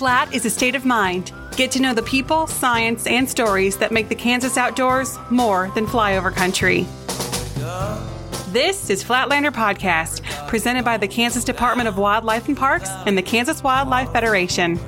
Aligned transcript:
Flat 0.00 0.32
is 0.32 0.46
a 0.46 0.50
state 0.50 0.74
of 0.74 0.86
mind. 0.86 1.30
Get 1.56 1.70
to 1.72 1.82
know 1.82 1.92
the 1.92 2.00
people, 2.00 2.46
science, 2.46 3.06
and 3.06 3.28
stories 3.28 3.76
that 3.76 3.92
make 3.92 4.08
the 4.08 4.14
Kansas 4.14 4.56
outdoors 4.56 5.18
more 5.28 5.70
than 5.74 5.84
flyover 5.84 6.34
country. 6.34 6.86
This 8.48 8.88
is 8.88 9.04
Flatlander 9.04 9.50
Podcast, 9.50 10.22
presented 10.48 10.86
by 10.86 10.96
the 10.96 11.06
Kansas 11.06 11.44
Department 11.44 11.86
of 11.86 11.98
Wildlife 11.98 12.48
and 12.48 12.56
Parks 12.56 12.88
and 13.04 13.18
the 13.18 13.20
Kansas 13.20 13.62
Wildlife 13.62 14.10
Federation. 14.10 14.80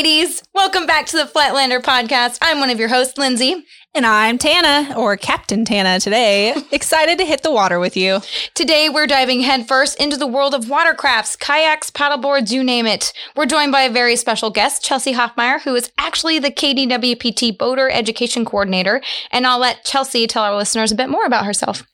Mateys! 0.00 0.42
Welcome 0.54 0.86
back 0.86 1.04
to 1.08 1.18
the 1.18 1.24
Flatlander 1.24 1.82
podcast. 1.82 2.38
I'm 2.40 2.58
one 2.58 2.70
of 2.70 2.78
your 2.78 2.88
hosts, 2.88 3.18
Lindsay. 3.18 3.66
And 3.94 4.06
I'm 4.06 4.38
Tana, 4.38 4.94
or 4.96 5.14
Captain 5.18 5.62
Tana 5.66 6.00
today. 6.00 6.54
Excited 6.72 7.18
to 7.18 7.26
hit 7.26 7.42
the 7.42 7.52
water 7.52 7.78
with 7.78 7.98
you. 7.98 8.20
Today, 8.54 8.88
we're 8.88 9.06
diving 9.06 9.42
headfirst 9.42 10.00
into 10.00 10.16
the 10.16 10.26
world 10.26 10.54
of 10.54 10.64
watercrafts, 10.64 11.38
kayaks, 11.38 11.90
paddleboards, 11.90 12.50
you 12.50 12.64
name 12.64 12.86
it. 12.86 13.12
We're 13.36 13.44
joined 13.44 13.72
by 13.72 13.82
a 13.82 13.92
very 13.92 14.16
special 14.16 14.48
guest, 14.48 14.82
Chelsea 14.82 15.12
Hoffmeyer, 15.12 15.60
who 15.60 15.74
is 15.74 15.92
actually 15.98 16.38
the 16.38 16.50
KDWPT 16.50 17.58
Boater 17.58 17.90
Education 17.90 18.46
Coordinator. 18.46 19.02
And 19.30 19.46
I'll 19.46 19.58
let 19.58 19.84
Chelsea 19.84 20.26
tell 20.26 20.44
our 20.44 20.56
listeners 20.56 20.92
a 20.92 20.96
bit 20.96 21.10
more 21.10 21.26
about 21.26 21.44
herself. 21.44 21.86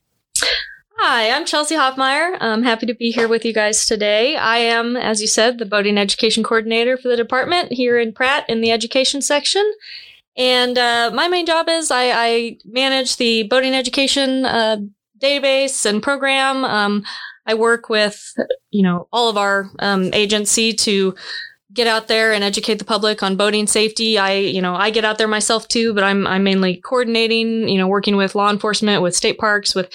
Hi, 0.98 1.30
I'm 1.30 1.45
Chelsea 1.45 1.74
Hoffmeyer. 1.74 2.39
I'm 2.41 2.62
happy 2.62 2.86
to 2.86 2.94
be 2.94 3.11
here 3.11 3.28
with 3.28 3.44
you 3.44 3.52
guys 3.52 3.84
today. 3.84 4.34
I 4.34 4.56
am, 4.56 4.97
as 4.97 5.20
you 5.20 5.27
said, 5.27 5.58
the 5.58 5.66
boating 5.66 5.98
education 5.98 6.42
coordinator 6.42 6.97
for 6.97 7.08
the 7.08 7.19
department 7.19 7.70
here 7.70 7.98
in 7.98 8.14
Pratt 8.14 8.48
in 8.48 8.62
the 8.62 8.72
education 8.72 9.20
section. 9.20 9.70
And 10.38 10.78
uh, 10.78 11.11
my 11.12 11.28
main 11.28 11.44
job 11.44 11.69
is 11.69 11.91
I, 11.91 12.11
I, 12.12 12.58
manage 12.64 13.19
the 13.19 13.42
boating 13.42 13.75
education 13.75 14.47
uh, 14.47 14.78
database 15.19 15.84
and 15.84 16.03
program. 16.03 16.64
Um, 16.64 17.05
I 17.44 17.55
work 17.55 17.91
with, 17.91 18.33
you 18.70 18.83
know, 18.83 19.06
all 19.12 19.28
of 19.28 19.36
our 19.36 19.70
um, 19.81 20.10
agency 20.14 20.72
to 20.72 21.14
get 21.75 21.86
out 21.86 22.08
there 22.08 22.33
and 22.33 22.42
educate 22.42 22.78
the 22.78 22.86
public 22.86 23.22
on 23.22 23.36
boating 23.36 23.66
safety. 23.66 24.16
I, 24.16 24.33
you 24.33 24.62
know, 24.62 24.75
I 24.75 24.88
get 24.88 25.05
out 25.05 25.19
there 25.19 25.28
myself 25.28 25.69
too, 25.69 25.92
but 25.92 26.05
I'm 26.05 26.27
I'm 26.27 26.42
mainly 26.42 26.77
coordinating, 26.77 27.69
you 27.69 27.77
know, 27.77 27.86
working 27.86 28.16
with 28.16 28.34
law 28.34 28.50
enforcement, 28.50 29.03
with 29.03 29.14
state 29.14 29.36
parks, 29.38 29.75
with 29.75 29.92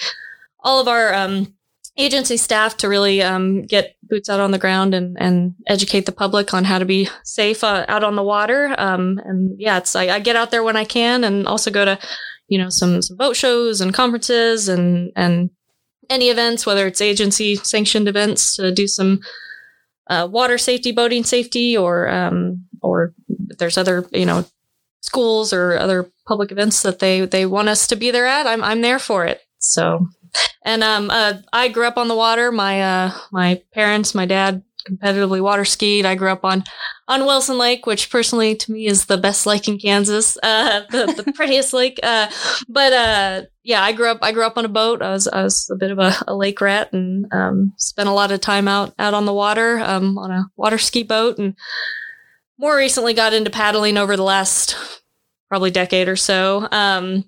all 0.62 0.80
of 0.80 0.88
our 0.88 1.12
um, 1.14 1.54
agency 1.96 2.36
staff 2.36 2.76
to 2.78 2.88
really 2.88 3.22
um, 3.22 3.62
get 3.62 3.96
boots 4.02 4.28
out 4.28 4.40
on 4.40 4.50
the 4.50 4.58
ground 4.58 4.94
and, 4.94 5.16
and 5.20 5.54
educate 5.66 6.06
the 6.06 6.12
public 6.12 6.54
on 6.54 6.64
how 6.64 6.78
to 6.78 6.84
be 6.84 7.08
safe 7.24 7.62
uh, 7.62 7.84
out 7.88 8.04
on 8.04 8.16
the 8.16 8.22
water. 8.22 8.74
Um, 8.78 9.20
and 9.24 9.58
yeah, 9.58 9.78
it's 9.78 9.94
I, 9.94 10.08
I, 10.08 10.20
get 10.20 10.36
out 10.36 10.50
there 10.50 10.62
when 10.62 10.76
I 10.76 10.84
can, 10.84 11.24
and 11.24 11.46
also 11.46 11.70
go 11.70 11.84
to 11.84 11.98
you 12.48 12.58
know 12.58 12.70
some, 12.70 13.02
some 13.02 13.16
boat 13.16 13.36
shows 13.36 13.80
and 13.80 13.94
conferences 13.94 14.68
and 14.68 15.12
and 15.16 15.50
any 16.10 16.28
events, 16.28 16.66
whether 16.66 16.86
it's 16.86 17.00
agency 17.00 17.56
sanctioned 17.56 18.08
events, 18.08 18.56
to 18.56 18.72
do 18.72 18.86
some 18.86 19.20
uh, 20.08 20.28
water 20.30 20.58
safety, 20.58 20.92
boating 20.92 21.24
safety, 21.24 21.76
or 21.76 22.08
um, 22.08 22.64
or 22.82 23.14
there's 23.58 23.78
other 23.78 24.06
you 24.12 24.26
know 24.26 24.44
schools 25.00 25.52
or 25.52 25.76
other 25.76 26.10
public 26.26 26.52
events 26.52 26.82
that 26.82 26.98
they 27.00 27.24
they 27.26 27.46
want 27.46 27.68
us 27.68 27.86
to 27.86 27.96
be 27.96 28.10
there 28.10 28.26
at. 28.26 28.46
I'm 28.46 28.62
I'm 28.62 28.80
there 28.80 28.98
for 28.98 29.24
it. 29.24 29.40
So 29.58 30.08
and 30.64 30.82
um, 30.82 31.10
uh, 31.10 31.34
I 31.52 31.68
grew 31.68 31.86
up 31.86 31.96
on 31.96 32.08
the 32.08 32.14
water. 32.14 32.52
My 32.52 32.82
uh, 32.82 33.12
my 33.30 33.62
parents, 33.72 34.14
my 34.14 34.26
dad 34.26 34.62
competitively 34.88 35.40
water 35.40 35.64
skied. 35.64 36.04
I 36.04 36.14
grew 36.14 36.30
up 36.30 36.44
on 36.44 36.64
on 37.08 37.26
Wilson 37.26 37.58
Lake, 37.58 37.86
which 37.86 38.10
personally 38.10 38.54
to 38.56 38.72
me 38.72 38.86
is 38.86 39.06
the 39.06 39.18
best 39.18 39.46
lake 39.46 39.68
in 39.68 39.78
Kansas, 39.78 40.36
uh, 40.42 40.82
the, 40.90 41.22
the 41.24 41.32
prettiest 41.32 41.72
lake. 41.72 41.98
Uh, 42.02 42.30
but 42.68 42.92
uh, 42.92 43.42
yeah, 43.62 43.82
I 43.82 43.92
grew 43.92 44.10
up 44.10 44.18
I 44.22 44.32
grew 44.32 44.44
up 44.44 44.56
on 44.56 44.64
a 44.64 44.68
boat. 44.70 45.02
I 45.02 45.10
was 45.10 45.28
I 45.28 45.42
was 45.42 45.68
a 45.70 45.76
bit 45.76 45.90
of 45.90 45.98
a, 45.98 46.14
a 46.26 46.34
lake 46.34 46.60
rat 46.60 46.92
and 46.92 47.26
um, 47.32 47.72
spent 47.76 48.08
a 48.08 48.12
lot 48.12 48.32
of 48.32 48.40
time 48.40 48.68
out 48.68 48.94
out 48.98 49.14
on 49.14 49.26
the 49.26 49.34
water 49.34 49.78
um, 49.80 50.18
on 50.18 50.30
a 50.30 50.46
water 50.56 50.78
ski 50.78 51.02
boat, 51.02 51.38
and 51.38 51.56
more 52.58 52.76
recently 52.76 53.14
got 53.14 53.32
into 53.32 53.50
paddling 53.50 53.96
over 53.96 54.16
the 54.16 54.22
last 54.22 54.76
probably 55.48 55.70
decade 55.70 56.08
or 56.08 56.16
so. 56.16 56.66
Um, 56.70 57.24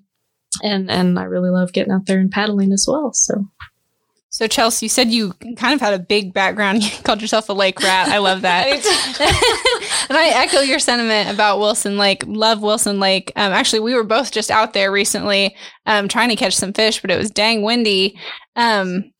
and 0.63 0.89
and 0.89 1.17
I 1.19 1.23
really 1.23 1.49
love 1.49 1.73
getting 1.73 1.93
out 1.93 2.05
there 2.05 2.19
and 2.19 2.31
paddling 2.31 2.71
as 2.71 2.85
well. 2.87 3.13
So. 3.13 3.45
So 4.29 4.47
Chelsea, 4.47 4.87
you 4.87 4.89
said 4.89 5.11
you 5.11 5.31
kind 5.55 5.73
of 5.73 5.79
had 5.79 5.93
a 5.93 5.99
big 5.99 6.33
background. 6.33 6.83
You 6.83 7.03
called 7.03 7.21
yourself 7.21 7.47
a 7.47 7.53
lake 7.53 7.79
rat. 7.81 8.09
I 8.09 8.17
love 8.17 8.41
that. 8.41 8.67
and 10.09 10.17
I 10.17 10.27
echo 10.43 10.59
your 10.59 10.79
sentiment 10.79 11.33
about 11.33 11.59
Wilson 11.59 11.97
Lake. 11.97 12.21
Love 12.27 12.61
Wilson 12.61 12.99
Lake. 12.99 13.31
Um, 13.37 13.53
actually, 13.53 13.79
we 13.79 13.93
were 13.93 14.03
both 14.03 14.33
just 14.33 14.51
out 14.51 14.73
there 14.73 14.91
recently 14.91 15.55
um, 15.85 16.09
trying 16.09 16.27
to 16.27 16.35
catch 16.35 16.53
some 16.53 16.73
fish, 16.73 16.99
but 16.99 17.11
it 17.11 17.17
was 17.17 17.31
dang 17.31 17.61
windy. 17.61 18.19
Um, 18.57 19.13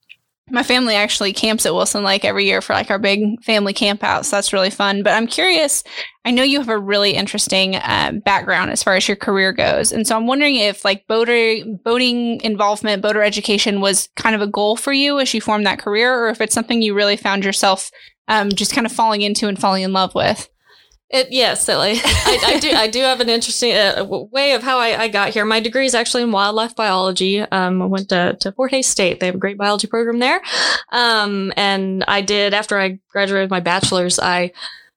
my 0.51 0.61
family 0.61 0.94
actually 0.94 1.33
camps 1.33 1.66
at 1.66 1.73
Wilson 1.73 2.03
Lake 2.03 2.23
every 2.23 2.45
year 2.45 2.61
for 2.61 2.73
like 2.73 2.91
our 2.91 3.00
big 3.00 3.44
family 3.44 3.73
camp 3.73 4.03
out. 4.03 4.25
So 4.25 4.35
that's 4.35 4.53
really 4.53 4.69
fun. 4.69 5.01
But 5.01 5.13
I'm 5.13 5.25
curious, 5.25 5.83
I 6.23 6.31
know 6.31 6.44
you 6.44 6.59
have 6.59 6.69
a 6.69 6.78
really 6.78 7.11
interesting 7.11 7.78
uh, 7.78 8.11
background 8.23 8.69
as 8.69 8.83
far 8.83 8.95
as 8.95 9.07
your 9.07 9.17
career 9.17 9.51
goes. 9.51 9.91
And 9.91 10.06
so 10.06 10.16
I'm 10.16 10.28
wondering 10.28 10.56
if 10.56 10.85
like 10.85 11.07
boater, 11.07 11.56
boating 11.83 12.41
involvement, 12.41 13.01
boater 13.01 13.23
education 13.23 13.81
was 13.81 14.07
kind 14.16 14.35
of 14.35 14.41
a 14.41 14.47
goal 14.47 14.75
for 14.75 14.94
you 14.94 15.19
as 15.19 15.33
you 15.33 15.41
formed 15.41 15.66
that 15.66 15.79
career, 15.79 16.23
or 16.23 16.29
if 16.29 16.41
it's 16.41 16.53
something 16.53 16.81
you 16.81 16.94
really 16.94 17.17
found 17.17 17.44
yourself 17.44 17.89
um, 18.27 18.51
just 18.51 18.73
kind 18.73 18.85
of 18.85 18.94
falling 18.94 19.22
into 19.22 19.47
and 19.47 19.59
falling 19.59 19.83
in 19.83 19.94
love 19.94 20.13
with. 20.13 20.47
It, 21.10 21.28
yes, 21.32 21.64
silly. 21.64 21.94
I, 22.04 22.40
I, 22.46 22.60
do. 22.60 22.72
I 22.72 22.88
do 22.88 23.00
have 23.02 23.22
an 23.22 23.30
interesting 23.30 23.74
uh, 23.74 24.06
way 24.32 24.54
of 24.54 24.64
how 24.64 24.80
I, 24.80 25.04
I, 25.04 25.08
got 25.08 25.30
here. 25.30 25.46
My 25.46 25.60
degree 25.60 25.86
is 25.86 25.94
actually 25.94 26.24
in 26.24 26.32
wildlife 26.32 26.76
biology. 26.76 27.42
Um, 27.42 27.82
I 27.82 27.86
went 27.86 28.10
to, 28.10 28.36
to 28.40 28.52
Fort 28.52 28.72
Hays 28.72 28.88
State. 28.88 29.20
They 29.20 29.28
have 29.28 29.36
a 29.36 29.40
great 29.40 29.58
biology 29.58 29.86
program 29.86 30.20
there. 30.20 30.42
Um, 30.92 31.54
and 31.56 32.04
I 32.08 32.22
did 32.22 32.56
after 32.56 32.80
I 32.80 33.00
graduated 33.10 33.52
my 33.52 33.60
bachelor's. 33.60 34.18
I 34.18 34.52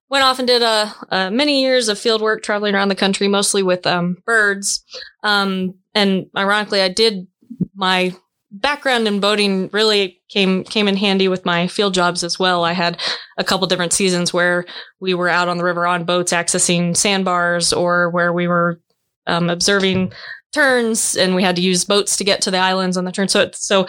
went 0.08 0.24
off 0.24 0.38
and 0.38 0.48
did 0.48 0.62
a, 0.62 0.94
a 1.10 1.30
many 1.30 1.60
years 1.60 1.88
of 1.88 1.98
field 1.98 2.22
work 2.22 2.42
traveling 2.42 2.74
around 2.74 2.88
the 2.88 2.94
country, 2.94 3.28
mostly 3.28 3.62
with 3.62 3.86
um, 3.86 4.16
birds. 4.24 4.84
Um, 5.22 5.74
and 5.94 6.30
ironically, 6.34 6.80
I 6.80 6.88
did 6.88 7.26
my 7.74 8.14
background 8.50 9.06
in 9.06 9.20
boating 9.20 9.68
really 9.72 10.20
came 10.28 10.64
came 10.64 10.88
in 10.88 10.96
handy 10.96 11.28
with 11.28 11.44
my 11.44 11.68
field 11.68 11.94
jobs 11.94 12.24
as 12.24 12.38
well. 12.38 12.64
I 12.64 12.72
had 12.72 12.98
a 13.36 13.44
couple 13.44 13.66
different 13.66 13.92
seasons 13.92 14.32
where 14.32 14.64
we 15.00 15.14
were 15.14 15.28
out 15.28 15.48
on 15.48 15.58
the 15.58 15.64
river 15.64 15.86
on 15.86 16.04
boats 16.04 16.32
accessing 16.32 16.96
sandbars 16.96 17.72
or 17.72 18.10
where 18.10 18.32
we 18.32 18.48
were 18.48 18.80
um, 19.26 19.50
observing 19.50 20.12
terns 20.52 21.14
and 21.16 21.34
we 21.34 21.42
had 21.42 21.56
to 21.56 21.62
use 21.62 21.84
boats 21.84 22.16
to 22.16 22.24
get 22.24 22.40
to 22.42 22.50
the 22.50 22.58
islands 22.58 22.96
on 22.96 23.04
the 23.04 23.12
turn. 23.12 23.28
So 23.28 23.50
so 23.52 23.86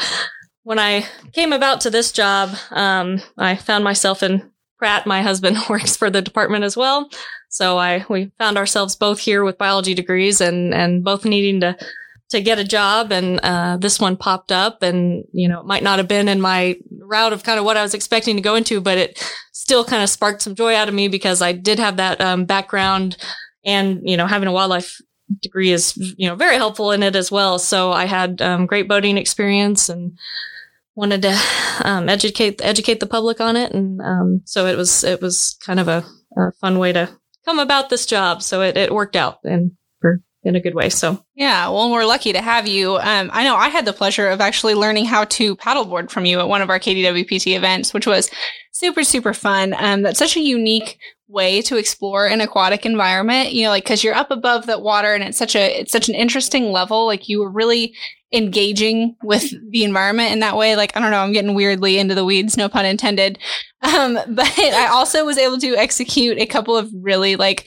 when 0.64 0.80
I 0.80 1.06
came 1.32 1.54
about 1.54 1.82
to 1.82 1.90
this 1.90 2.12
job, 2.12 2.50
um, 2.72 3.22
I 3.38 3.56
found 3.56 3.84
myself 3.84 4.22
in 4.22 4.52
Pratt. 4.78 5.08
My 5.08 5.22
husband 5.22 5.58
works 5.70 5.96
for 5.96 6.10
the 6.10 6.22
department 6.22 6.64
as 6.64 6.76
well. 6.76 7.10
So 7.50 7.78
I 7.78 8.06
we 8.10 8.32
found 8.38 8.58
ourselves 8.58 8.96
both 8.96 9.20
here 9.20 9.44
with 9.44 9.58
biology 9.58 9.94
degrees 9.94 10.42
and 10.42 10.74
and 10.74 11.04
both 11.04 11.24
needing 11.24 11.62
to 11.62 11.78
to 12.30 12.42
get 12.42 12.60
a 12.60 12.64
job 12.64 13.12
and 13.12 13.40
uh, 13.40 13.78
this 13.78 14.00
one 14.00 14.16
popped 14.16 14.52
up 14.52 14.84
and 14.84 15.24
you 15.32 15.48
know 15.48 15.60
it 15.60 15.66
might 15.66 15.84
not 15.84 15.98
have 15.98 16.08
been 16.08 16.28
in 16.28 16.40
my 16.40 16.76
route 17.02 17.34
of 17.34 17.44
kind 17.44 17.60
of 17.60 17.66
what 17.66 17.78
i 17.78 17.82
was 17.82 17.94
expecting 17.94 18.36
to 18.36 18.42
go 18.42 18.56
into 18.56 18.80
but 18.80 18.98
it 18.98 19.20
still 19.52 19.84
kind 19.84 20.04
of 20.04 20.10
sparked 20.10 20.42
some 20.42 20.56
joy 20.56 20.76
out 20.76 20.88
of 20.88 20.94
me 20.94 21.08
because 21.08 21.42
i 21.42 21.52
did 21.52 21.80
have 21.80 21.98
that 21.98 22.20
um, 22.22 22.46
background 22.46 23.18
and 23.66 24.02
you 24.04 24.16
know 24.16 24.28
having 24.28 24.48
a 24.48 24.52
wildlife 24.52 25.02
degree 25.42 25.72
is 25.72 25.96
you 26.18 26.28
know 26.28 26.36
very 26.36 26.56
helpful 26.56 26.92
in 26.92 27.04
it 27.04 27.16
as 27.16 27.32
well. 27.32 27.60
So 27.60 27.92
i 27.92 28.06
had 28.06 28.42
um, 28.42 28.66
great 28.66 28.88
boating 28.88 29.18
experience 29.18 29.90
and 29.90 30.18
wanted 30.96 31.22
to 31.22 31.40
um, 31.84 32.10
educate 32.10 32.64
educate 32.64 33.00
the 33.00 33.08
public 33.08 33.40
on 33.40 33.56
it. 33.56 33.72
And 33.72 34.02
um, 34.02 34.42
so 34.46 34.66
it 34.66 34.78
was 34.78 35.04
it 35.04 35.22
was 35.22 35.58
kind 35.66 35.80
of 35.80 35.88
a, 35.88 36.04
a 36.38 36.52
fun 36.54 36.80
way 36.80 36.94
to 36.94 37.10
come 37.46 37.60
about 37.60 37.90
this 37.90 38.06
job. 38.06 38.42
So 38.42 38.62
it, 38.62 38.78
it 38.78 38.94
worked 38.94 39.16
out 39.16 39.40
and 39.44 39.72
for 40.02 40.22
in 40.50 40.56
a 40.56 40.60
good 40.60 40.76
way. 40.76 40.90
So 40.90 41.24
yeah, 41.36 41.70
well, 41.70 41.92
we're 41.92 42.06
lucky 42.06 42.34
to 42.34 42.42
have 42.42 42.68
you. 42.68 42.98
Um, 42.98 43.30
I 43.32 43.44
know 43.44 43.56
I 43.56 43.70
had 43.70 43.86
the 43.86 43.94
pleasure 43.94 44.28
of 44.28 44.42
actually 44.42 44.74
learning 44.74 45.06
how 45.06 45.26
to 45.26 45.56
paddleboard 45.56 46.10
from 46.10 46.26
you 46.26 46.40
at 46.40 46.50
one 46.50 46.62
of 46.62 46.70
our 46.70 46.80
KDWPT 46.80 47.56
events, 47.56 47.94
which 47.94 48.08
was 48.08 48.30
super 48.72 49.04
super 49.04 49.34
fun. 49.34 49.74
Um, 49.78 50.02
that's 50.02 50.20
such 50.20 50.36
a 50.36 50.42
unique 50.42 51.00
way 51.28 51.62
to 51.62 51.78
explore 51.78 52.26
an 52.26 52.42
aquatic 52.42 52.86
environment. 52.86 53.54
You 53.54 53.64
know, 53.64 53.70
like 53.70 53.84
because 53.84 54.04
you're 54.04 54.16
up 54.16 54.32
above 54.32 54.66
that 54.66 54.82
water, 54.82 55.14
and 55.14 55.24
it's 55.24 55.38
such 55.38 55.56
a 55.56 55.80
it's 55.80 55.92
such 55.92 56.10
an 56.10 56.16
interesting 56.16 56.72
level. 56.72 57.06
Like 57.06 57.30
you 57.30 57.40
were 57.40 57.52
really 57.52 57.94
engaging 58.32 59.16
with 59.24 59.54
the 59.72 59.84
environment 59.84 60.32
in 60.32 60.40
that 60.40 60.58
way. 60.58 60.76
Like, 60.76 60.96
I 60.96 61.00
don't 61.00 61.12
know, 61.12 61.22
I'm 61.22 61.34
getting 61.34 61.56
weirdly 61.56 61.98
into 61.98 62.16
the 62.16 62.26
weeds, 62.26 62.58
no 62.58 62.70
pun 62.70 62.86
intended. 62.86 63.40
Um, 63.82 64.20
but 64.28 64.60
I 64.60 64.88
also 64.88 65.26
was 65.26 65.38
able 65.38 65.58
to 65.60 65.76
execute 65.76 66.38
a 66.38 66.46
couple 66.46 66.76
of 66.78 66.92
really 66.94 67.36
like 67.36 67.66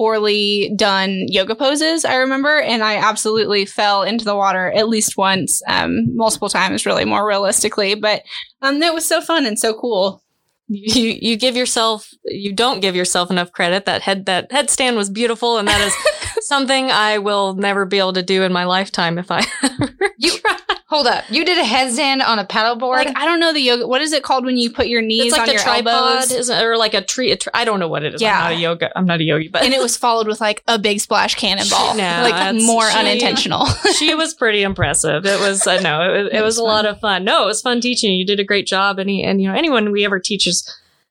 poorly 0.00 0.72
done 0.76 1.26
yoga 1.28 1.54
poses, 1.54 2.06
I 2.06 2.14
remember, 2.14 2.58
and 2.58 2.82
I 2.82 2.96
absolutely 2.96 3.66
fell 3.66 4.02
into 4.02 4.24
the 4.24 4.34
water 4.34 4.72
at 4.72 4.88
least 4.88 5.18
once, 5.18 5.62
um, 5.68 6.16
multiple 6.16 6.48
times, 6.48 6.86
really 6.86 7.04
more 7.04 7.26
realistically. 7.26 7.94
But 7.96 8.22
um, 8.62 8.82
it 8.82 8.94
was 8.94 9.04
so 9.04 9.20
fun 9.20 9.44
and 9.44 9.58
so 9.58 9.74
cool. 9.74 10.22
you 10.68 11.18
you 11.20 11.36
give 11.36 11.54
yourself 11.54 12.08
you 12.24 12.54
don't 12.54 12.80
give 12.80 12.96
yourself 12.96 13.30
enough 13.30 13.52
credit. 13.52 13.84
That 13.84 14.00
head 14.00 14.24
that 14.24 14.50
headstand 14.50 14.96
was 14.96 15.10
beautiful, 15.10 15.58
and 15.58 15.68
that 15.68 15.82
is 15.82 15.94
something 16.46 16.90
I 16.90 17.18
will 17.18 17.52
never 17.52 17.84
be 17.84 17.98
able 17.98 18.14
to 18.14 18.22
do 18.22 18.42
in 18.42 18.54
my 18.54 18.64
lifetime 18.64 19.18
if 19.18 19.30
I 19.30 19.44
ever 19.62 20.14
you 20.16 20.30
try. 20.38 20.56
Hold 20.90 21.06
up. 21.06 21.22
You 21.30 21.44
did 21.44 21.56
a 21.56 21.62
headstand 21.62 22.20
on 22.26 22.40
a 22.40 22.44
paddleboard? 22.44 22.96
Like 22.96 23.16
I 23.16 23.24
don't 23.24 23.38
know 23.38 23.52
the 23.52 23.60
yoga. 23.60 23.86
What 23.86 24.02
is 24.02 24.12
it 24.12 24.24
called 24.24 24.44
when 24.44 24.56
you 24.56 24.72
put 24.72 24.88
your 24.88 25.00
knees 25.00 25.26
it's 25.26 25.32
like 25.32 25.42
on 25.42 25.46
the 25.46 25.52
your 25.52 25.62
tripod, 25.62 26.28
elbows? 26.28 26.50
or 26.50 26.76
like 26.76 26.94
a 26.94 27.00
tree. 27.00 27.34
Tri- 27.36 27.52
I 27.54 27.64
don't 27.64 27.78
know 27.78 27.86
what 27.86 28.02
it 28.02 28.12
is. 28.16 28.20
Yeah. 28.20 28.36
I'm 28.36 28.42
not 28.50 28.52
a 28.52 28.60
yoga. 28.60 28.98
I'm 28.98 29.06
not 29.06 29.20
a 29.20 29.22
yogi, 29.22 29.46
but 29.46 29.62
and 29.62 29.72
it 29.72 29.80
was 29.82 29.96
followed 29.96 30.26
with 30.26 30.40
like 30.40 30.64
a 30.66 30.80
big 30.80 30.98
splash 30.98 31.36
cannonball. 31.36 31.94
No, 31.94 32.28
like 32.28 32.56
more 32.64 32.90
she- 32.90 32.98
unintentional. 32.98 33.66
she 33.98 34.16
was 34.16 34.34
pretty 34.34 34.62
impressive. 34.62 35.24
It 35.24 35.38
was 35.38 35.64
uh, 35.64 35.80
no, 35.80 36.12
it, 36.12 36.22
was- 36.24 36.32
it 36.32 36.42
was 36.42 36.58
a 36.58 36.64
lot 36.64 36.86
of 36.86 36.98
fun. 36.98 37.22
No, 37.22 37.44
it 37.44 37.46
was 37.46 37.62
fun 37.62 37.80
teaching. 37.80 38.12
You 38.12 38.26
did 38.26 38.40
a 38.40 38.44
great 38.44 38.66
job, 38.66 38.98
and 38.98 39.08
he, 39.08 39.22
and 39.22 39.40
you 39.40 39.46
know 39.46 39.54
anyone 39.54 39.92
we 39.92 40.04
ever 40.04 40.18
teaches, 40.18 40.68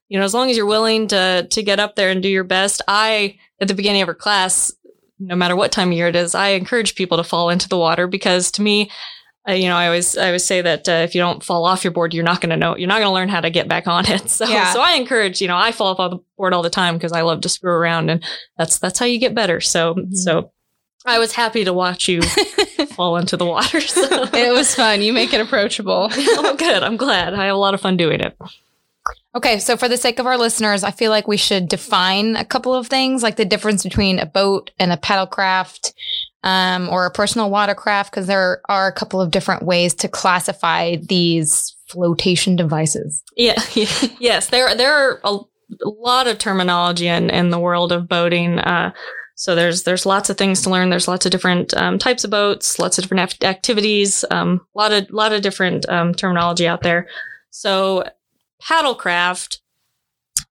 you 0.10 0.20
know, 0.20 0.26
as 0.26 0.34
long 0.34 0.50
as 0.50 0.58
you're 0.58 0.66
willing 0.66 1.08
to 1.08 1.48
to 1.50 1.64
get 1.64 1.80
up 1.80 1.96
there 1.96 2.10
and 2.10 2.22
do 2.22 2.28
your 2.28 2.44
best. 2.44 2.82
I 2.90 3.38
at 3.62 3.70
the 3.70 3.76
beginning 3.76 4.02
of 4.02 4.10
her 4.10 4.14
class, 4.14 4.74
no 5.20 5.38
matter 5.38 5.56
what 5.56 5.72
time 5.72 5.88
of 5.92 5.94
year 5.94 6.10
it 6.10 6.18
is, 6.18 6.36
I 6.36 6.50
encourage 6.50 6.96
people 6.96 7.16
to 7.16 7.24
fall 7.24 7.50
into 7.50 7.70
the 7.70 7.78
water 7.78 8.08
because 8.08 8.52
to 8.52 8.62
me. 8.62 8.92
Uh, 9.50 9.54
you 9.54 9.68
know, 9.68 9.76
I 9.76 9.88
always 9.88 10.18
I 10.18 10.28
always 10.28 10.46
say 10.46 10.62
that 10.62 10.88
uh, 10.88 10.92
if 10.92 11.16
you 11.16 11.22
don't 11.22 11.44
fall 11.44 11.66
off 11.66 11.84
your 11.84 11.92
board, 11.92 12.14
you're 12.14 12.24
not 12.24 12.40
going 12.42 12.52
to 12.52 12.58
know. 12.58 12.78
You're 12.78 12.88
not 12.88 13.00
going 13.00 13.10
to 13.10 13.14
learn 13.14 13.30
how 13.30 13.42
to 13.42 13.50
get 13.50 13.68
back 13.68 13.88
on 13.88 14.06
it. 14.06 14.30
So, 14.30 14.46
Yeah. 14.46 14.72
so 14.74 14.82
I 14.82 14.94
encourage. 14.94 15.42
You 15.42 15.48
know, 15.48 15.58
I 15.58 15.72
fall 15.72 15.88
off 15.98 16.12
the 16.12 16.20
board 16.38 16.54
all 16.54 16.62
the 16.62 16.70
time 16.70 16.96
because 16.96 17.12
I 17.12 17.22
love 17.22 17.42
to 17.42 17.50
screw 17.50 17.72
around, 17.72 18.10
and 18.10 18.24
that's 18.58 18.78
that's 18.78 19.00
how 19.00 19.06
you 19.06 19.18
get 19.20 19.34
better. 19.34 19.60
So, 19.60 19.96
so 20.12 20.52
I 21.06 21.18
was 21.18 21.34
happy 21.34 21.64
to 21.64 21.74
watch 21.74 22.08
you 22.08 22.22
fall 22.96 23.18
into 23.18 23.38
the 23.38 23.46
water. 23.46 23.82
So. 23.82 24.02
it 24.34 24.54
was 24.54 24.76
fun. 24.76 25.02
You 25.02 25.14
make 25.14 25.34
it 25.34 25.42
approachable. 25.42 26.10
oh, 26.12 26.56
good. 26.58 26.84
I'm 26.84 26.98
glad. 26.98 27.34
I 27.34 27.46
have 27.46 27.56
a 27.56 27.60
lot 27.60 27.74
of 27.74 27.82
fun 27.82 27.98
doing 27.98 28.20
it. 28.20 28.38
Okay, 29.36 29.60
so 29.60 29.78
for 29.78 29.88
the 29.88 29.98
sake 29.98 30.20
of 30.20 30.26
our 30.26 30.38
listeners, 30.38 30.84
I 30.84 30.92
feel 30.92 31.12
like 31.12 31.28
we 31.28 31.38
should 31.38 31.70
define 31.70 32.36
a 32.36 32.44
couple 32.46 32.74
of 32.74 32.88
things, 32.88 33.22
like 33.24 33.36
the 33.36 33.46
difference 33.46 33.84
between 33.84 34.20
a 34.20 34.26
boat 34.26 34.72
and 34.80 34.92
a 34.92 34.98
paddlecraft, 34.98 35.94
um, 36.44 36.90
or 36.90 37.06
a 37.06 37.12
personal 37.12 37.50
watercraft, 37.50 38.12
because 38.12 38.28
there 38.28 38.62
are 38.70 38.88
a 38.88 38.94
couple 38.94 39.22
of 39.22 39.32
different 39.32 39.64
ways 39.64 39.94
to 39.96 40.08
classify 40.08 40.96
these 40.96 41.76
flotation 41.88 42.56
devices. 42.56 43.24
Yeah. 43.36 43.62
yes. 44.20 44.48
There, 44.48 44.76
there 44.76 44.94
are 44.94 45.20
a, 45.24 45.40
lot 45.84 46.28
of 46.28 46.40
terminology 46.40 47.08
in, 47.08 47.30
in 47.30 47.52
the 47.52 47.60
world 47.60 47.92
of 47.92 48.10
boating. 48.10 48.58
Uh, 48.60 48.92
so 49.36 49.56
there's 49.56 49.84
there's 49.84 50.06
lots 50.06 50.30
of 50.30 50.38
things 50.38 50.64
to 50.64 50.70
learn. 50.70 50.90
There's 50.90 51.08
lots 51.08 51.26
of 51.26 51.32
different 51.32 51.74
um, 51.76 51.98
types 51.98 52.26
of 52.26 52.32
boats, 52.32 52.78
lots 52.78 52.98
of 52.98 53.04
different 53.04 53.22
act- 53.22 53.44
activities, 53.46 54.26
um, 54.32 54.60
a 54.76 54.78
lot 54.78 54.92
of 54.92 55.10
lot 55.12 55.32
of 55.32 55.42
different 55.42 55.88
um, 55.88 56.14
terminology 56.14 56.68
out 56.68 56.82
there. 56.82 57.08
So 57.50 58.04
paddlecraft 58.62 59.60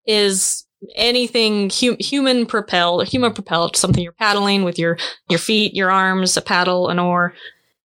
is 0.07 0.65
anything 0.95 1.71
hu- 1.71 1.97
human 1.99 2.47
propelled, 2.47 3.07
human 3.09 3.33
propelled, 3.33 3.77
something 3.77 4.03
you're 4.03 4.13
paddling 4.13 4.65
with 4.65 4.79
your 4.79 4.99
your 5.29 5.39
feet, 5.39 5.75
your 5.75 5.91
arms, 5.91 6.37
a 6.37 6.43
paddle, 6.43 6.89
an 6.89 6.99
oar, 6.99 7.35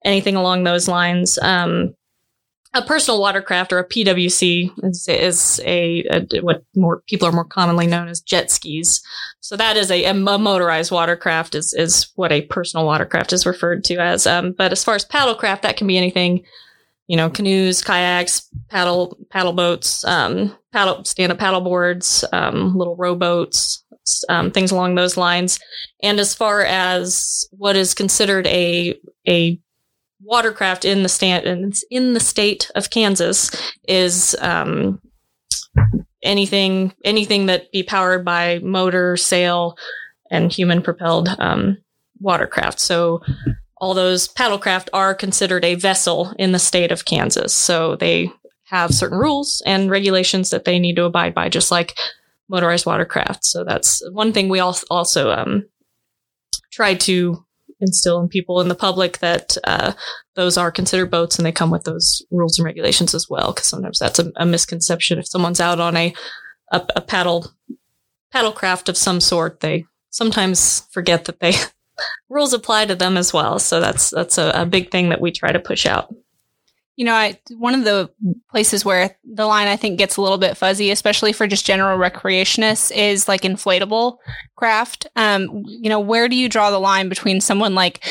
anything 0.05 0.37
along 0.37 0.65
those 0.65 0.89
lines. 0.89 1.39
Um, 1.39 1.95
a 2.73 2.83
personal 2.83 3.21
watercraft 3.21 3.73
or 3.73 3.81
a 3.81 3.89
PWC 3.89 4.71
is, 4.85 5.09
is 5.09 5.61
a, 5.65 6.05
a 6.11 6.41
what 6.41 6.63
more 6.77 7.03
people 7.09 7.27
are 7.27 7.33
more 7.33 7.45
commonly 7.45 7.87
known 7.87 8.07
as 8.09 8.21
jet 8.21 8.51
skis. 8.51 9.03
So 9.41 9.57
that 9.57 9.77
is 9.77 9.91
a, 9.91 10.05
a 10.05 10.15
motorized 10.15 10.93
watercraft 10.93 11.57
is 11.57 11.75
is 11.75 12.11
what 12.15 12.31
a 12.31 12.43
personal 12.43 12.87
watercraft 12.87 13.33
is 13.33 13.47
referred 13.47 13.83
to 13.85 13.97
as. 13.97 14.27
Um, 14.27 14.53
but 14.53 14.71
as 14.71 14.85
far 14.85 14.95
as 14.95 15.05
paddlecraft, 15.05 15.63
that 15.63 15.77
can 15.77 15.89
be 15.89 15.99
anything, 15.99 16.45
you 17.11 17.17
know, 17.17 17.29
canoes, 17.29 17.83
kayaks, 17.83 18.49
paddle 18.69 19.19
paddle 19.31 19.53
boats, 19.53 20.05
um, 20.05 20.57
paddle 20.73 21.05
stand 21.05 21.33
up 21.33 21.39
paddle 21.41 21.61
boards, 21.61 22.25
um, 22.33 22.77
little 22.77 22.95
rowboats, 22.95 23.85
um, 24.29 24.53
things 24.53 24.71
along 24.71 24.95
those 24.95 25.17
lines. 25.17 25.59
And 26.05 26.21
as 26.21 26.37
far 26.37 26.63
as 26.63 27.49
what 27.51 27.75
is 27.75 27.95
considered 27.95 28.47
a 28.47 28.97
a 29.27 29.59
watercraft 30.23 30.85
in 30.85 31.03
the 31.03 31.09
stand 31.09 31.75
state 31.77 31.89
in 31.91 32.13
the 32.13 32.21
state 32.21 32.71
of 32.77 32.91
Kansas 32.91 33.51
is 33.89 34.37
um, 34.41 35.03
anything 36.23 36.93
anything 37.05 37.47
that 37.47 37.73
be 37.73 37.83
powered 37.83 38.25
by 38.25 38.61
motor, 38.61 39.17
sail, 39.17 39.77
and 40.31 40.53
human 40.53 40.81
propelled 40.81 41.29
um, 41.41 41.77
watercraft. 42.21 42.79
So 42.79 43.21
all 43.81 43.95
those 43.95 44.29
paddlecraft 44.29 44.89
are 44.93 45.15
considered 45.15 45.65
a 45.65 45.75
vessel 45.75 46.35
in 46.39 46.53
the 46.53 46.59
state 46.59 46.93
of 46.93 47.05
Kansas. 47.05 47.55
So 47.55 47.97
they 47.97 48.31
have 48.65 48.95
certain 48.95 49.19
rules 49.19 49.63
and 49.67 49.91
regulations 49.91 50.51
that 50.51 50.65
they 50.65 50.79
need 50.79 50.97
to 50.97 51.05
abide 51.05 51.35
by, 51.35 51.49
just 51.49 51.71
like 51.71 51.95
motorized 52.49 52.87
watercraft. 52.87 53.45
So 53.45 53.65
that's 53.65 54.03
one 54.13 54.33
thing 54.33 54.49
we 54.49 54.61
al- 54.61 54.77
also 54.91 55.31
um, 55.31 55.67
try 56.71 56.95
to 56.95 57.45
instill 57.81 58.21
in 58.21 58.29
people 58.29 58.61
in 58.61 58.69
the 58.69 58.75
public 58.75 59.19
that 59.19 59.57
uh, 59.65 59.93
those 60.35 60.59
are 60.59 60.71
considered 60.71 61.11
boats 61.11 61.39
and 61.39 61.47
they 61.47 61.53
come 61.53 61.71
with 61.71 61.85
those 61.85 62.23
rules 62.31 62.59
and 62.59 62.67
regulations 62.67 63.15
as 63.15 63.29
well. 63.29 63.53
Because 63.53 63.69
sometimes 63.69 63.99
that's 63.99 64.19
a, 64.19 64.31
a 64.37 64.45
misconception. 64.45 65.19
If 65.19 65.27
someone's 65.27 65.61
out 65.61 65.81
on 65.81 65.97
a, 65.97 66.15
a 66.71 66.87
a 66.97 67.01
paddle 67.01 67.51
paddlecraft 68.35 68.89
of 68.89 68.97
some 68.97 69.21
sort, 69.21 69.61
they 69.61 69.87
sometimes 70.11 70.87
forget 70.93 71.25
that 71.25 71.41
they 71.41 71.55
rules 72.29 72.53
apply 72.53 72.87
to 72.87 72.95
them 72.95 73.17
as 73.17 73.33
well. 73.33 73.59
So 73.59 73.81
that's 73.81 74.11
that's 74.11 74.39
a, 74.39 74.51
a 74.55 74.67
big 74.67 74.91
thing 74.91 75.09
that 75.11 75.21
we 75.21 75.31
try 75.31 75.53
to 75.53 75.59
push 75.59 75.87
out. 75.87 76.15
You 76.97 77.07
know, 77.07 77.15
I 77.15 77.39
one 77.57 77.75
of 77.75 77.85
the 77.85 78.11
places 78.51 78.85
where 78.85 79.17
the 79.25 79.47
line 79.47 79.69
I 79.69 79.77
think 79.77 79.99
gets 79.99 80.17
a 80.17 80.23
little 80.23 80.39
bit 80.39 80.57
fuzzy, 80.57 80.91
especially 80.91 81.33
for 81.33 81.47
just 81.47 81.65
general 81.65 81.99
recreationists, 81.99 82.95
is 82.95 83.27
like 83.27 83.43
inflatable 83.43 84.19
craft. 84.57 85.07
Um, 85.17 85.63
you 85.67 85.89
know, 85.89 86.01
where 86.01 86.29
do 86.29 86.37
you 86.37 86.49
draw 86.49 86.71
the 86.71 86.79
line 86.79 87.09
between 87.09 87.41
someone 87.41 87.75
like 87.75 88.05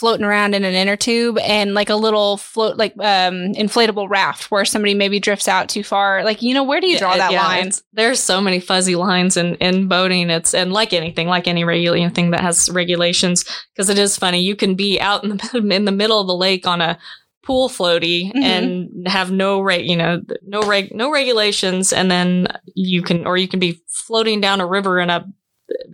floating 0.00 0.24
around 0.24 0.54
in 0.54 0.64
an 0.64 0.74
inner 0.74 0.96
tube 0.96 1.36
and 1.38 1.74
like 1.74 1.90
a 1.90 1.94
little 1.94 2.38
float 2.38 2.76
like 2.78 2.94
um 2.98 3.52
inflatable 3.54 4.08
raft 4.08 4.50
where 4.50 4.64
somebody 4.64 4.94
maybe 4.94 5.20
drifts 5.20 5.46
out 5.46 5.68
too 5.68 5.84
far? 5.84 6.24
Like, 6.24 6.40
you 6.42 6.54
know, 6.54 6.64
where 6.64 6.80
do 6.80 6.88
you 6.88 6.98
draw 6.98 7.12
Yeah, 7.12 7.18
that 7.18 7.32
yeah, 7.32 7.46
line? 7.46 7.70
There's 7.92 8.18
so 8.18 8.40
many 8.40 8.58
fuzzy 8.60 8.96
lines 8.96 9.36
in, 9.36 9.56
in 9.56 9.86
boating. 9.88 10.30
It's 10.30 10.54
and 10.54 10.72
like 10.72 10.92
anything, 10.92 11.28
like 11.28 11.46
any 11.46 11.62
regu- 11.64 12.00
anything 12.00 12.30
that 12.30 12.40
has 12.40 12.70
regulations, 12.70 13.44
because 13.74 13.90
it 13.90 13.98
is 13.98 14.16
funny. 14.16 14.40
You 14.40 14.56
can 14.56 14.74
be 14.74 14.98
out 15.00 15.22
in 15.22 15.36
the 15.36 15.70
in 15.76 15.84
the 15.84 15.92
middle 15.92 16.18
of 16.20 16.26
the 16.26 16.34
lake 16.34 16.66
on 16.66 16.80
a 16.80 16.98
pool 17.44 17.68
floaty 17.68 18.32
Mhm. 18.32 18.42
and 18.42 19.08
have 19.08 19.30
no 19.30 19.60
reg, 19.60 19.88
you 19.88 19.96
know, 19.96 20.20
no 20.46 20.62
reg, 20.62 20.94
no 20.94 21.10
regulations, 21.10 21.92
and 21.92 22.10
then 22.10 22.46
you 22.74 23.02
can, 23.02 23.26
or 23.26 23.36
you 23.36 23.48
can 23.48 23.60
be 23.60 23.80
floating 23.88 24.40
down 24.40 24.60
a 24.60 24.66
river 24.66 24.98
in 25.00 25.10
a 25.10 25.26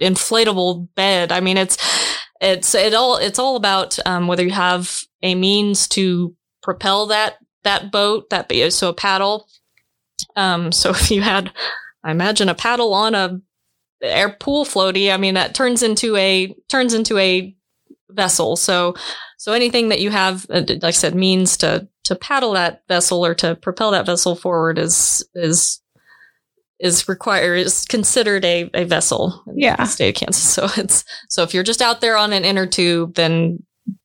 inflatable 0.00 0.88
bed. 0.94 1.32
I 1.32 1.40
mean, 1.40 1.56
it's 1.56 1.76
it's 2.40 2.74
it 2.74 2.94
all 2.94 3.16
it's 3.16 3.38
all 3.38 3.56
about 3.56 3.98
um, 4.06 4.26
whether 4.26 4.42
you 4.42 4.50
have 4.50 5.02
a 5.22 5.34
means 5.34 5.88
to 5.88 6.34
propel 6.62 7.06
that 7.06 7.36
that 7.64 7.90
boat 7.90 8.30
that 8.30 8.50
so 8.72 8.90
a 8.90 8.94
paddle. 8.94 9.48
Um, 10.34 10.72
so 10.72 10.90
if 10.90 11.10
you 11.10 11.22
had, 11.22 11.52
I 12.04 12.10
imagine 12.10 12.48
a 12.48 12.54
paddle 12.54 12.94
on 12.94 13.14
a 13.14 13.40
air 14.02 14.30
pool 14.30 14.64
floaty, 14.64 15.12
I 15.12 15.16
mean 15.16 15.34
that 15.34 15.54
turns 15.54 15.82
into 15.82 16.16
a 16.16 16.54
turns 16.68 16.94
into 16.94 17.18
a 17.18 17.54
vessel. 18.10 18.56
So 18.56 18.94
so 19.38 19.52
anything 19.52 19.90
that 19.90 20.00
you 20.00 20.10
have, 20.10 20.46
uh, 20.50 20.62
like 20.66 20.84
I 20.84 20.90
said, 20.90 21.14
means 21.14 21.56
to 21.58 21.88
to 22.04 22.14
paddle 22.14 22.52
that 22.52 22.82
vessel 22.88 23.24
or 23.24 23.34
to 23.34 23.56
propel 23.56 23.90
that 23.90 24.06
vessel 24.06 24.36
forward 24.36 24.78
is 24.78 25.26
is 25.34 25.80
is 26.78 27.08
required 27.08 27.56
is 27.56 27.84
considered 27.86 28.44
a, 28.44 28.70
a 28.74 28.84
vessel 28.84 29.42
in 29.46 29.58
Yeah. 29.58 29.76
the 29.76 29.86
state 29.86 30.10
of 30.10 30.20
Kansas. 30.20 30.44
So 30.54 30.68
it's 30.76 31.04
so 31.28 31.42
if 31.42 31.54
you're 31.54 31.62
just 31.62 31.82
out 31.82 32.00
there 32.00 32.16
on 32.16 32.32
an 32.32 32.44
inner 32.44 32.66
tube, 32.66 33.14
then 33.14 33.62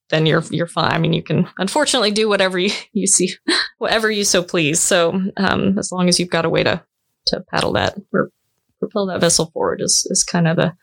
then 0.10 0.25
you're 0.25 0.44
you're 0.51 0.68
fine. 0.68 0.92
I 0.92 0.98
mean, 0.98 1.13
you 1.13 1.24
can 1.24 1.48
unfortunately 1.58 2.12
do 2.12 2.28
whatever 2.30 2.60
you, 2.60 2.72
you 2.94 3.08
see, 3.08 3.32
whatever 3.78 4.10
you 4.12 4.24
so 4.24 4.44
please. 4.44 4.80
So 4.80 5.22
um, 5.38 5.78
as 5.80 5.92
long 5.92 6.08
as 6.10 6.20
you've 6.20 6.30
got 6.30 6.46
a 6.46 6.50
way 6.50 6.63
to 6.63 6.82
to 7.28 7.42
paddle 7.51 7.74
that 7.74 7.96
or 8.13 8.30
propel 8.80 9.06
that 9.08 9.22
vessel 9.22 9.51
forward 9.54 9.80
is 9.82 10.08
is 10.10 10.24
kind 10.24 10.48
of 10.48 10.56
the 10.58 10.74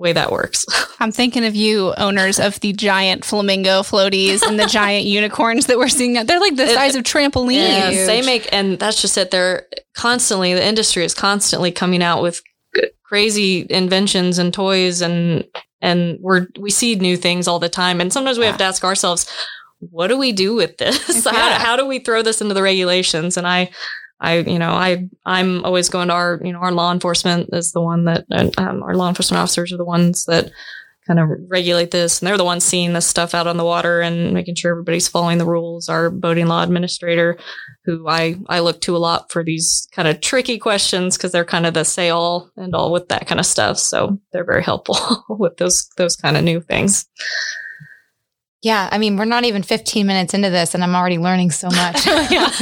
way 0.00 0.12
that 0.12 0.32
works. 0.32 0.64
I'm 1.00 1.12
thinking 1.12 1.44
of 1.44 1.54
you, 1.54 1.94
owners 1.94 2.40
of 2.40 2.58
the 2.60 2.72
giant 2.72 3.24
flamingo 3.24 3.82
floaties 3.82 4.42
and 4.42 4.58
the 4.58 4.66
giant 4.80 5.06
unicorns 5.06 5.66
that 5.66 5.78
we're 5.78 5.88
seeing 5.88 6.14
now. 6.14 6.24
They're 6.24 6.40
like 6.40 6.56
the 6.56 6.64
It- 6.64 6.74
size 6.74 6.94
of 6.96 7.04
trampolines. 7.04 7.52
Yes, 7.68 8.06
they 8.06 8.22
make, 8.22 8.48
and 8.52 8.78
that's 8.78 9.00
just 9.00 9.16
it. 9.16 9.30
They're 9.30 9.66
constantly, 9.94 10.54
the 10.54 10.66
industry 10.66 11.04
is 11.04 11.14
constantly 11.14 11.70
coming 11.70 12.02
out 12.02 12.22
with 12.22 12.42
crazy 13.04 13.66
inventions 13.70 14.38
and 14.38 14.52
toys, 14.52 15.00
and 15.02 15.44
and 15.82 16.18
we're 16.20 16.46
we 16.58 16.70
see 16.70 16.94
new 16.96 17.16
things 17.16 17.46
all 17.48 17.58
the 17.58 17.68
time. 17.68 18.00
And 18.00 18.12
sometimes 18.12 18.38
we 18.38 18.44
have 18.46 18.58
to 18.58 18.64
ask 18.64 18.84
ourselves, 18.84 19.30
what 19.80 20.08
do 20.08 20.18
we 20.18 20.32
do 20.32 20.54
with 20.54 20.76
this? 20.78 21.24
How, 21.26 21.58
how 21.58 21.76
do 21.76 21.86
we 21.86 21.98
throw 22.00 22.22
this 22.22 22.40
into 22.40 22.54
the 22.54 22.62
regulations? 22.62 23.36
And 23.36 23.46
I. 23.46 23.70
I, 24.20 24.38
you 24.38 24.58
know, 24.58 24.72
I, 24.72 25.08
I'm 25.24 25.64
always 25.64 25.88
going 25.88 26.08
to 26.08 26.14
our, 26.14 26.40
you 26.44 26.52
know, 26.52 26.58
our 26.58 26.72
law 26.72 26.92
enforcement 26.92 27.50
is 27.52 27.72
the 27.72 27.80
one 27.80 28.04
that, 28.04 28.26
um, 28.58 28.82
our 28.82 28.94
law 28.94 29.08
enforcement 29.08 29.40
officers 29.40 29.72
are 29.72 29.78
the 29.78 29.84
ones 29.84 30.26
that 30.26 30.50
kind 31.06 31.18
of 31.18 31.28
regulate 31.48 31.90
this. 31.90 32.20
And 32.20 32.26
they're 32.26 32.36
the 32.36 32.44
ones 32.44 32.62
seeing 32.62 32.92
this 32.92 33.06
stuff 33.06 33.34
out 33.34 33.46
on 33.46 33.56
the 33.56 33.64
water 33.64 34.00
and 34.00 34.32
making 34.32 34.54
sure 34.54 34.70
everybody's 34.70 35.08
following 35.08 35.38
the 35.38 35.46
rules. 35.46 35.88
Our 35.88 36.10
boating 36.10 36.46
law 36.46 36.62
administrator, 36.62 37.38
who 37.84 38.06
I, 38.08 38.36
I 38.48 38.60
look 38.60 38.80
to 38.82 38.96
a 38.96 38.98
lot 38.98 39.32
for 39.32 39.42
these 39.42 39.88
kind 39.92 40.06
of 40.06 40.20
tricky 40.20 40.58
questions 40.58 41.16
because 41.16 41.32
they're 41.32 41.44
kind 41.44 41.66
of 41.66 41.74
the 41.74 41.84
say 41.84 42.10
all 42.10 42.50
and 42.56 42.74
all 42.74 42.92
with 42.92 43.08
that 43.08 43.26
kind 43.26 43.40
of 43.40 43.46
stuff. 43.46 43.78
So 43.78 44.20
they're 44.32 44.44
very 44.44 44.62
helpful 44.62 45.24
with 45.28 45.56
those, 45.56 45.88
those 45.96 46.14
kind 46.14 46.36
of 46.36 46.44
new 46.44 46.60
things. 46.60 47.06
Yeah, 48.62 48.90
I 48.92 48.98
mean, 48.98 49.16
we're 49.16 49.24
not 49.24 49.44
even 49.44 49.62
15 49.62 50.06
minutes 50.06 50.34
into 50.34 50.50
this, 50.50 50.74
and 50.74 50.84
I'm 50.84 50.94
already 50.94 51.16
learning 51.16 51.50
so 51.50 51.68
much. 51.68 52.06
yeah, 52.30 52.52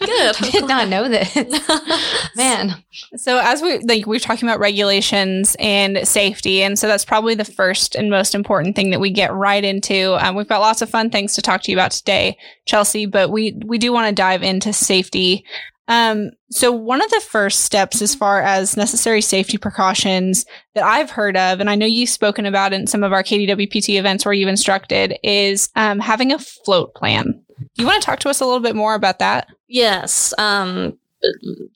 good. 0.00 0.36
I 0.42 0.50
did 0.52 0.68
not 0.68 0.88
know 0.88 1.08
this, 1.08 1.34
man. 2.36 2.84
So 3.16 3.40
as 3.42 3.62
we 3.62 3.78
like, 3.78 4.06
we're 4.06 4.20
talking 4.20 4.46
about 4.46 4.60
regulations 4.60 5.56
and 5.58 6.06
safety, 6.06 6.62
and 6.62 6.78
so 6.78 6.86
that's 6.86 7.06
probably 7.06 7.34
the 7.34 7.44
first 7.46 7.94
and 7.94 8.10
most 8.10 8.34
important 8.34 8.76
thing 8.76 8.90
that 8.90 9.00
we 9.00 9.10
get 9.10 9.32
right 9.32 9.64
into. 9.64 10.22
Um, 10.22 10.34
we've 10.34 10.46
got 10.46 10.60
lots 10.60 10.82
of 10.82 10.90
fun 10.90 11.08
things 11.08 11.34
to 11.36 11.42
talk 11.42 11.62
to 11.62 11.70
you 11.70 11.76
about 11.78 11.92
today, 11.92 12.36
Chelsea, 12.66 13.06
but 13.06 13.30
we 13.30 13.58
we 13.64 13.78
do 13.78 13.94
want 13.94 14.08
to 14.08 14.14
dive 14.14 14.42
into 14.42 14.74
safety 14.74 15.42
um, 15.88 16.30
so 16.50 16.72
one 16.72 17.02
of 17.02 17.10
the 17.10 17.20
first 17.20 17.60
steps 17.60 18.02
as 18.02 18.14
far 18.14 18.42
as 18.42 18.76
necessary 18.76 19.20
safety 19.20 19.56
precautions 19.56 20.44
that 20.74 20.84
I've 20.84 21.10
heard 21.10 21.36
of, 21.36 21.60
and 21.60 21.70
I 21.70 21.74
know 21.74 21.86
you've 21.86 22.08
spoken 22.08 22.46
about 22.46 22.72
in 22.72 22.86
some 22.86 23.04
of 23.04 23.12
our 23.12 23.22
KDWPT 23.22 23.98
events 23.98 24.24
where 24.24 24.34
you've 24.34 24.48
instructed, 24.48 25.16
is 25.22 25.68
um, 25.76 26.00
having 26.00 26.32
a 26.32 26.38
float 26.38 26.94
plan. 26.94 27.40
Do 27.58 27.82
you 27.82 27.86
want 27.86 28.02
to 28.02 28.06
talk 28.06 28.18
to 28.20 28.28
us 28.28 28.40
a 28.40 28.44
little 28.44 28.60
bit 28.60 28.76
more 28.76 28.94
about 28.94 29.20
that? 29.20 29.48
Yes. 29.68 30.34
Um, 30.38 30.98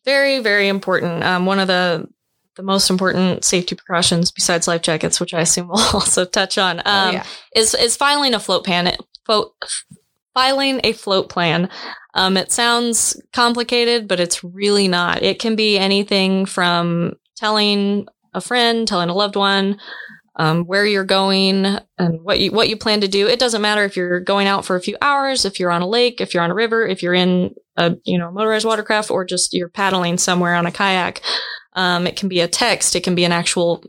very, 0.04 0.40
very 0.40 0.68
important. 0.68 1.22
Um, 1.24 1.46
one 1.46 1.58
of 1.58 1.68
the 1.68 2.08
the 2.56 2.62
most 2.64 2.90
important 2.90 3.44
safety 3.44 3.74
precautions 3.74 4.30
besides 4.30 4.68
life 4.68 4.82
jackets, 4.82 5.20
which 5.20 5.32
I 5.32 5.40
assume 5.40 5.68
we'll 5.68 5.78
also 5.94 6.24
touch 6.24 6.58
on, 6.58 6.82
oh, 6.84 7.08
um, 7.08 7.14
yeah. 7.14 7.24
is 7.54 7.74
is 7.74 7.96
filing 7.96 8.34
a 8.34 8.40
float 8.40 8.64
plan. 8.64 8.94
Float, 9.24 9.54
filing 10.34 10.80
a 10.84 10.92
float 10.92 11.28
plan. 11.28 11.70
Um, 12.14 12.36
it 12.36 12.50
sounds 12.52 13.20
complicated, 13.32 14.08
but 14.08 14.20
it's 14.20 14.42
really 14.42 14.88
not. 14.88 15.22
It 15.22 15.38
can 15.38 15.56
be 15.56 15.78
anything 15.78 16.46
from 16.46 17.14
telling 17.36 18.06
a 18.34 18.40
friend, 18.40 18.86
telling 18.86 19.08
a 19.08 19.14
loved 19.14 19.36
one, 19.36 19.78
um, 20.36 20.64
where 20.64 20.86
you're 20.86 21.04
going 21.04 21.66
and 21.98 22.22
what 22.22 22.40
you 22.40 22.50
what 22.50 22.68
you 22.68 22.76
plan 22.76 23.00
to 23.02 23.08
do. 23.08 23.26
It 23.26 23.38
doesn't 23.38 23.62
matter 23.62 23.84
if 23.84 23.96
you're 23.96 24.20
going 24.20 24.46
out 24.46 24.64
for 24.64 24.76
a 24.76 24.80
few 24.80 24.96
hours, 25.02 25.44
if 25.44 25.60
you're 25.60 25.70
on 25.70 25.82
a 25.82 25.88
lake, 25.88 26.20
if 26.20 26.34
you're 26.34 26.42
on 26.42 26.50
a 26.50 26.54
river, 26.54 26.86
if 26.86 27.02
you're 27.02 27.14
in 27.14 27.54
a 27.76 27.96
you 28.04 28.18
know 28.18 28.30
motorized 28.30 28.66
watercraft, 28.66 29.10
or 29.10 29.24
just 29.24 29.52
you're 29.52 29.68
paddling 29.68 30.18
somewhere 30.18 30.54
on 30.54 30.66
a 30.66 30.72
kayak. 30.72 31.20
Um, 31.74 32.06
it 32.06 32.16
can 32.16 32.28
be 32.28 32.40
a 32.40 32.48
text. 32.48 32.96
It 32.96 33.04
can 33.04 33.14
be 33.14 33.24
an 33.24 33.32
actual 33.32 33.84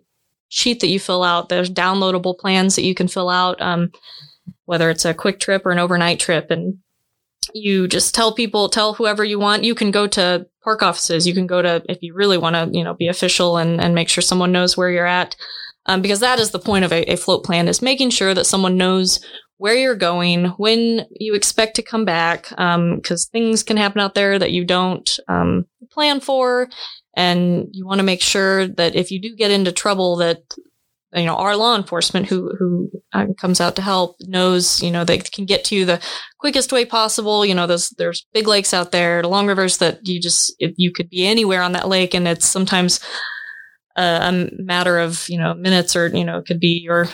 sheet 0.50 0.82
that 0.82 0.90
you 0.90 1.00
fill 1.00 1.24
out. 1.24 1.50
There's 1.50 1.70
downloadable 1.70 2.38
plans 2.38 2.76
that 2.76 2.84
you 2.84 2.94
can 2.94 3.08
fill 3.08 3.30
out. 3.30 3.60
Um, 3.62 3.92
whether 4.66 4.90
it's 4.90 5.04
a 5.04 5.14
quick 5.14 5.40
trip 5.40 5.66
or 5.66 5.72
an 5.72 5.80
overnight 5.80 6.20
trip. 6.20 6.50
And 6.50 6.78
you 7.54 7.88
just 7.88 8.14
tell 8.14 8.34
people, 8.34 8.70
tell 8.70 8.94
whoever 8.94 9.24
you 9.24 9.40
want. 9.40 9.64
You 9.64 9.76
can 9.76 9.92
go 9.92 10.08
to 10.08 10.48
park 10.64 10.84
offices. 10.84 11.28
You 11.28 11.34
can 11.34 11.48
go 11.48 11.62
to, 11.62 11.84
if 11.90 11.98
you 12.02 12.14
really 12.14 12.38
want 12.38 12.56
to, 12.56 12.70
you 12.78 12.84
know, 12.84 12.94
be 12.94 13.08
official 13.08 13.58
and, 13.58 13.82
and 13.82 13.96
make 13.96 14.10
sure 14.10 14.22
someone 14.22 14.52
knows 14.52 14.78
where 14.78 14.90
you're 14.90 15.06
at. 15.06 15.36
Um, 15.88 16.02
because 16.02 16.20
that 16.20 16.40
is 16.40 16.52
the 16.52 16.60
point 16.60 16.86
of 16.86 16.94
a, 16.94 17.04
a 17.12 17.18
float 17.18 17.44
plan 17.44 17.68
is 17.68 17.82
making 17.82 18.12
sure 18.12 18.34
that 18.34 18.46
someone 18.46 18.78
knows 18.78 19.20
where 19.58 19.76
you're 19.76 19.96
going, 19.96 20.46
when 20.58 21.06
you 21.12 21.36
expect 21.36 21.76
to 21.76 21.84
come 21.84 22.04
back, 22.04 22.50
because 22.50 23.26
um, 23.26 23.32
things 23.32 23.62
can 23.62 23.78
happen 23.78 24.02
out 24.02 24.16
there 24.16 24.40
that 24.40 24.52
you 24.52 24.66
don't 24.66 25.20
um, 25.28 25.68
plan 25.92 26.20
for, 26.20 26.68
and 27.16 27.68
you 27.72 27.86
want 27.86 28.00
to 28.00 28.04
make 28.04 28.22
sure 28.22 28.68
that 28.68 28.96
if 28.96 29.12
you 29.12 29.22
do 29.22 29.36
get 29.36 29.52
into 29.52 29.72
trouble, 29.72 30.16
that 30.16 30.42
you 31.16 31.26
know 31.26 31.36
our 31.36 31.56
law 31.56 31.76
enforcement 31.76 32.28
who 32.28 32.52
who 32.58 32.90
uh, 33.14 33.28
comes 33.40 33.60
out 33.60 33.76
to 33.76 33.82
help 33.82 34.16
knows 34.22 34.82
you 34.82 34.92
know 34.92 35.04
they 35.04 35.18
can 35.18 35.46
get 35.46 35.64
to 35.66 35.76
you 35.76 35.86
the 35.86 36.02
quickest 36.40 36.72
way 36.72 36.86
possible. 36.86 37.46
You 37.46 37.56
know 37.56 37.68
there's 37.68 37.90
there's 37.92 38.26
big 38.34 38.48
lakes 38.48 38.74
out 38.74 38.92
there 38.92 39.24
long 39.24 39.48
rivers 39.48 39.78
that 39.78 40.00
you 40.04 40.22
just 40.22 40.56
you 40.60 40.92
could 40.92 41.10
be 41.10 41.26
anywhere 41.26 41.62
on 41.62 41.74
that 41.74 41.88
lake 41.88 42.14
and 42.14 42.28
it's 42.28 42.48
sometimes 42.48 43.00
a, 43.98 44.02
a 44.04 44.50
matter 44.58 45.00
of 45.00 45.26
you 45.30 45.38
know 45.38 45.54
minutes 45.54 45.96
or 45.96 46.08
you 46.08 46.24
know 46.24 46.38
it 46.38 46.46
could 46.46 46.60
be 46.60 46.80
your 46.84 47.08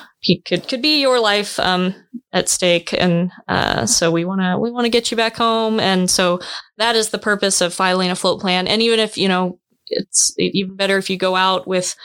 could 0.45 0.67
could 0.67 0.81
be 0.81 1.01
your 1.01 1.19
life 1.19 1.59
um, 1.59 1.95
at 2.33 2.49
stake. 2.49 2.93
And 2.93 3.31
uh, 3.47 3.85
so 3.85 4.11
we 4.11 4.25
want 4.25 4.41
to 4.41 4.57
we 4.57 4.71
want 4.71 4.85
to 4.85 4.89
get 4.89 5.11
you 5.11 5.17
back 5.17 5.37
home. 5.37 5.79
And 5.79 6.09
so 6.09 6.39
that 6.77 6.95
is 6.95 7.09
the 7.09 7.17
purpose 7.17 7.61
of 7.61 7.73
filing 7.73 8.09
a 8.09 8.15
float 8.15 8.41
plan. 8.41 8.67
And 8.67 8.81
even 8.81 8.99
if 8.99 9.17
you 9.17 9.27
know 9.27 9.59
it's 9.87 10.33
even 10.37 10.75
better 10.75 10.97
if 10.97 11.09
you 11.09 11.17
go 11.17 11.35
out 11.35 11.67
with 11.67 11.95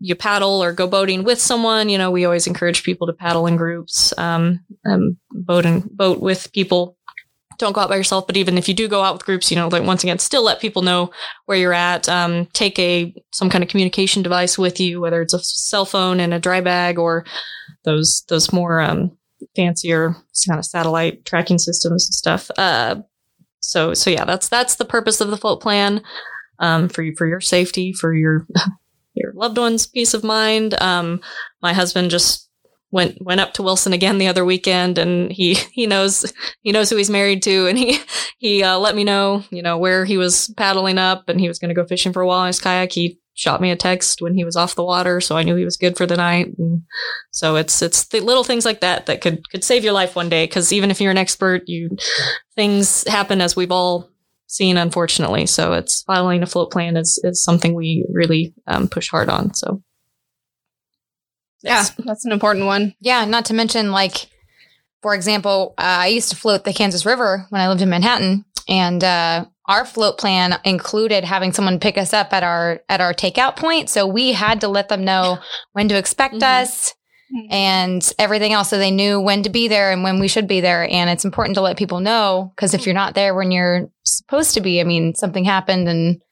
you 0.00 0.14
paddle 0.14 0.62
or 0.62 0.72
go 0.72 0.86
boating 0.86 1.24
with 1.24 1.40
someone, 1.40 1.88
you 1.88 1.98
know, 1.98 2.10
we 2.10 2.24
always 2.24 2.46
encourage 2.46 2.82
people 2.82 3.06
to 3.06 3.12
paddle 3.12 3.46
in 3.46 3.56
groups, 3.56 4.16
um, 4.18 4.60
um, 4.86 5.16
boat 5.30 5.66
and 5.66 5.88
boat 5.90 6.20
with 6.20 6.52
people. 6.52 6.96
Don't 7.58 7.72
go 7.72 7.80
out 7.80 7.88
by 7.88 7.96
yourself, 7.96 8.26
but 8.28 8.36
even 8.36 8.56
if 8.56 8.68
you 8.68 8.74
do 8.74 8.86
go 8.86 9.02
out 9.02 9.14
with 9.14 9.24
groups, 9.24 9.50
you 9.50 9.56
know, 9.56 9.66
like 9.66 9.82
once 9.82 10.04
again, 10.04 10.20
still 10.20 10.44
let 10.44 10.60
people 10.60 10.82
know 10.82 11.10
where 11.46 11.58
you're 11.58 11.72
at. 11.72 12.08
Um, 12.08 12.46
take 12.52 12.78
a 12.78 13.12
some 13.32 13.50
kind 13.50 13.64
of 13.64 13.70
communication 13.70 14.22
device 14.22 14.56
with 14.56 14.78
you, 14.78 15.00
whether 15.00 15.20
it's 15.20 15.34
a 15.34 15.40
cell 15.40 15.84
phone 15.84 16.20
and 16.20 16.32
a 16.32 16.38
dry 16.38 16.60
bag 16.60 17.00
or 17.00 17.24
those 17.84 18.24
those 18.28 18.52
more 18.52 18.80
um, 18.80 19.18
fancier 19.56 20.14
kind 20.46 20.60
of 20.60 20.64
satellite 20.64 21.24
tracking 21.24 21.58
systems 21.58 22.06
and 22.06 22.14
stuff. 22.14 22.48
Uh, 22.56 22.96
so 23.60 23.92
so 23.92 24.10
yeah, 24.10 24.24
that's 24.24 24.48
that's 24.48 24.76
the 24.76 24.84
purpose 24.84 25.20
of 25.20 25.30
the 25.30 25.36
float 25.36 25.60
plan 25.60 26.00
um, 26.60 26.88
for 26.88 27.02
you 27.02 27.14
for 27.16 27.26
your 27.26 27.40
safety, 27.40 27.92
for 27.92 28.14
your 28.14 28.46
your 29.18 29.32
loved 29.34 29.58
one's 29.58 29.86
peace 29.86 30.14
of 30.14 30.24
mind. 30.24 30.80
Um, 30.80 31.20
my 31.62 31.72
husband 31.72 32.10
just 32.10 32.48
went 32.90 33.18
went 33.20 33.40
up 33.40 33.52
to 33.54 33.62
Wilson 33.62 33.92
again 33.92 34.18
the 34.18 34.28
other 34.28 34.44
weekend, 34.44 34.98
and 34.98 35.30
he 35.30 35.54
he 35.72 35.86
knows 35.86 36.32
he 36.62 36.72
knows 36.72 36.90
who 36.90 36.96
he's 36.96 37.10
married 37.10 37.42
to, 37.42 37.66
and 37.66 37.78
he 37.78 38.00
he 38.38 38.62
uh, 38.62 38.78
let 38.78 38.96
me 38.96 39.04
know 39.04 39.44
you 39.50 39.62
know 39.62 39.78
where 39.78 40.04
he 40.04 40.16
was 40.16 40.52
paddling 40.56 40.98
up, 40.98 41.28
and 41.28 41.40
he 41.40 41.48
was 41.48 41.58
going 41.58 41.70
to 41.70 41.74
go 41.74 41.86
fishing 41.86 42.12
for 42.12 42.22
a 42.22 42.26
while 42.26 42.42
in 42.42 42.48
his 42.48 42.60
kayak. 42.60 42.92
He 42.92 43.18
shot 43.34 43.60
me 43.60 43.70
a 43.70 43.76
text 43.76 44.20
when 44.20 44.34
he 44.34 44.44
was 44.44 44.56
off 44.56 44.74
the 44.74 44.84
water, 44.84 45.20
so 45.20 45.36
I 45.36 45.44
knew 45.44 45.54
he 45.54 45.64
was 45.64 45.76
good 45.76 45.96
for 45.96 46.06
the 46.06 46.16
night. 46.16 46.48
And 46.58 46.82
so 47.30 47.56
it's 47.56 47.82
it's 47.82 48.06
the 48.08 48.20
little 48.20 48.44
things 48.44 48.64
like 48.64 48.80
that 48.80 49.06
that 49.06 49.20
could 49.20 49.48
could 49.50 49.64
save 49.64 49.84
your 49.84 49.92
life 49.92 50.16
one 50.16 50.28
day. 50.28 50.44
Because 50.44 50.72
even 50.72 50.90
if 50.90 51.00
you're 51.00 51.12
an 51.12 51.18
expert, 51.18 51.62
you 51.66 51.90
things 52.56 53.06
happen 53.06 53.40
as 53.40 53.54
we've 53.54 53.72
all 53.72 54.10
seen, 54.48 54.76
unfortunately. 54.76 55.46
So 55.46 55.74
it's 55.74 56.02
filing 56.02 56.42
a 56.42 56.46
float 56.46 56.72
plan 56.72 56.96
is, 56.96 57.20
is 57.22 57.42
something 57.42 57.74
we 57.74 58.04
really 58.12 58.52
um, 58.66 58.88
push 58.88 59.08
hard 59.08 59.28
on. 59.28 59.54
So. 59.54 59.82
Yeah, 61.62 61.84
that's 61.98 62.24
an 62.24 62.32
important 62.32 62.66
one. 62.66 62.94
Yeah, 63.00 63.24
not 63.24 63.46
to 63.46 63.54
mention, 63.54 63.90
like, 63.90 64.28
for 65.02 65.14
example, 65.14 65.74
uh, 65.78 65.82
I 66.02 66.06
used 66.08 66.30
to 66.30 66.36
float 66.36 66.64
the 66.64 66.72
Kansas 66.72 67.04
River 67.04 67.46
when 67.50 67.60
I 67.60 67.68
lived 67.68 67.82
in 67.82 67.90
Manhattan, 67.90 68.44
and 68.68 69.02
uh, 69.02 69.44
our 69.66 69.84
float 69.84 70.18
plan 70.18 70.58
included 70.64 71.24
having 71.24 71.52
someone 71.52 71.80
pick 71.80 71.98
us 71.98 72.12
up 72.12 72.32
at 72.32 72.42
our 72.42 72.80
at 72.88 73.00
our 73.00 73.12
takeout 73.12 73.56
point. 73.56 73.90
So 73.90 74.06
we 74.06 74.32
had 74.32 74.60
to 74.60 74.68
let 74.68 74.88
them 74.88 75.04
know 75.04 75.38
when 75.72 75.88
to 75.88 75.98
expect 75.98 76.34
mm-hmm. 76.34 76.62
us, 76.62 76.94
Mm-hmm. 77.34 77.52
and 77.52 78.12
everything 78.18 78.54
else. 78.54 78.70
So 78.70 78.78
they 78.78 78.90
knew 78.90 79.20
when 79.20 79.42
to 79.42 79.50
be 79.50 79.68
there 79.68 79.92
and 79.92 80.02
when 80.02 80.18
we 80.18 80.28
should 80.28 80.48
be 80.48 80.62
there. 80.62 80.88
And 80.90 81.10
it's 81.10 81.26
important 81.26 81.56
to 81.56 81.60
let 81.60 81.76
people 81.76 82.00
know 82.00 82.50
because 82.56 82.72
if 82.72 82.86
you're 82.86 82.94
not 82.94 83.14
there 83.14 83.34
when 83.34 83.50
you're 83.50 83.90
supposed 84.02 84.54
to 84.54 84.62
be, 84.62 84.80
I 84.80 84.84
mean, 84.84 85.14
something 85.14 85.44
happened 85.44 85.90
and 85.90 86.22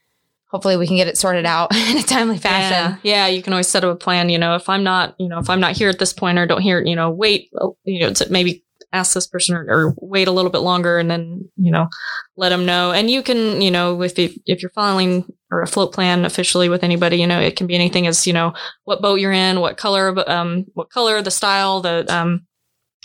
hopefully 0.46 0.78
we 0.78 0.86
can 0.86 0.96
get 0.96 1.06
it 1.06 1.18
sorted 1.18 1.44
out 1.44 1.76
in 1.90 1.98
a 1.98 2.02
timely 2.02 2.38
fashion. 2.38 2.98
Yeah. 3.02 3.26
yeah, 3.26 3.26
you 3.26 3.42
can 3.42 3.52
always 3.52 3.68
set 3.68 3.84
up 3.84 3.92
a 3.92 3.96
plan. 3.96 4.30
You 4.30 4.38
know, 4.38 4.54
if 4.54 4.70
I'm 4.70 4.84
not, 4.84 5.14
you 5.18 5.28
know, 5.28 5.38
if 5.38 5.50
I'm 5.50 5.60
not 5.60 5.76
here 5.76 5.90
at 5.90 5.98
this 5.98 6.14
point 6.14 6.38
or 6.38 6.46
don't 6.46 6.62
hear, 6.62 6.82
you 6.82 6.96
know, 6.96 7.10
wait, 7.10 7.50
you 7.84 8.00
know, 8.00 8.14
maybe 8.30 8.64
ask 8.96 9.14
this 9.14 9.26
person 9.26 9.56
or, 9.56 9.64
or, 9.68 9.94
wait 9.98 10.28
a 10.28 10.32
little 10.32 10.50
bit 10.50 10.58
longer 10.58 10.98
and 10.98 11.10
then 11.10 11.48
you 11.56 11.70
know 11.70 11.88
let 12.36 12.50
them 12.50 12.66
know. 12.66 12.92
And 12.92 13.10
you 13.10 13.22
can 13.22 13.60
you 13.60 13.70
know 13.70 14.02
if 14.02 14.18
if 14.18 14.62
you're 14.62 14.70
filing 14.70 15.24
or 15.50 15.62
a 15.62 15.66
float 15.66 15.92
plan 15.92 16.24
officially 16.24 16.68
with 16.68 16.82
anybody 16.82 17.18
you 17.18 17.26
know 17.26 17.40
it 17.40 17.56
can 17.56 17.66
be 17.66 17.74
anything 17.74 18.06
as 18.06 18.26
you 18.26 18.32
know 18.32 18.52
what 18.84 19.00
boat 19.00 19.20
you're 19.20 19.32
in 19.32 19.60
what 19.60 19.76
color 19.76 20.14
um 20.28 20.64
what 20.74 20.90
color 20.90 21.22
the 21.22 21.30
style 21.30 21.80
the 21.80 22.04
um 22.08 22.46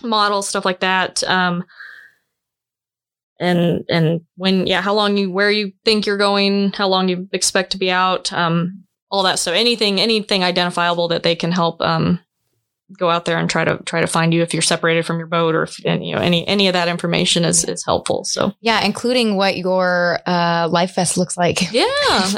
model 0.04 0.42
stuff 0.42 0.66
like 0.66 0.80
that. 0.80 1.24
Um 1.24 1.64
and 3.40 3.84
and 3.90 4.22
when 4.36 4.68
yeah 4.68 4.82
how 4.82 4.94
long 4.94 5.18
you 5.18 5.32
where 5.32 5.52
you 5.52 5.74
think 5.84 6.06
you're 6.06 6.18
going 6.18 6.72
how 6.74 6.88
long 6.88 7.10
you 7.10 7.28
expect 7.34 7.72
to 7.72 7.78
be 7.78 7.92
out 7.92 8.32
um 8.32 8.84
all 9.10 9.24
that. 9.24 9.40
Stuff 9.40 9.56
anything 9.56 10.00
anything 10.00 10.44
identifiable 10.44 11.10
that 11.10 11.24
they 11.24 11.36
can 11.36 11.52
help 11.52 11.82
um 11.82 12.20
go 12.98 13.10
out 13.10 13.26
there 13.26 13.38
and 13.38 13.50
try 13.50 13.64
to 13.64 13.78
try 13.86 14.02
to 14.02 14.08
find 14.08 14.34
you 14.34 14.42
if 14.42 14.54
you're 14.54 14.62
separated 14.62 15.06
from 15.06 15.18
your 15.18 15.28
boat 15.28 15.56
or 15.56 15.64
if 15.64 15.84
and, 15.86 16.06
you 16.06 16.16
know 16.16 16.22
any 16.22 16.48
any 16.48 16.68
of 16.68 16.74
that 16.74 16.88
information 16.88 17.44
is 17.46 17.64
is 17.64 17.84
helpful 17.86 18.24
so. 18.24 18.54
Yeah 18.62 18.84
including 18.84 19.36
what 19.38 19.58
your 19.58 20.20
uh, 20.26 20.68
life 20.70 20.96
vest 20.96 21.18
looks 21.18 21.38
like. 21.38 21.60
Yeah 21.72 21.86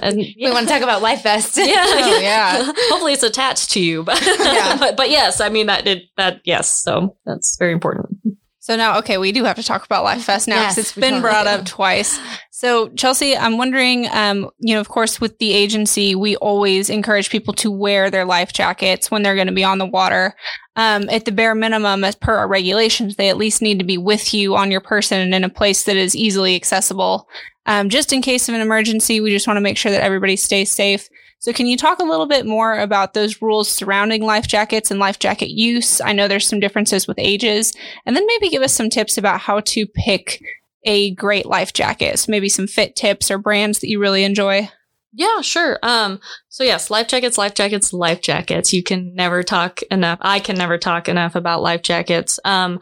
and 0.01 0.21
yeah. 0.21 0.33
we 0.49 0.53
want 0.53 0.67
to 0.67 0.73
talk 0.73 0.83
about 0.83 1.01
life 1.01 1.23
vest. 1.23 1.57
Yeah. 1.57 1.85
Oh, 2.03 2.19
yeah. 2.19 2.71
Hopefully 2.89 3.13
it's 3.13 3.23
attached 3.23 3.71
to 3.71 3.79
you 3.79 4.03
but, 4.03 4.21
yeah. 4.21 4.77
but 4.77 4.97
but 4.97 5.09
yes 5.09 5.39
i 5.41 5.49
mean 5.49 5.67
that 5.67 5.85
did 5.85 6.03
that 6.17 6.41
yes 6.43 6.83
so 6.83 7.15
that's 7.25 7.57
very 7.57 7.71
important 7.71 8.17
So 8.63 8.77
now, 8.77 8.97
okay, 8.99 9.17
we 9.17 9.33
do 9.33 9.43
have 9.43 9.57
to 9.57 9.63
talk 9.63 9.83
about 9.83 10.05
life 10.05 10.23
vest 10.23 10.47
now 10.47 10.61
because 10.61 10.77
Yes, 10.77 10.85
it's 10.85 10.95
been 10.95 11.19
brought 11.19 11.47
up 11.47 11.65
twice. 11.65 12.17
So, 12.49 12.87
Chelsea, 12.91 13.35
I'm 13.35 13.57
wondering, 13.57 14.07
um, 14.09 14.49
you 14.57 14.73
know, 14.73 14.79
of 14.79 14.87
course, 14.87 15.19
with 15.19 15.37
the 15.39 15.51
agency, 15.51 16.15
we 16.15 16.37
always 16.37 16.89
encourage 16.89 17.29
people 17.29 17.53
to 17.55 17.69
wear 17.69 18.09
their 18.09 18.23
life 18.23 18.53
jackets 18.53 19.11
when 19.11 19.21
they're 19.21 19.35
going 19.35 19.47
to 19.47 19.53
be 19.53 19.65
on 19.65 19.79
the 19.79 19.85
water. 19.85 20.33
Um, 20.77 21.09
at 21.09 21.25
the 21.25 21.33
bare 21.33 21.55
minimum, 21.55 22.05
as 22.05 22.15
per 22.15 22.37
our 22.37 22.47
regulations, 22.47 23.17
they 23.17 23.27
at 23.27 23.35
least 23.35 23.61
need 23.61 23.79
to 23.79 23.85
be 23.85 23.97
with 23.97 24.33
you 24.33 24.55
on 24.55 24.71
your 24.71 24.79
person 24.79 25.19
and 25.19 25.35
in 25.35 25.43
a 25.43 25.49
place 25.49 25.83
that 25.83 25.97
is 25.97 26.15
easily 26.15 26.55
accessible. 26.55 27.27
Um, 27.65 27.89
just 27.89 28.13
in 28.13 28.21
case 28.21 28.47
of 28.47 28.55
an 28.55 28.61
emergency, 28.61 29.19
we 29.19 29.31
just 29.31 29.45
want 29.45 29.57
to 29.57 29.61
make 29.61 29.77
sure 29.77 29.91
that 29.91 30.03
everybody 30.03 30.37
stays 30.37 30.71
safe. 30.71 31.09
So, 31.43 31.51
can 31.51 31.67
you 31.67 31.75
talk 31.75 31.99
a 31.99 32.05
little 32.05 32.25
bit 32.25 32.45
more 32.45 32.79
about 32.79 33.13
those 33.13 33.41
rules 33.41 33.67
surrounding 33.69 34.23
life 34.23 34.47
jackets 34.47 34.89
and 34.89 34.97
life 34.97 35.19
jacket 35.19 35.49
use? 35.49 35.99
I 35.99 36.13
know 36.13 36.29
there's 36.29 36.47
some 36.47 36.61
differences 36.61 37.05
with 37.05 37.19
ages, 37.19 37.73
and 38.05 38.15
then 38.15 38.25
maybe 38.25 38.47
give 38.47 38.61
us 38.61 38.73
some 38.73 38.89
tips 38.89 39.17
about 39.17 39.41
how 39.41 39.59
to 39.59 39.85
pick 39.85 40.41
a 40.85 41.13
great 41.15 41.45
life 41.45 41.73
jacket. 41.73 42.17
So, 42.17 42.31
maybe 42.31 42.47
some 42.47 42.65
fit 42.65 42.95
tips 42.95 43.29
or 43.29 43.37
brands 43.37 43.79
that 43.79 43.89
you 43.89 43.99
really 43.99 44.23
enjoy. 44.23 44.69
Yeah, 45.11 45.41
sure. 45.41 45.79
Um, 45.83 46.21
so 46.47 46.63
yes, 46.63 46.89
life 46.89 47.09
jackets, 47.09 47.37
life 47.37 47.55
jackets, 47.55 47.91
life 47.91 48.21
jackets. 48.21 48.71
You 48.71 48.81
can 48.81 49.13
never 49.13 49.43
talk 49.43 49.81
enough. 49.91 50.19
I 50.21 50.39
can 50.39 50.55
never 50.55 50.77
talk 50.77 51.09
enough 51.09 51.35
about 51.35 51.61
life 51.61 51.81
jackets. 51.81 52.39
Um, 52.45 52.79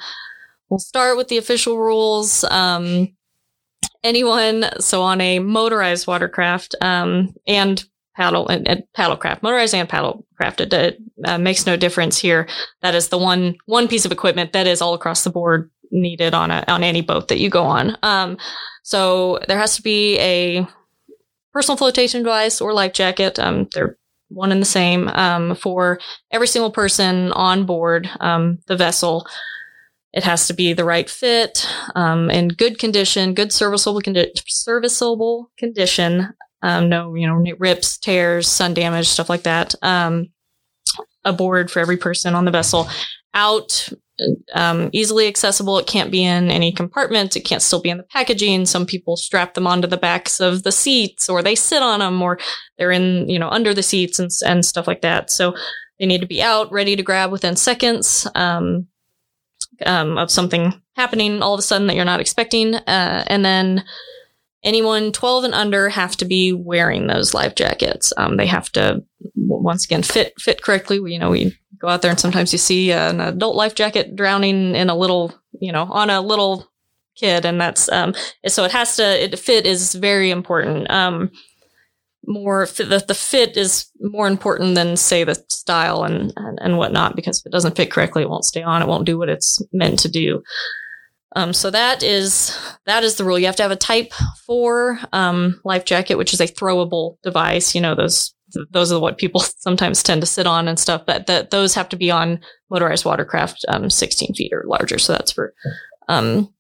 we'll 0.69 0.77
start 0.77 1.17
with 1.17 1.29
the 1.29 1.39
official 1.39 1.79
rules. 1.79 2.43
Um, 2.43 3.07
anyone, 4.03 4.65
so 4.79 5.01
on 5.01 5.19
a 5.19 5.39
motorized 5.39 6.05
watercraft, 6.05 6.75
um, 6.79 7.33
and 7.47 7.83
paddle 8.21 8.47
and, 8.47 8.67
and 8.67 8.83
paddlecraft, 8.95 9.41
motorized 9.41 9.73
and 9.73 9.89
paddlecraft, 9.89 10.61
it, 10.61 10.73
it 10.73 10.97
uh, 11.25 11.39
makes 11.39 11.65
no 11.65 11.75
difference 11.75 12.19
here. 12.19 12.47
That 12.81 12.93
is 12.93 13.09
the 13.09 13.17
one, 13.17 13.55
one 13.65 13.87
piece 13.87 14.05
of 14.05 14.11
equipment 14.11 14.53
that 14.53 14.67
is 14.67 14.81
all 14.81 14.93
across 14.93 15.23
the 15.23 15.31
board 15.31 15.71
needed 15.91 16.33
on 16.33 16.51
a, 16.51 16.63
on 16.67 16.83
any 16.83 17.01
boat 17.01 17.27
that 17.29 17.39
you 17.39 17.49
go 17.49 17.63
on. 17.63 17.97
Um, 18.03 18.37
so 18.83 19.39
there 19.47 19.57
has 19.57 19.75
to 19.75 19.81
be 19.81 20.19
a 20.19 20.67
personal 21.51 21.77
flotation 21.77 22.21
device 22.23 22.61
or 22.61 22.73
life 22.73 22.93
jacket. 22.93 23.39
Um, 23.39 23.67
they're 23.73 23.97
one 24.29 24.51
and 24.51 24.61
the 24.61 24.65
same 24.65 25.07
um, 25.09 25.55
for 25.55 25.99
every 26.31 26.47
single 26.47 26.71
person 26.71 27.31
on 27.33 27.65
board 27.65 28.07
um, 28.19 28.59
the 28.67 28.77
vessel. 28.77 29.25
It 30.13 30.23
has 30.23 30.47
to 30.47 30.53
be 30.53 30.73
the 30.73 30.85
right 30.85 31.09
fit, 31.09 31.67
um, 31.95 32.29
in 32.29 32.49
good 32.49 32.77
condition, 32.77 33.33
good 33.33 33.51
serviceable 33.51 34.01
condi- 34.01 34.31
serviceable 34.47 35.49
condition. 35.57 36.33
Um, 36.61 36.89
no, 36.89 37.15
you 37.15 37.27
know, 37.27 37.43
rips, 37.59 37.97
tears, 37.97 38.47
sun 38.47 38.73
damage, 38.73 39.07
stuff 39.07 39.29
like 39.29 39.43
that. 39.43 39.75
Um, 39.81 40.27
aboard 41.23 41.69
for 41.69 41.79
every 41.79 41.97
person 41.97 42.35
on 42.35 42.45
the 42.45 42.51
vessel. 42.51 42.87
Out, 43.33 43.89
um, 44.53 44.89
easily 44.91 45.27
accessible. 45.27 45.77
It 45.77 45.87
can't 45.87 46.11
be 46.11 46.23
in 46.23 46.51
any 46.51 46.71
compartment. 46.71 47.35
It 47.35 47.41
can't 47.41 47.61
still 47.61 47.81
be 47.81 47.89
in 47.89 47.97
the 47.97 48.03
packaging. 48.03 48.65
Some 48.65 48.85
people 48.85 49.15
strap 49.15 49.53
them 49.53 49.67
onto 49.67 49.87
the 49.87 49.97
backs 49.97 50.39
of 50.39 50.63
the 50.63 50.71
seats, 50.71 51.29
or 51.29 51.41
they 51.41 51.55
sit 51.55 51.81
on 51.81 51.99
them, 51.99 52.21
or 52.21 52.37
they're 52.77 52.91
in, 52.91 53.29
you 53.29 53.39
know, 53.39 53.49
under 53.49 53.73
the 53.73 53.83
seats 53.83 54.19
and 54.19 54.29
and 54.45 54.65
stuff 54.65 54.87
like 54.87 55.01
that. 55.01 55.31
So 55.31 55.55
they 55.99 56.05
need 56.05 56.21
to 56.21 56.27
be 56.27 56.41
out, 56.41 56.71
ready 56.71 56.95
to 56.95 57.03
grab 57.03 57.31
within 57.31 57.55
seconds. 57.55 58.27
Um, 58.35 58.87
um, 59.85 60.17
of 60.17 60.29
something 60.29 60.73
happening 60.95 61.41
all 61.41 61.53
of 61.53 61.59
a 61.59 61.63
sudden 61.63 61.87
that 61.87 61.95
you're 61.95 62.05
not 62.05 62.19
expecting, 62.19 62.75
uh, 62.75 63.23
and 63.27 63.43
then 63.43 63.83
anyone 64.63 65.11
12 65.11 65.45
and 65.45 65.53
under 65.53 65.89
have 65.89 66.15
to 66.17 66.25
be 66.25 66.53
wearing 66.53 67.07
those 67.07 67.33
life 67.33 67.55
jackets. 67.55 68.13
Um, 68.17 68.37
they 68.37 68.45
have 68.45 68.71
to 68.73 69.03
once 69.35 69.85
again 69.85 70.03
fit 70.03 70.33
fit 70.39 70.61
correctly. 70.61 70.99
We, 70.99 71.13
you 71.13 71.19
know, 71.19 71.29
we 71.29 71.57
go 71.79 71.87
out 71.87 72.01
there 72.01 72.11
and 72.11 72.19
sometimes 72.19 72.51
you 72.51 72.59
see 72.59 72.91
an 72.91 73.19
adult 73.19 73.55
life 73.55 73.75
jacket 73.75 74.15
drowning 74.15 74.75
in 74.75 74.89
a 74.89 74.95
little, 74.95 75.33
you 75.59 75.71
know, 75.71 75.83
on 75.83 76.09
a 76.09 76.21
little 76.21 76.67
kid, 77.15 77.45
and 77.45 77.59
that's 77.59 77.89
um, 77.89 78.13
so 78.47 78.63
it 78.63 78.71
has 78.71 78.95
to 78.97 79.23
it 79.23 79.37
fit 79.37 79.65
is 79.65 79.93
very 79.95 80.31
important. 80.31 80.89
Um, 80.89 81.31
more 82.27 82.67
the, 82.67 83.03
the 83.07 83.15
fit 83.15 83.57
is 83.57 83.87
more 83.99 84.27
important 84.27 84.75
than 84.75 84.95
say 84.95 85.23
the 85.23 85.43
style 85.49 86.03
and, 86.03 86.31
and 86.35 86.59
and 86.61 86.77
whatnot 86.77 87.15
because 87.15 87.39
if 87.39 87.47
it 87.47 87.51
doesn't 87.51 87.75
fit 87.75 87.91
correctly, 87.91 88.23
it 88.23 88.29
won't 88.29 88.45
stay 88.45 88.61
on. 88.61 88.81
It 88.81 88.87
won't 88.87 89.05
do 89.05 89.17
what 89.17 89.29
it's 89.29 89.61
meant 89.73 89.99
to 89.99 90.09
do. 90.09 90.43
Um, 91.35 91.53
so 91.53 91.71
that 91.71 92.03
is 92.03 92.57
that 92.85 93.03
is 93.03 93.15
the 93.15 93.23
rule. 93.23 93.39
You 93.39 93.45
have 93.45 93.55
to 93.57 93.63
have 93.63 93.71
a 93.71 93.77
Type 93.77 94.13
Four 94.45 94.99
um, 95.13 95.61
life 95.63 95.85
jacket, 95.85 96.15
which 96.15 96.33
is 96.33 96.41
a 96.41 96.47
throwable 96.47 97.17
device. 97.23 97.73
You 97.73 97.81
know 97.81 97.95
those 97.95 98.33
those 98.71 98.91
are 98.91 98.99
what 98.99 99.17
people 99.17 99.39
sometimes 99.57 100.03
tend 100.03 100.21
to 100.21 100.27
sit 100.27 100.47
on 100.47 100.67
and 100.67 100.77
stuff. 100.79 101.03
But 101.05 101.27
that 101.27 101.51
those 101.51 101.73
have 101.75 101.89
to 101.89 101.95
be 101.95 102.11
on 102.11 102.39
motorized 102.69 103.05
watercraft, 103.05 103.65
um, 103.67 103.89
16 103.89 104.33
feet 104.33 104.51
or 104.53 104.63
larger. 104.65 104.97
So 104.97 105.13
that's 105.13 105.31
for 105.31 105.53
um, 106.07 106.53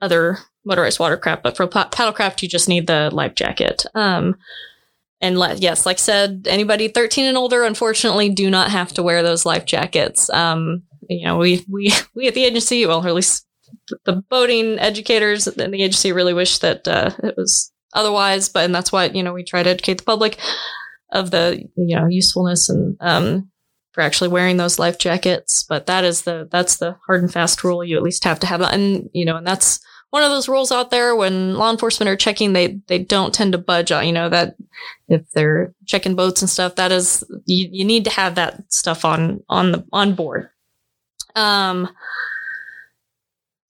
other 0.00 0.38
motorized 0.64 0.98
watercraft. 0.98 1.42
But 1.42 1.56
for 1.56 1.66
pa- 1.66 1.88
paddlecraft, 1.90 2.42
you 2.42 2.48
just 2.48 2.68
need 2.68 2.86
the 2.86 3.10
life 3.12 3.34
jacket. 3.34 3.84
Um, 3.94 4.36
and 5.20 5.38
le- 5.38 5.54
yes, 5.56 5.84
like 5.84 5.96
I 5.96 6.00
said, 6.00 6.46
anybody 6.48 6.88
13 6.88 7.26
and 7.26 7.36
older, 7.36 7.64
unfortunately, 7.64 8.30
do 8.30 8.50
not 8.50 8.70
have 8.70 8.92
to 8.94 9.02
wear 9.02 9.22
those 9.22 9.44
life 9.44 9.66
jackets. 9.66 10.30
Um, 10.30 10.82
you 11.08 11.26
know, 11.26 11.38
we 11.38 11.64
we 11.68 11.92
we 12.14 12.28
at 12.28 12.34
the 12.34 12.44
agency, 12.44 12.86
well, 12.86 13.06
at 13.06 13.14
least 13.14 13.46
the 14.04 14.22
boating 14.30 14.78
educators 14.78 15.46
and 15.46 15.72
the 15.72 15.82
agency 15.82 16.12
really 16.12 16.34
wish 16.34 16.58
that 16.58 16.86
uh, 16.86 17.10
it 17.22 17.36
was 17.36 17.72
otherwise. 17.94 18.48
But 18.48 18.64
and 18.64 18.74
that's 18.74 18.92
why 18.92 19.06
you 19.06 19.22
know 19.22 19.32
we 19.32 19.44
try 19.44 19.62
to 19.62 19.70
educate 19.70 19.98
the 19.98 20.04
public 20.04 20.38
of 21.12 21.30
the 21.30 21.64
you 21.76 21.96
know 21.96 22.06
usefulness 22.06 22.68
and 22.68 22.96
um, 23.00 23.50
for 23.92 24.02
actually 24.02 24.28
wearing 24.28 24.56
those 24.56 24.78
life 24.78 24.98
jackets. 24.98 25.64
But 25.68 25.86
that 25.86 26.04
is 26.04 26.22
the 26.22 26.48
that's 26.50 26.76
the 26.76 26.96
hard 27.06 27.22
and 27.22 27.32
fast 27.32 27.64
rule. 27.64 27.84
You 27.84 27.96
at 27.96 28.02
least 28.02 28.24
have 28.24 28.40
to 28.40 28.46
have 28.46 28.60
that, 28.60 28.74
and 28.74 29.08
you 29.12 29.24
know, 29.24 29.36
and 29.36 29.46
that's 29.46 29.80
one 30.10 30.22
of 30.24 30.30
those 30.30 30.48
rules 30.48 30.72
out 30.72 30.90
there 30.90 31.14
when 31.14 31.54
law 31.54 31.70
enforcement 31.70 32.08
are 32.08 32.16
checking 32.16 32.52
they 32.52 32.78
they 32.88 32.98
don't 32.98 33.32
tend 33.32 33.52
to 33.52 33.58
budge 33.58 33.92
on 33.92 34.06
you 34.06 34.12
know 34.12 34.28
that 34.28 34.56
if 35.08 35.22
they're 35.32 35.72
checking 35.86 36.14
boats 36.14 36.42
and 36.42 36.50
stuff 36.50 36.74
that 36.76 36.92
is 36.92 37.24
you, 37.46 37.68
you 37.70 37.84
need 37.84 38.04
to 38.04 38.10
have 38.10 38.34
that 38.34 38.60
stuff 38.72 39.04
on 39.04 39.42
on 39.48 39.72
the 39.72 39.86
on 39.92 40.14
board 40.14 40.50
um 41.36 41.88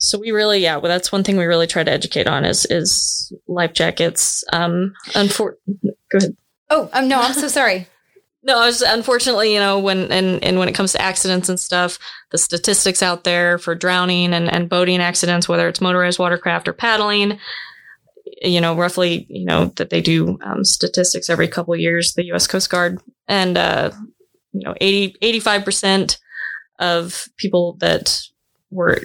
so 0.00 0.18
we 0.18 0.30
really 0.32 0.58
yeah 0.58 0.76
well, 0.76 0.90
that's 0.90 1.12
one 1.12 1.22
thing 1.22 1.36
we 1.36 1.44
really 1.44 1.66
try 1.66 1.84
to 1.84 1.90
educate 1.90 2.26
on 2.26 2.44
is 2.44 2.66
is 2.66 3.32
life 3.46 3.72
jackets 3.72 4.42
um 4.52 4.92
unfor- 5.14 5.54
go 6.10 6.18
ahead 6.18 6.36
Oh, 6.70 6.88
um, 6.92 7.08
no, 7.08 7.20
I'm 7.20 7.34
so 7.34 7.48
sorry. 7.48 7.88
no, 8.42 8.58
I 8.58 8.66
was 8.66 8.80
unfortunately, 8.80 9.52
you 9.52 9.58
know, 9.58 9.78
when 9.78 10.10
and 10.12 10.42
and 10.42 10.58
when 10.58 10.68
it 10.68 10.74
comes 10.74 10.92
to 10.92 11.02
accidents 11.02 11.48
and 11.48 11.58
stuff, 11.58 11.98
the 12.30 12.38
statistics 12.38 13.02
out 13.02 13.24
there 13.24 13.58
for 13.58 13.74
drowning 13.74 14.32
and 14.32 14.50
and 14.50 14.68
boating 14.68 15.00
accidents, 15.00 15.48
whether 15.48 15.68
it's 15.68 15.80
motorized 15.80 16.18
watercraft 16.18 16.68
or 16.68 16.72
paddling, 16.72 17.38
you 18.40 18.60
know, 18.60 18.76
roughly, 18.76 19.26
you 19.28 19.44
know, 19.44 19.66
that 19.76 19.90
they 19.90 20.00
do 20.00 20.38
um, 20.42 20.64
statistics 20.64 21.28
every 21.28 21.48
couple 21.48 21.74
of 21.74 21.80
years, 21.80 22.14
the 22.14 22.26
U.S. 22.26 22.46
Coast 22.46 22.70
Guard, 22.70 23.02
and 23.26 23.58
uh, 23.58 23.90
you 24.52 24.62
know, 24.64 24.74
80 24.80 25.16
85 25.20 25.64
percent 25.64 26.18
of 26.78 27.26
people 27.36 27.76
that 27.80 28.22
were 28.70 29.00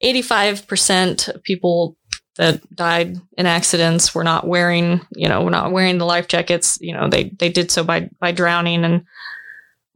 85 0.00 0.66
percent 0.66 1.28
of 1.28 1.42
people 1.42 1.96
that 2.36 2.74
died 2.74 3.16
in 3.36 3.46
accidents 3.46 4.14
were 4.14 4.24
not 4.24 4.46
wearing, 4.46 5.00
you 5.14 5.28
know, 5.28 5.42
were 5.42 5.50
not 5.50 5.72
wearing 5.72 5.98
the 5.98 6.06
life 6.06 6.28
jackets. 6.28 6.78
You 6.80 6.94
know, 6.94 7.08
they 7.08 7.30
they 7.38 7.50
did 7.50 7.70
so 7.70 7.84
by 7.84 8.08
by 8.18 8.32
drowning, 8.32 8.84
and 8.84 9.04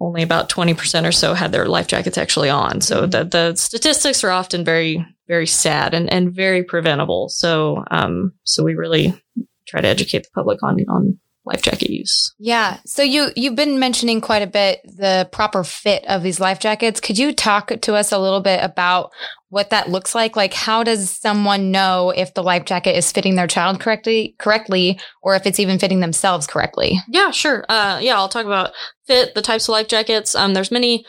only 0.01 0.23
about 0.23 0.49
twenty 0.49 0.75
percent 0.75 1.07
or 1.07 1.13
so 1.13 1.35
had 1.35 1.53
their 1.53 1.67
life 1.67 1.87
jackets 1.87 2.19
actually 2.19 2.51
on. 2.51 2.81
So 2.81 3.07
the 3.07 3.25
the 3.25 3.55
statistics 3.57 4.23
are 4.25 4.31
often 4.31 4.65
very 4.65 5.07
very 5.27 5.47
sad 5.47 5.95
and 5.95 6.13
and 6.13 6.35
very 6.35 6.63
preventable. 6.63 7.29
So 7.29 7.85
um 7.91 8.33
so 8.45 8.63
we 8.63 8.75
really 8.75 9.19
try 9.67 9.81
to 9.81 9.89
educate 9.89 10.25
the 10.25 10.31
public 10.35 10.63
on 10.63 10.85
on 10.89 11.19
life 11.45 11.63
jacket 11.63 11.91
use. 11.91 12.35
Yeah. 12.39 12.79
So 12.87 13.03
you 13.03 13.31
you've 13.37 13.57
been 13.57 13.79
mentioning 13.79 14.21
quite 14.21 14.43
a 14.43 14.47
bit 14.47 14.81
the 14.85 15.29
proper 15.31 15.63
fit 15.63 16.05
of 16.07 16.23
these 16.23 16.41
life 16.41 16.59
jackets. 16.59 17.01
Could 17.01 17.19
you 17.19 17.33
talk 17.33 17.69
to 17.83 17.95
us 17.95 18.13
a 18.13 18.19
little 18.19 18.41
bit 18.41 18.61
about 18.63 19.13
what 19.51 19.71
that 19.71 19.91
looks 19.91 20.15
like? 20.15 20.37
Like 20.37 20.55
how 20.55 20.83
does 20.83 21.11
someone 21.11 21.71
know 21.71 22.11
if 22.11 22.35
the 22.35 22.43
life 22.43 22.65
jacket 22.65 22.97
is 22.97 23.13
fitting 23.13 23.37
their 23.37 23.47
child 23.47 23.81
correctly 23.81 24.35
correctly 24.39 24.99
or 25.23 25.35
if 25.35 25.47
it's 25.47 25.61
even 25.61 25.79
fitting 25.79 26.01
themselves 26.01 26.47
correctly? 26.47 26.99
Yeah, 27.09 27.31
sure. 27.31 27.65
Uh, 27.69 27.99
yeah, 28.01 28.17
I'll 28.17 28.29
talk 28.29 28.47
about 28.47 28.73
fit, 29.07 29.35
the 29.35 29.43
types 29.43 29.69
of 29.69 29.73
life 29.73 29.89
jackets. 29.89 30.35
Um, 30.35 30.55
there's 30.55 30.71
many 30.71 31.05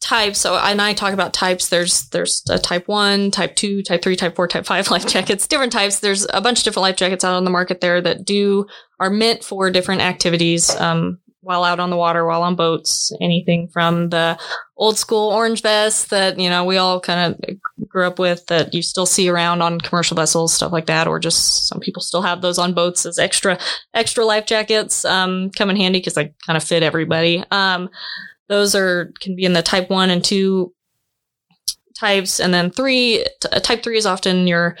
types. 0.00 0.40
So, 0.40 0.56
and 0.56 0.80
I 0.80 0.92
talk 0.94 1.12
about 1.12 1.32
types. 1.32 1.68
There's 1.68 2.08
there's 2.08 2.42
a 2.48 2.58
type 2.58 2.88
one, 2.88 3.30
type 3.30 3.56
two, 3.56 3.82
type 3.82 4.02
three, 4.02 4.16
type 4.16 4.36
four, 4.36 4.48
type 4.48 4.66
five 4.66 4.90
life 4.90 5.06
jackets. 5.06 5.46
Different 5.46 5.72
types. 5.72 6.00
There's 6.00 6.26
a 6.32 6.40
bunch 6.40 6.60
of 6.60 6.64
different 6.64 6.82
life 6.82 6.96
jackets 6.96 7.24
out 7.24 7.34
on 7.34 7.44
the 7.44 7.50
market 7.50 7.80
there 7.80 8.00
that 8.00 8.24
do 8.24 8.66
are 9.00 9.10
meant 9.10 9.44
for 9.44 9.70
different 9.70 10.02
activities. 10.02 10.74
Um, 10.76 11.18
while 11.42 11.64
out 11.64 11.80
on 11.80 11.90
the 11.90 11.96
water, 11.96 12.24
while 12.24 12.42
on 12.42 12.54
boats, 12.54 13.12
anything 13.20 13.68
from 13.72 14.10
the 14.10 14.38
old 14.76 14.96
school 14.96 15.30
orange 15.30 15.60
vest 15.60 16.10
that 16.10 16.38
you 16.38 16.48
know 16.48 16.64
we 16.64 16.76
all 16.76 17.00
kind 17.00 17.34
of 17.34 17.88
grew 17.88 18.06
up 18.06 18.18
with 18.18 18.46
that 18.46 18.72
you 18.72 18.80
still 18.80 19.06
see 19.06 19.28
around 19.28 19.60
on 19.60 19.80
commercial 19.80 20.16
vessels, 20.16 20.54
stuff 20.54 20.72
like 20.72 20.86
that, 20.86 21.08
or 21.08 21.18
just 21.18 21.66
some 21.68 21.80
people 21.80 22.00
still 22.00 22.22
have 22.22 22.42
those 22.42 22.58
on 22.58 22.72
boats 22.72 23.04
as 23.04 23.18
extra 23.18 23.58
extra 23.92 24.24
life 24.24 24.46
jackets. 24.46 25.04
Um, 25.04 25.50
come 25.50 25.68
in 25.68 25.76
handy 25.76 25.98
because 25.98 26.14
they 26.14 26.32
kind 26.46 26.56
of 26.56 26.62
fit 26.62 26.84
everybody. 26.84 27.44
Um, 27.50 27.90
those 28.52 28.74
are 28.74 29.12
can 29.20 29.34
be 29.34 29.44
in 29.44 29.54
the 29.54 29.62
type 29.62 29.88
one 29.88 30.10
and 30.10 30.22
two 30.22 30.74
types, 31.98 32.38
and 32.38 32.52
then 32.52 32.70
three. 32.70 33.24
T- 33.40 33.60
type 33.60 33.82
three 33.82 33.96
is 33.96 34.06
often 34.06 34.46
your 34.46 34.76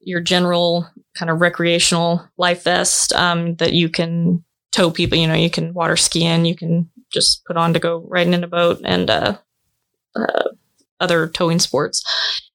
your 0.00 0.20
general 0.20 0.88
kind 1.18 1.30
of 1.30 1.40
recreational 1.40 2.26
life 2.38 2.62
vest 2.64 3.12
um, 3.12 3.56
that 3.56 3.72
you 3.72 3.88
can 3.88 4.44
tow 4.72 4.90
people. 4.90 5.18
You 5.18 5.26
know, 5.26 5.34
you 5.34 5.50
can 5.50 5.74
water 5.74 5.96
ski 5.96 6.24
in, 6.24 6.44
you 6.44 6.54
can 6.54 6.88
just 7.12 7.44
put 7.44 7.56
on 7.56 7.72
to 7.72 7.80
go 7.80 8.04
riding 8.08 8.34
in 8.34 8.44
a 8.44 8.48
boat, 8.48 8.80
and 8.84 9.10
uh, 9.10 9.36
uh, 10.14 10.50
other 11.00 11.28
towing 11.28 11.58
sports. 11.58 12.04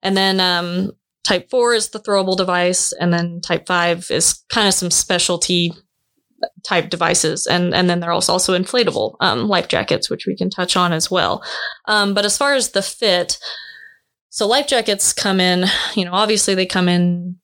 And 0.01 0.15
then 0.15 0.39
um, 0.39 0.91
type 1.25 1.49
four 1.49 1.73
is 1.73 1.89
the 1.89 1.99
throwable 1.99 2.37
device, 2.37 2.93
and 2.93 3.13
then 3.13 3.41
type 3.41 3.67
five 3.67 4.09
is 4.09 4.43
kind 4.49 4.67
of 4.67 4.73
some 4.73 4.91
specialty 4.91 5.73
type 6.63 6.89
devices. 6.89 7.47
And 7.47 7.73
and 7.73 7.89
then 7.89 7.99
there's 7.99 8.29
also 8.29 8.57
inflatable 8.57 9.15
um, 9.19 9.47
life 9.47 9.67
jackets 9.67 10.09
which 10.09 10.25
we 10.25 10.35
can 10.35 10.49
touch 10.49 10.75
on 10.75 10.93
as 10.93 11.09
well. 11.09 11.43
Um, 11.85 12.13
but 12.13 12.25
as 12.25 12.37
far 12.37 12.53
as 12.53 12.71
the 12.71 12.81
fit 12.81 13.37
so 14.29 14.47
life 14.47 14.67
jackets 14.67 15.11
come 15.11 15.39
in 15.41 15.65
you 15.93 16.05
know 16.05 16.13
obviously 16.13 16.55
they 16.55 16.65
come 16.65 16.87
in 16.87 17.35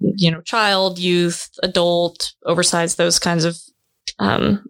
you 0.00 0.30
know 0.30 0.42
child 0.42 0.98
youth 0.98 1.48
adult 1.62 2.34
oversized 2.44 2.98
those 2.98 3.18
kinds 3.18 3.44
of 3.44 3.56
um, 4.18 4.62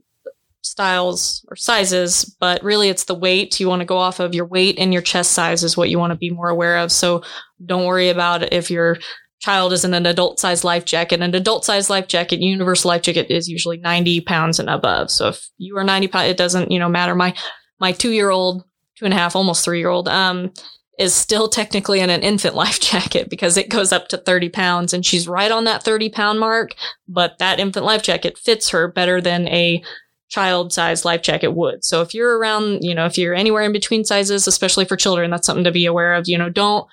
styles 0.63 1.45
or 1.49 1.57
sizes. 1.57 2.25
But 2.39 2.63
really 2.63 2.89
it's 2.89 3.05
the 3.05 3.15
weight 3.15 3.59
you 3.59 3.69
want 3.69 3.81
to 3.81 3.87
go 3.87 3.97
off 3.97 4.21
of. 4.21 4.35
Your 4.35 4.47
weight 4.47 4.79
and 4.79 4.93
your 4.93 5.03
chest 5.03 5.33
size 5.33 5.65
is 5.65 5.77
what 5.77 5.91
you 5.91 5.99
want 5.99 6.13
to 6.13 6.19
be 6.19 6.31
more 6.31 6.49
aware 6.49 6.79
of. 6.79 6.93
So 6.93 7.23
don't 7.65 7.87
worry 7.87 8.11
about 8.11 8.53
if 8.53 8.71
you're 8.71 8.99
child 9.41 9.73
is 9.73 9.85
in 9.85 9.95
an 9.95 10.07
adult 10.07 10.41
size 10.41 10.65
life 10.65 10.85
jacket. 10.85 11.21
An 11.21 11.35
adult 11.35 11.65
size 11.65 11.89
life 11.89 12.09
jacket, 12.09 12.41
universal 12.41 12.89
life 12.89 13.03
jacket 13.03 13.31
is 13.31 13.49
usually 13.49 13.79
90 13.79 14.23
pounds 14.23 14.59
and 14.59 14.69
above. 14.69 15.11
So 15.11 15.29
if 15.29 15.49
you 15.59 15.77
are 15.77 15.85
90 15.85 16.09
pounds, 16.09 16.29
it 16.29 16.37
doesn't, 16.37 16.71
you 16.71 16.79
know, 16.79 16.89
matter. 16.89 17.15
My, 17.15 17.35
my 17.79 17.93
two 17.93 18.11
year 18.11 18.31
old, 18.31 18.65
two 18.97 19.05
and 19.05 19.15
a 19.15 19.17
half, 19.17 19.37
almost 19.37 19.65
three 19.65 19.79
year 19.79 19.91
old, 19.91 20.09
um, 20.09 20.53
is 20.99 21.15
still 21.15 21.49
technically 21.49 22.01
in 22.01 22.11
an 22.11 22.23
infant 22.23 22.55
life 22.57 22.81
jacket 22.81 23.31
because 23.31 23.57
it 23.57 23.71
goes 23.71 23.93
up 23.93 24.09
to 24.09 24.19
30 24.19 24.49
pounds 24.49 24.93
and 24.93 25.07
she's 25.07 25.29
right 25.29 25.53
on 25.53 25.65
that 25.65 25.83
30 25.83 26.11
pound 26.11 26.41
mark. 26.41 26.75
But 27.07 27.39
that 27.39 27.61
infant 27.61 27.87
life 27.87 28.03
jacket 28.03 28.37
fits 28.37 28.71
her 28.71 28.89
better 28.89 29.21
than 29.21 29.47
a 29.49 29.83
child 30.29 30.73
size 30.73 31.05
life 31.05 31.23
jacket 31.23 31.55
would. 31.55 31.85
So 31.85 32.03
if 32.03 32.13
you're 32.13 32.39
around, 32.39 32.81
you 32.83 32.95
know, 32.95 33.07
if 33.07 33.17
you're 33.17 33.35
anywhere 33.35 33.63
in 33.63 33.73
between 33.73 34.05
sizes, 34.05 34.47
especially 34.47 34.85
for 34.85 34.97
children, 34.97 35.31
that's 35.31 35.47
something 35.47 35.65
to 35.65 35.73
be 35.73 35.87
aware 35.87 36.15
of. 36.15 36.29
You 36.29 36.37
know, 36.37 36.51
don't 36.51 36.87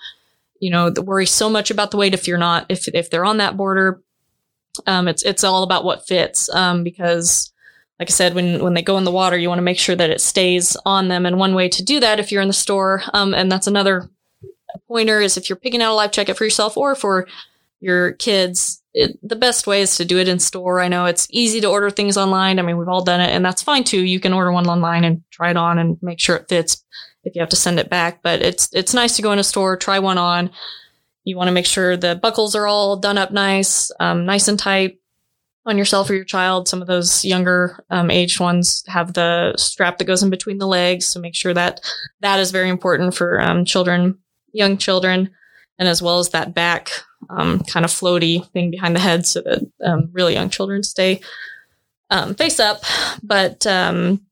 you 0.66 0.72
know, 0.72 0.92
worry 1.04 1.28
so 1.28 1.48
much 1.48 1.70
about 1.70 1.92
the 1.92 1.98
weight 1.98 2.16
if 2.16 2.28
you're 2.28 2.40
not, 2.40 2.66
if, 2.70 2.88
if 2.88 3.12
they're 3.12 3.24
on 3.24 3.38
that 3.38 3.56
border. 3.56 4.02
Um, 4.88 5.08
it's, 5.08 5.22
it's 5.22 5.44
all 5.44 5.62
about 5.62 5.84
what 5.84 6.08
fits. 6.08 6.50
Um, 6.50 6.84
because 6.84 7.54
like 8.00 8.10
I 8.10 8.12
said, 8.12 8.34
when, 8.34 8.64
when 8.64 8.74
they 8.74 8.82
go 8.82 8.98
in 8.98 9.04
the 9.04 9.12
water, 9.12 9.38
you 9.38 9.48
want 9.48 9.60
to 9.60 9.64
make 9.64 9.78
sure 9.78 9.96
that 9.96 10.10
it 10.10 10.22
stays 10.22 10.76
on 10.84 11.08
them. 11.08 11.28
And 11.28 11.38
one 11.38 11.54
way 11.54 11.70
to 11.70 11.84
do 11.84 12.00
that, 12.00 12.20
if 12.20 12.32
you're 12.32 12.42
in 12.42 12.48
the 12.48 12.54
store, 12.54 13.04
um, 13.14 13.36
and 13.36 13.52
that's 13.52 13.68
another 13.68 14.10
pointer 14.88 15.22
is 15.22 15.38
if 15.38 15.50
you're 15.50 15.56
picking 15.56 15.84
out 15.84 15.92
a 15.92 15.94
life 15.94 16.12
jacket 16.12 16.36
for 16.36 16.46
yourself 16.46 16.78
or 16.78 16.96
for 16.96 17.28
your 17.80 18.14
kids, 18.14 18.82
it, 18.96 19.20
the 19.22 19.36
best 19.36 19.68
way 19.68 19.82
is 19.82 19.98
to 19.98 20.04
do 20.04 20.18
it 20.18 20.28
in 20.28 20.40
store. 20.40 20.82
I 20.82 20.88
know 20.88 21.06
it's 21.06 21.28
easy 21.30 21.62
to 21.62 21.70
order 21.70 21.92
things 21.92 22.18
online. 22.18 22.58
I 22.58 22.64
mean, 22.64 22.78
we've 22.78 22.90
all 22.90 23.04
done 23.04 23.22
it 23.22 23.30
and 23.30 23.46
that's 23.46 23.62
fine 23.62 23.84
too. 23.84 24.04
You 24.04 24.20
can 24.20 24.34
order 24.34 24.52
one 24.52 24.66
online 24.66 25.04
and 25.04 25.22
try 25.30 25.52
it 25.52 25.58
on 25.58 25.78
and 25.78 26.00
make 26.02 26.20
sure 26.20 26.38
it 26.38 26.50
fits 26.50 26.84
if 27.26 27.36
you 27.36 27.42
have 27.42 27.50
to 27.50 27.56
send 27.56 27.80
it 27.80 27.90
back. 27.90 28.22
But 28.22 28.42
it's 28.42 28.70
it's 28.74 28.94
nice 28.94 29.16
to 29.18 29.22
go 29.22 29.32
in 29.32 29.40
a 29.40 29.44
store, 29.44 29.76
try 29.76 30.00
one 30.00 30.18
on. 30.18 30.52
You 31.24 31.36
want 31.36 31.48
to 31.48 31.54
make 31.54 31.66
sure 31.66 31.98
the 31.98 32.16
buckles 32.16 32.56
are 32.56 32.68
all 32.68 32.98
done 32.98 33.18
up 33.18 33.32
nice, 33.32 33.92
um, 34.00 34.26
nice 34.26 34.48
and 34.48 34.60
tight 34.60 35.00
on 35.66 35.78
yourself 35.78 36.10
or 36.10 36.14
your 36.14 36.24
child. 36.24 36.68
Some 36.68 36.82
of 36.82 36.88
those 36.88 37.26
younger 37.26 37.84
um, 37.90 38.12
aged 38.12 38.40
ones 38.40 38.84
have 38.88 39.14
the 39.14 39.56
strap 39.58 39.98
that 39.98 40.06
goes 40.06 40.22
in 40.22 40.30
between 40.30 40.60
the 40.60 40.68
legs, 40.68 41.08
so 41.08 41.20
make 41.20 41.36
sure 41.36 41.54
that 41.54 41.82
that 42.22 42.40
is 42.40 42.52
very 42.52 42.70
important 42.70 43.16
for 43.16 43.42
um, 43.42 43.66
children, 43.66 44.20
young 44.54 44.78
children, 44.78 45.32
and 45.80 45.90
as 45.90 46.02
well 46.02 46.20
as 46.20 46.30
that 46.30 46.54
back 46.54 46.92
um, 47.32 47.60
kind 47.62 47.84
of 47.84 47.92
floaty 47.92 48.48
thing 48.52 48.70
behind 48.70 48.96
the 48.96 49.00
head, 49.00 49.26
so 49.26 49.42
that 49.42 49.68
um, 49.84 50.10
really 50.12 50.36
young 50.36 50.50
children 50.50 50.84
stay 50.84 51.20
um, 52.12 52.36
face 52.36 52.60
up. 52.60 52.84
But 53.24 53.66
um, 53.66 54.25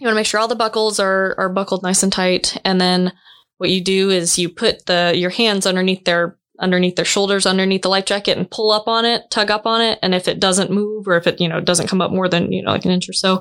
you 0.00 0.06
want 0.06 0.14
to 0.14 0.18
make 0.18 0.26
sure 0.26 0.40
all 0.40 0.48
the 0.48 0.56
buckles 0.56 0.98
are 0.98 1.34
are 1.38 1.48
buckled 1.48 1.82
nice 1.82 2.02
and 2.02 2.12
tight, 2.12 2.56
and 2.64 2.80
then 2.80 3.12
what 3.58 3.70
you 3.70 3.82
do 3.82 4.10
is 4.10 4.38
you 4.38 4.48
put 4.48 4.86
the 4.86 5.12
your 5.14 5.30
hands 5.30 5.66
underneath 5.66 6.04
their 6.04 6.38
underneath 6.58 6.96
their 6.96 7.04
shoulders, 7.04 7.46
underneath 7.46 7.82
the 7.82 7.88
life 7.88 8.04
jacket, 8.04 8.36
and 8.36 8.50
pull 8.50 8.70
up 8.70 8.88
on 8.88 9.04
it, 9.04 9.30
tug 9.30 9.50
up 9.50 9.66
on 9.66 9.80
it, 9.80 9.98
and 10.02 10.14
if 10.14 10.28
it 10.28 10.40
doesn't 10.40 10.70
move 10.70 11.06
or 11.06 11.16
if 11.16 11.26
it 11.26 11.40
you 11.40 11.48
know 11.48 11.60
doesn't 11.60 11.88
come 11.88 12.00
up 12.00 12.10
more 12.10 12.28
than 12.28 12.50
you 12.50 12.62
know 12.62 12.70
like 12.70 12.84
an 12.84 12.90
inch 12.90 13.08
or 13.08 13.12
so, 13.12 13.40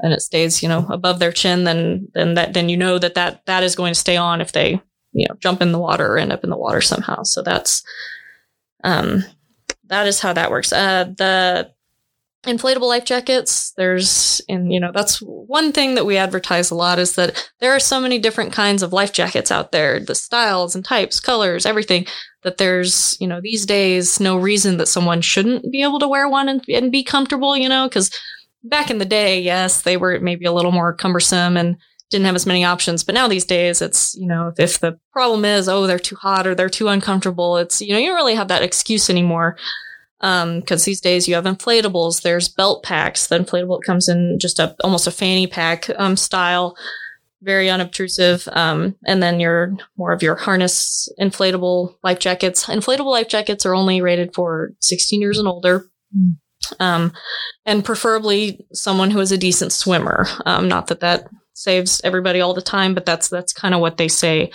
and 0.00 0.12
it 0.12 0.20
stays 0.20 0.62
you 0.62 0.68
know 0.68 0.86
above 0.90 1.18
their 1.18 1.32
chin, 1.32 1.64
then 1.64 2.08
then 2.14 2.34
that 2.34 2.52
then 2.52 2.68
you 2.68 2.76
know 2.76 2.98
that 2.98 3.14
that 3.14 3.44
that 3.46 3.62
is 3.62 3.76
going 3.76 3.92
to 3.92 3.98
stay 3.98 4.16
on 4.16 4.40
if 4.40 4.52
they 4.52 4.80
you 5.12 5.26
know 5.28 5.34
jump 5.40 5.62
in 5.62 5.72
the 5.72 5.78
water 5.78 6.06
or 6.06 6.18
end 6.18 6.32
up 6.32 6.44
in 6.44 6.50
the 6.50 6.56
water 6.56 6.80
somehow. 6.80 7.22
So 7.22 7.40
that's 7.40 7.82
um 8.82 9.24
that 9.88 10.06
is 10.06 10.20
how 10.20 10.32
that 10.32 10.50
works. 10.50 10.72
Uh, 10.72 11.04
the 11.16 11.70
inflatable 12.44 12.88
life 12.88 13.04
jackets. 13.04 13.72
There's 13.76 14.40
and 14.48 14.72
you 14.72 14.80
know 14.80 14.90
that's 14.92 15.18
one 15.18 15.72
thing 15.72 15.94
that 15.94 16.06
we 16.06 16.16
advertise 16.16 16.70
a 16.70 16.74
lot 16.74 16.98
is 16.98 17.14
that 17.16 17.50
there 17.60 17.74
are 17.74 17.80
so 17.80 18.00
many 18.00 18.18
different 18.18 18.52
kinds 18.52 18.82
of 18.82 18.92
life 18.92 19.12
jackets 19.12 19.50
out 19.50 19.72
there. 19.72 20.00
The 20.00 20.14
styles 20.14 20.74
and 20.74 20.84
types 20.84 21.20
colors 21.20 21.66
everything 21.66 22.06
that 22.42 22.58
there's 22.58 23.16
you 23.20 23.26
know 23.26 23.40
these 23.40 23.66
days 23.66 24.20
no 24.20 24.36
reason 24.36 24.76
that 24.76 24.88
someone 24.88 25.20
shouldn't 25.20 25.70
be 25.72 25.82
able 25.82 25.98
to 25.98 26.08
wear 26.08 26.28
one 26.28 26.48
and, 26.48 26.62
and 26.68 26.92
be 26.92 27.02
comfortable 27.02 27.56
you 27.56 27.68
know 27.68 27.88
because 27.88 28.10
back 28.62 28.90
in 28.90 28.98
the 28.98 29.04
day 29.04 29.40
yes 29.40 29.82
they 29.82 29.96
were 29.96 30.20
maybe 30.20 30.44
a 30.44 30.52
little 30.52 30.72
more 30.72 30.92
cumbersome 30.92 31.56
and 31.56 31.76
didn't 32.10 32.26
have 32.26 32.34
as 32.36 32.46
many 32.46 32.64
options. 32.64 33.02
But 33.02 33.14
now 33.14 33.26
these 33.26 33.44
days 33.44 33.82
it's 33.82 34.14
you 34.14 34.26
know 34.26 34.48
if, 34.48 34.60
if 34.60 34.80
the 34.80 34.98
problem 35.12 35.44
is 35.44 35.68
oh 35.68 35.86
they're 35.86 35.98
too 35.98 36.16
hot 36.16 36.46
or 36.46 36.54
they're 36.54 36.68
too 36.68 36.88
uncomfortable 36.88 37.56
it's 37.56 37.80
you 37.80 37.92
know 37.92 37.98
you 37.98 38.06
don't 38.06 38.16
really 38.16 38.34
have 38.34 38.48
that 38.48 38.62
excuse 38.62 39.10
anymore 39.10 39.56
because 40.20 40.82
um, 40.82 40.84
these 40.86 41.00
days 41.00 41.28
you 41.28 41.34
have 41.34 41.44
inflatables. 41.44 42.22
There's 42.22 42.48
belt 42.48 42.82
packs. 42.82 43.26
The 43.26 43.38
inflatable 43.38 43.80
comes 43.84 44.08
in 44.08 44.38
just 44.40 44.58
a 44.58 44.74
almost 44.82 45.06
a 45.06 45.10
fanny 45.10 45.46
pack 45.46 45.90
um, 45.98 46.16
style, 46.16 46.76
very 47.42 47.68
unobtrusive. 47.68 48.48
Um, 48.52 48.96
and 49.06 49.22
then 49.22 49.40
your 49.40 49.76
more 49.96 50.12
of 50.12 50.22
your 50.22 50.34
harness 50.34 51.08
inflatable 51.20 51.96
life 52.02 52.18
jackets. 52.18 52.66
Inflatable 52.66 53.10
life 53.10 53.28
jackets 53.28 53.66
are 53.66 53.74
only 53.74 54.00
rated 54.00 54.34
for 54.34 54.70
16 54.80 55.20
years 55.20 55.38
and 55.38 55.48
older. 55.48 55.88
Mm. 56.16 56.36
Um, 56.80 57.12
and 57.66 57.84
preferably 57.84 58.66
someone 58.72 59.10
who 59.10 59.20
is 59.20 59.32
a 59.32 59.38
decent 59.38 59.72
swimmer. 59.72 60.26
Um, 60.46 60.68
not 60.68 60.86
that 60.86 61.00
that 61.00 61.28
saves 61.52 62.00
everybody 62.04 62.40
all 62.40 62.54
the 62.54 62.62
time, 62.62 62.94
but 62.94 63.04
that's 63.04 63.28
that's 63.28 63.52
kind 63.52 63.74
of 63.74 63.80
what 63.80 63.96
they 63.96 64.08
say. 64.08 64.50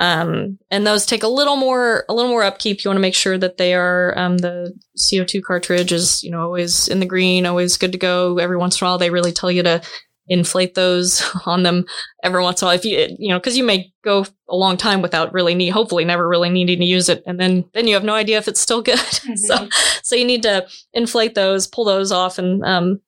Um, 0.00 0.58
and 0.70 0.86
those 0.86 1.04
take 1.04 1.22
a 1.22 1.28
little 1.28 1.56
more, 1.56 2.06
a 2.08 2.14
little 2.14 2.30
more 2.30 2.42
upkeep. 2.42 2.82
You 2.82 2.88
want 2.88 2.96
to 2.96 3.02
make 3.02 3.14
sure 3.14 3.36
that 3.36 3.58
they 3.58 3.74
are, 3.74 4.18
um, 4.18 4.38
the 4.38 4.74
CO2 4.96 5.42
cartridge 5.42 5.92
is, 5.92 6.22
you 6.24 6.30
know, 6.30 6.40
always 6.40 6.88
in 6.88 7.00
the 7.00 7.06
green, 7.06 7.44
always 7.44 7.76
good 7.76 7.92
to 7.92 7.98
go. 7.98 8.38
Every 8.38 8.56
once 8.56 8.80
in 8.80 8.86
a 8.86 8.88
while, 8.88 8.98
they 8.98 9.10
really 9.10 9.30
tell 9.30 9.50
you 9.50 9.62
to 9.62 9.82
inflate 10.26 10.74
those 10.74 11.22
on 11.46 11.64
them 11.64 11.84
every 12.24 12.42
once 12.42 12.62
in 12.62 12.64
a 12.64 12.68
while. 12.68 12.76
If 12.76 12.86
you, 12.86 13.14
you 13.18 13.28
know, 13.28 13.38
cause 13.38 13.58
you 13.58 13.64
may 13.64 13.92
go 14.02 14.24
a 14.48 14.56
long 14.56 14.78
time 14.78 15.02
without 15.02 15.34
really 15.34 15.54
need, 15.54 15.68
hopefully 15.70 16.06
never 16.06 16.26
really 16.26 16.48
needing 16.48 16.78
to 16.78 16.86
use 16.86 17.10
it. 17.10 17.22
And 17.26 17.38
then, 17.38 17.66
then 17.74 17.86
you 17.86 17.92
have 17.92 18.04
no 18.04 18.14
idea 18.14 18.38
if 18.38 18.48
it's 18.48 18.60
still 18.60 18.82
good. 18.82 18.98
Mm-hmm. 19.20 19.36
so, 19.36 19.68
so 20.02 20.16
you 20.16 20.24
need 20.24 20.42
to 20.44 20.66
inflate 20.94 21.34
those, 21.34 21.66
pull 21.66 21.84
those 21.84 22.10
off 22.10 22.38
and, 22.38 22.64
um, 22.64 23.02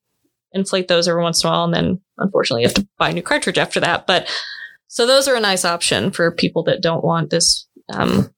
inflate 0.52 0.88
those 0.88 1.08
every 1.08 1.22
once 1.22 1.42
in 1.42 1.48
a 1.48 1.50
while. 1.50 1.64
And 1.64 1.72
then 1.72 2.00
unfortunately 2.18 2.62
you 2.62 2.68
have 2.68 2.74
to 2.74 2.86
buy 2.98 3.08
a 3.08 3.12
new 3.14 3.22
cartridge 3.22 3.56
after 3.56 3.80
that. 3.80 4.06
But, 4.06 4.28
so 4.92 5.06
those 5.06 5.26
are 5.26 5.34
a 5.34 5.40
nice 5.40 5.64
option 5.64 6.10
for 6.10 6.30
people 6.30 6.62
that 6.64 6.82
don't 6.82 7.02
want 7.02 7.30
this 7.30 7.66
um, 7.94 8.28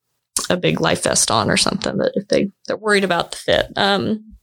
a 0.49 0.57
big 0.57 0.81
life 0.81 1.03
vest 1.03 1.29
on 1.29 1.51
or 1.51 1.57
something. 1.57 1.97
That 1.97 2.13
if 2.15 2.29
they 2.29 2.53
they're 2.69 2.77
worried 2.77 3.03
about 3.03 3.33
the 3.33 3.39
fit. 3.39 3.73
Um, 3.75 4.37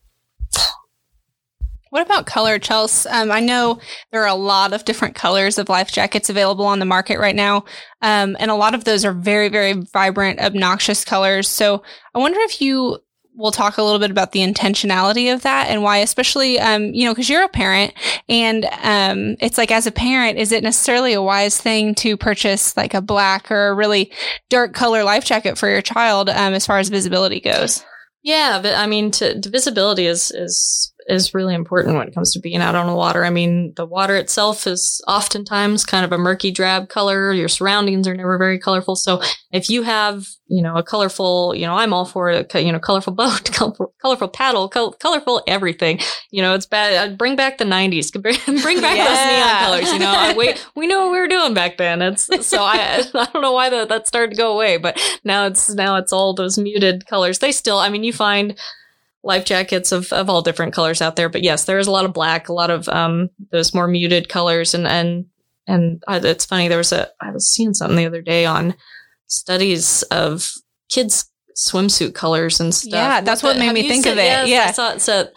what 1.90 2.06
about 2.06 2.26
color, 2.26 2.60
Chelsea? 2.60 3.08
Um, 3.08 3.32
I 3.32 3.40
know 3.40 3.80
there 4.12 4.24
are 4.24 4.28
a 4.28 4.34
lot 4.34 4.74
of 4.74 4.84
different 4.84 5.16
colors 5.16 5.58
of 5.58 5.70
life 5.70 5.90
jackets 5.90 6.30
available 6.30 6.66
on 6.66 6.80
the 6.80 6.86
market 6.86 7.18
right 7.18 7.36
now. 7.36 7.64
Um, 8.02 8.36
and 8.42 8.52
a 8.52 8.56
lot 8.56 8.76
of 8.76 8.84
those 8.84 9.06
are 9.06 9.14
very, 9.14 9.48
very 9.48 9.72
vibrant, 9.72 10.42
obnoxious 10.42 11.06
colors. 11.06 11.48
So 11.48 11.82
I 12.14 12.20
wonder 12.20 12.40
if 12.42 12.60
you 12.60 13.00
we'll 13.36 13.52
talk 13.52 13.78
a 13.78 13.84
little 13.84 14.00
bit 14.00 14.12
about 14.12 14.32
the 14.32 14.40
intentionality 14.40 15.34
of 15.34 15.42
that 15.44 15.70
and 15.70 15.84
why, 15.84 15.98
especially, 15.98 16.60
um, 16.60 16.94
you 16.94 17.06
know, 17.06 17.12
because 17.14 17.30
you're 17.30 17.44
a 17.44 17.50
parent 17.50 17.94
and 18.28 18.66
um, 18.84 19.36
it's 19.40 19.58
like 19.58 19.72
as 19.72 19.88
a 19.88 19.92
parent, 19.92 20.38
is 20.38 20.52
it 20.52 20.64
necessarily 20.64 21.14
a 21.14 21.22
wise 21.22 21.60
thing 21.60 21.96
to 21.96 22.18
purchase 22.18 22.76
like 22.76 22.94
a 22.94 23.02
black 23.02 23.52
or 23.52 23.70
a 23.70 23.74
really 23.74 24.12
dark 24.50 24.74
color 24.74 25.04
life 25.04 25.26
jacket 25.26 25.58
for 25.58 25.70
your 25.70 25.82
child 25.82 26.30
um, 26.30 26.54
as 26.54 26.66
far 26.66 26.80
as 26.80 26.90
visibility 26.90 27.40
goes? 27.40 27.84
Yeah, 28.24 28.60
but 28.62 28.76
I 28.76 28.86
mean, 28.86 29.10
to, 29.12 29.42
to 29.42 29.50
visibility 29.50 30.06
is 30.06 30.30
is 30.32 30.91
is 31.08 31.34
really 31.34 31.56
important 31.56 31.96
when 31.96 32.08
it 32.08 32.14
comes 32.14 32.34
to 32.34 32.40
being 32.40 32.62
out 32.62 32.76
on 32.76 32.88
the 32.88 32.96
water. 32.96 33.26
I 33.26 33.30
mean, 33.30 33.74
the 33.76 33.86
water 33.86 34.16
itself 34.16 34.68
is 34.68 35.02
oftentimes 35.08 35.86
kind 35.86 36.06
of 36.06 36.12
a 36.12 36.18
murky 36.18 36.52
drab 36.52 36.90
color. 36.90 37.34
Your 37.34 37.48
surroundings 37.48 38.08
are 38.08 38.16
never 38.16 38.38
very 38.38 38.60
colorful. 38.60 38.96
So 38.96 39.22
if 39.52 39.70
you 39.70 39.82
have, 39.84 40.28
you 40.48 40.62
know, 40.62 40.76
a 40.76 40.84
colorful, 40.84 41.56
you 41.56 41.66
know, 41.66 41.76
I'm 41.76 41.94
all 41.94 42.06
for 42.06 42.30
it, 42.30 42.54
you 42.56 42.72
know, 42.72 42.80
colorful 42.80 43.14
boat, 43.16 43.52
colorful, 43.52 43.94
colorful 44.02 44.28
paddle, 44.28 44.70
col- 44.70 44.94
colorful 44.94 45.44
everything. 45.48 46.00
You 46.30 46.42
know, 46.42 46.54
it's 46.54 46.66
bad. 46.66 47.12
Uh, 47.12 47.16
bring 47.16 47.36
back 47.36 47.58
the 47.58 47.66
90s. 47.66 48.12
Bring 48.62 48.82
back 48.82 48.98
yeah. 48.98 49.08
those 49.08 49.26
neon 49.26 49.66
colors. 49.66 49.94
You 49.94 50.00
know, 50.00 50.34
we 50.38 50.54
we 50.76 50.88
knew 50.88 51.00
what 51.00 51.12
we 51.12 51.20
were 51.20 51.28
doing 51.28 51.54
back 51.54 51.78
then. 51.78 52.02
It's 52.02 52.26
so 52.46 52.64
I 52.64 53.04
I 53.14 53.28
don't 53.32 53.42
know 53.42 53.52
why 53.52 53.70
that 53.70 53.90
that 53.90 54.08
started 54.08 54.32
to 54.32 54.38
go 54.38 54.54
away, 54.54 54.78
but 54.78 55.00
now 55.24 55.46
it's 55.46 55.70
now 55.74 55.98
it's 55.98 56.14
all 56.14 56.34
those 56.34 56.58
muted 56.58 57.06
colors. 57.08 57.40
They 57.40 57.52
still, 57.52 57.80
I 57.80 57.90
mean, 57.90 58.04
you 58.04 58.14
find 58.14 58.58
life 59.24 59.46
jackets 59.46 59.92
of, 59.92 60.12
of 60.12 60.30
all 60.30 60.42
different 60.42 60.74
colors 60.74 61.02
out 61.02 61.16
there. 61.16 61.30
But 61.30 61.44
yes, 61.44 61.66
there 61.66 61.80
is 61.80 61.88
a 61.88 61.92
lot 61.92 62.06
of 62.06 62.14
black, 62.14 62.50
a 62.50 62.54
lot 62.54 62.72
of 62.72 62.88
um, 62.90 63.30
those 63.52 63.74
more 63.74 63.88
muted 63.88 64.30
colors. 64.30 64.74
And, 64.74 64.88
and, 64.88 65.26
and 65.68 66.04
it's 66.08 66.46
funny. 66.46 66.68
There 66.68 66.78
was 66.78 66.92
a, 66.92 67.10
I 67.22 67.32
was 67.32 67.48
seeing 67.48 67.74
something 67.74 67.98
the 67.98 68.06
other 68.06 68.22
day 68.22 68.46
on 68.46 68.76
studies 69.28 70.04
of 70.04 70.52
kids 70.90 71.30
swimsuit 71.56 72.16
colors 72.16 72.60
and 72.60 72.74
stuff. 72.74 72.94
Yeah, 72.94 73.22
that's 73.22 73.44
what, 73.44 73.58
what 73.58 73.60
made 73.60 73.74
me 73.74 73.88
think 73.88 74.06
of 74.06 74.18
it. 74.18 74.24
Yes, 74.24 74.50
yeah. 74.50 74.66
I 74.68 74.72
saw 74.72 74.94
it. 74.94 75.02
So 75.02 75.28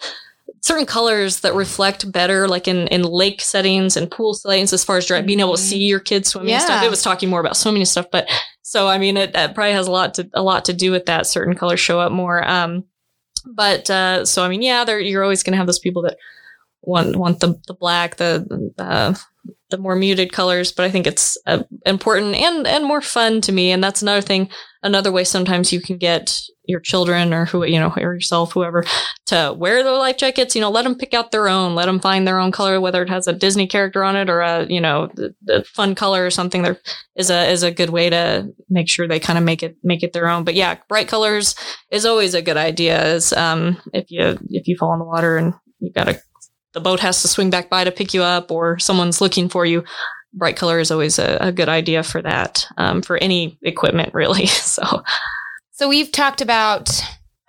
certain 0.61 0.87
colors 0.87 1.41
that 1.41 1.53
reflect 1.53 2.11
better, 2.11 2.47
like 2.47 2.67
in, 2.67 2.87
in 2.87 3.03
lake 3.03 3.39
settings 3.41 3.95
and 3.95 4.09
pool 4.09 4.33
settings, 4.33 4.73
as 4.73 4.83
far 4.83 4.97
as 4.97 5.07
being 5.07 5.39
able 5.39 5.55
to 5.55 5.61
see 5.61 5.77
your 5.77 5.99
kids 5.99 6.29
swimming 6.29 6.49
yeah. 6.49 6.59
stuff. 6.59 6.83
It 6.83 6.89
was 6.89 7.03
talking 7.03 7.29
more 7.29 7.39
about 7.39 7.55
swimming 7.55 7.81
and 7.81 7.87
stuff, 7.87 8.07
but 8.11 8.27
so 8.63 8.87
I 8.87 8.97
mean, 8.97 9.15
it, 9.15 9.31
it, 9.35 9.53
probably 9.53 9.73
has 9.73 9.87
a 9.87 9.91
lot 9.91 10.15
to 10.15 10.27
a 10.33 10.41
lot 10.41 10.65
to 10.65 10.73
do 10.73 10.89
with 10.91 11.05
that. 11.05 11.27
Certain 11.27 11.55
colors 11.55 11.79
show 11.79 11.99
up 11.99 12.11
more. 12.11 12.45
Um, 12.47 12.85
but 13.45 13.89
uh, 13.89 14.25
so 14.25 14.43
I 14.43 14.47
mean, 14.47 14.61
yeah, 14.61 14.89
you're 14.97 15.23
always 15.23 15.43
going 15.43 15.53
to 15.53 15.57
have 15.57 15.67
those 15.67 15.79
people 15.79 16.01
that 16.03 16.17
want 16.81 17.15
want 17.15 17.39
the 17.39 17.59
the 17.67 17.73
black, 17.73 18.17
the 18.17 18.71
uh, 18.77 19.13
the 19.69 19.77
more 19.77 19.95
muted 19.95 20.31
colors. 20.31 20.71
But 20.71 20.85
I 20.85 20.91
think 20.91 21.07
it's 21.07 21.37
uh, 21.45 21.63
important 21.85 22.35
and 22.35 22.67
and 22.67 22.85
more 22.85 23.01
fun 23.01 23.41
to 23.41 23.51
me. 23.51 23.71
And 23.71 23.83
that's 23.83 24.01
another 24.01 24.21
thing. 24.21 24.49
Another 24.83 25.11
way 25.11 25.23
sometimes 25.23 25.73
you 25.73 25.81
can 25.81 25.97
get 25.97 26.39
your 26.67 26.79
children 26.79 27.33
or 27.33 27.45
who 27.45 27.63
you 27.65 27.79
know 27.79 27.93
or 27.97 28.13
yourself 28.13 28.53
whoever 28.53 28.83
to 29.25 29.53
wear 29.57 29.83
their 29.83 29.93
life 29.93 30.17
jackets 30.17 30.55
you 30.55 30.61
know 30.61 30.69
let 30.69 30.83
them 30.83 30.95
pick 30.95 31.13
out 31.13 31.31
their 31.31 31.47
own 31.47 31.75
let 31.75 31.85
them 31.85 31.99
find 31.99 32.27
their 32.27 32.39
own 32.39 32.51
color 32.51 32.79
whether 32.79 33.01
it 33.01 33.09
has 33.09 33.27
a 33.27 33.33
disney 33.33 33.67
character 33.67 34.03
on 34.03 34.15
it 34.15 34.29
or 34.29 34.41
a 34.41 34.65
you 34.67 34.81
know 34.81 35.09
the 35.15 35.63
fun 35.65 35.95
color 35.95 36.25
or 36.25 36.29
something 36.29 36.61
there 36.61 36.79
is 37.15 37.29
a 37.29 37.49
is 37.49 37.63
a 37.63 37.71
good 37.71 37.89
way 37.89 38.09
to 38.09 38.47
make 38.69 38.89
sure 38.89 39.07
they 39.07 39.19
kind 39.19 39.37
of 39.37 39.43
make 39.43 39.63
it 39.63 39.77
make 39.83 40.03
it 40.03 40.13
their 40.13 40.27
own. 40.27 40.43
But 40.43 40.55
yeah 40.55 40.77
bright 40.87 41.07
colors 41.07 41.55
is 41.91 42.05
always 42.05 42.33
a 42.33 42.41
good 42.41 42.57
idea 42.57 43.15
is 43.15 43.33
um 43.33 43.77
if 43.93 44.11
you 44.11 44.37
if 44.49 44.67
you 44.67 44.77
fall 44.77 44.93
in 44.93 44.99
the 44.99 45.05
water 45.05 45.37
and 45.37 45.53
you 45.79 45.91
gotta 45.91 46.19
the 46.73 46.81
boat 46.81 46.99
has 46.99 47.21
to 47.21 47.27
swing 47.27 47.49
back 47.49 47.69
by 47.69 47.83
to 47.85 47.91
pick 47.91 48.13
you 48.13 48.21
up 48.21 48.51
or 48.51 48.77
someone's 48.79 49.21
looking 49.21 49.47
for 49.49 49.65
you 49.65 49.83
bright 50.33 50.57
color 50.57 50.79
is 50.79 50.91
always 50.91 51.17
a, 51.17 51.37
a 51.39 51.51
good 51.51 51.69
idea 51.69 52.03
for 52.03 52.21
that 52.21 52.67
um, 52.77 53.01
for 53.01 53.17
any 53.17 53.57
equipment 53.63 54.13
really. 54.13 54.45
So 54.45 54.83
so 55.75 55.89
we've 55.89 56.11
talked 56.11 56.39
about 56.39 56.89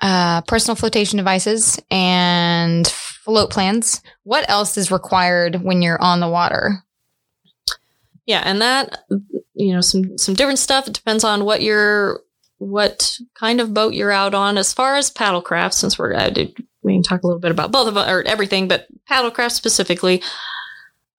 uh, 0.03 0.41
personal 0.43 0.75
flotation 0.75 1.17
devices 1.17 1.81
and 1.93 2.87
float 2.87 3.51
plans. 3.51 4.03
What 4.25 4.51
else 4.51 4.77
is 4.77 4.91
required 4.91 5.63
when 5.63 5.81
you're 5.81 6.01
on 6.03 6.19
the 6.19 6.29
water? 6.29 6.83
Yeah, 8.27 8.43
and 8.45 8.61
that 8.61 9.05
you 9.55 9.73
know 9.73 9.81
some 9.81 10.19
some 10.19 10.35
different 10.35 10.59
stuff. 10.59 10.89
It 10.89 10.95
depends 10.95 11.23
on 11.23 11.45
what 11.45 11.63
you're 11.63 12.21
what 12.59 13.17
kind 13.35 13.61
of 13.61 13.73
boat 13.73 13.95
you're 13.95 14.11
out 14.11 14.35
on. 14.35 14.59
As 14.59 14.73
far 14.73 14.97
as 14.97 15.09
paddlecraft, 15.09 15.75
since 15.75 15.97
we're 15.97 16.17
I 16.17 16.31
did, 16.31 16.57
we 16.83 16.95
can 16.95 17.05
talk 17.05 17.23
a 17.23 17.27
little 17.29 17.41
bit 17.41 17.53
about 17.53 17.71
both 17.71 17.87
of 17.87 17.97
or 17.97 18.23
everything, 18.23 18.67
but 18.67 18.89
paddlecraft 19.09 19.53
specifically. 19.53 20.21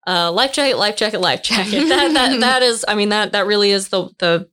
Uh, 0.05 0.31
life 0.31 0.53
jacket, 0.53 0.77
life 0.77 0.97
jacket, 0.97 1.19
life 1.19 1.41
jacket. 1.41 1.85
That, 1.89 2.13
that 2.13 2.39
that 2.41 2.63
is, 2.63 2.83
I 2.85 2.95
mean 2.95 3.09
that 3.09 3.31
that 3.31 3.45
really 3.45 3.71
is 3.71 3.87
the 3.89 4.09
the 4.19 4.49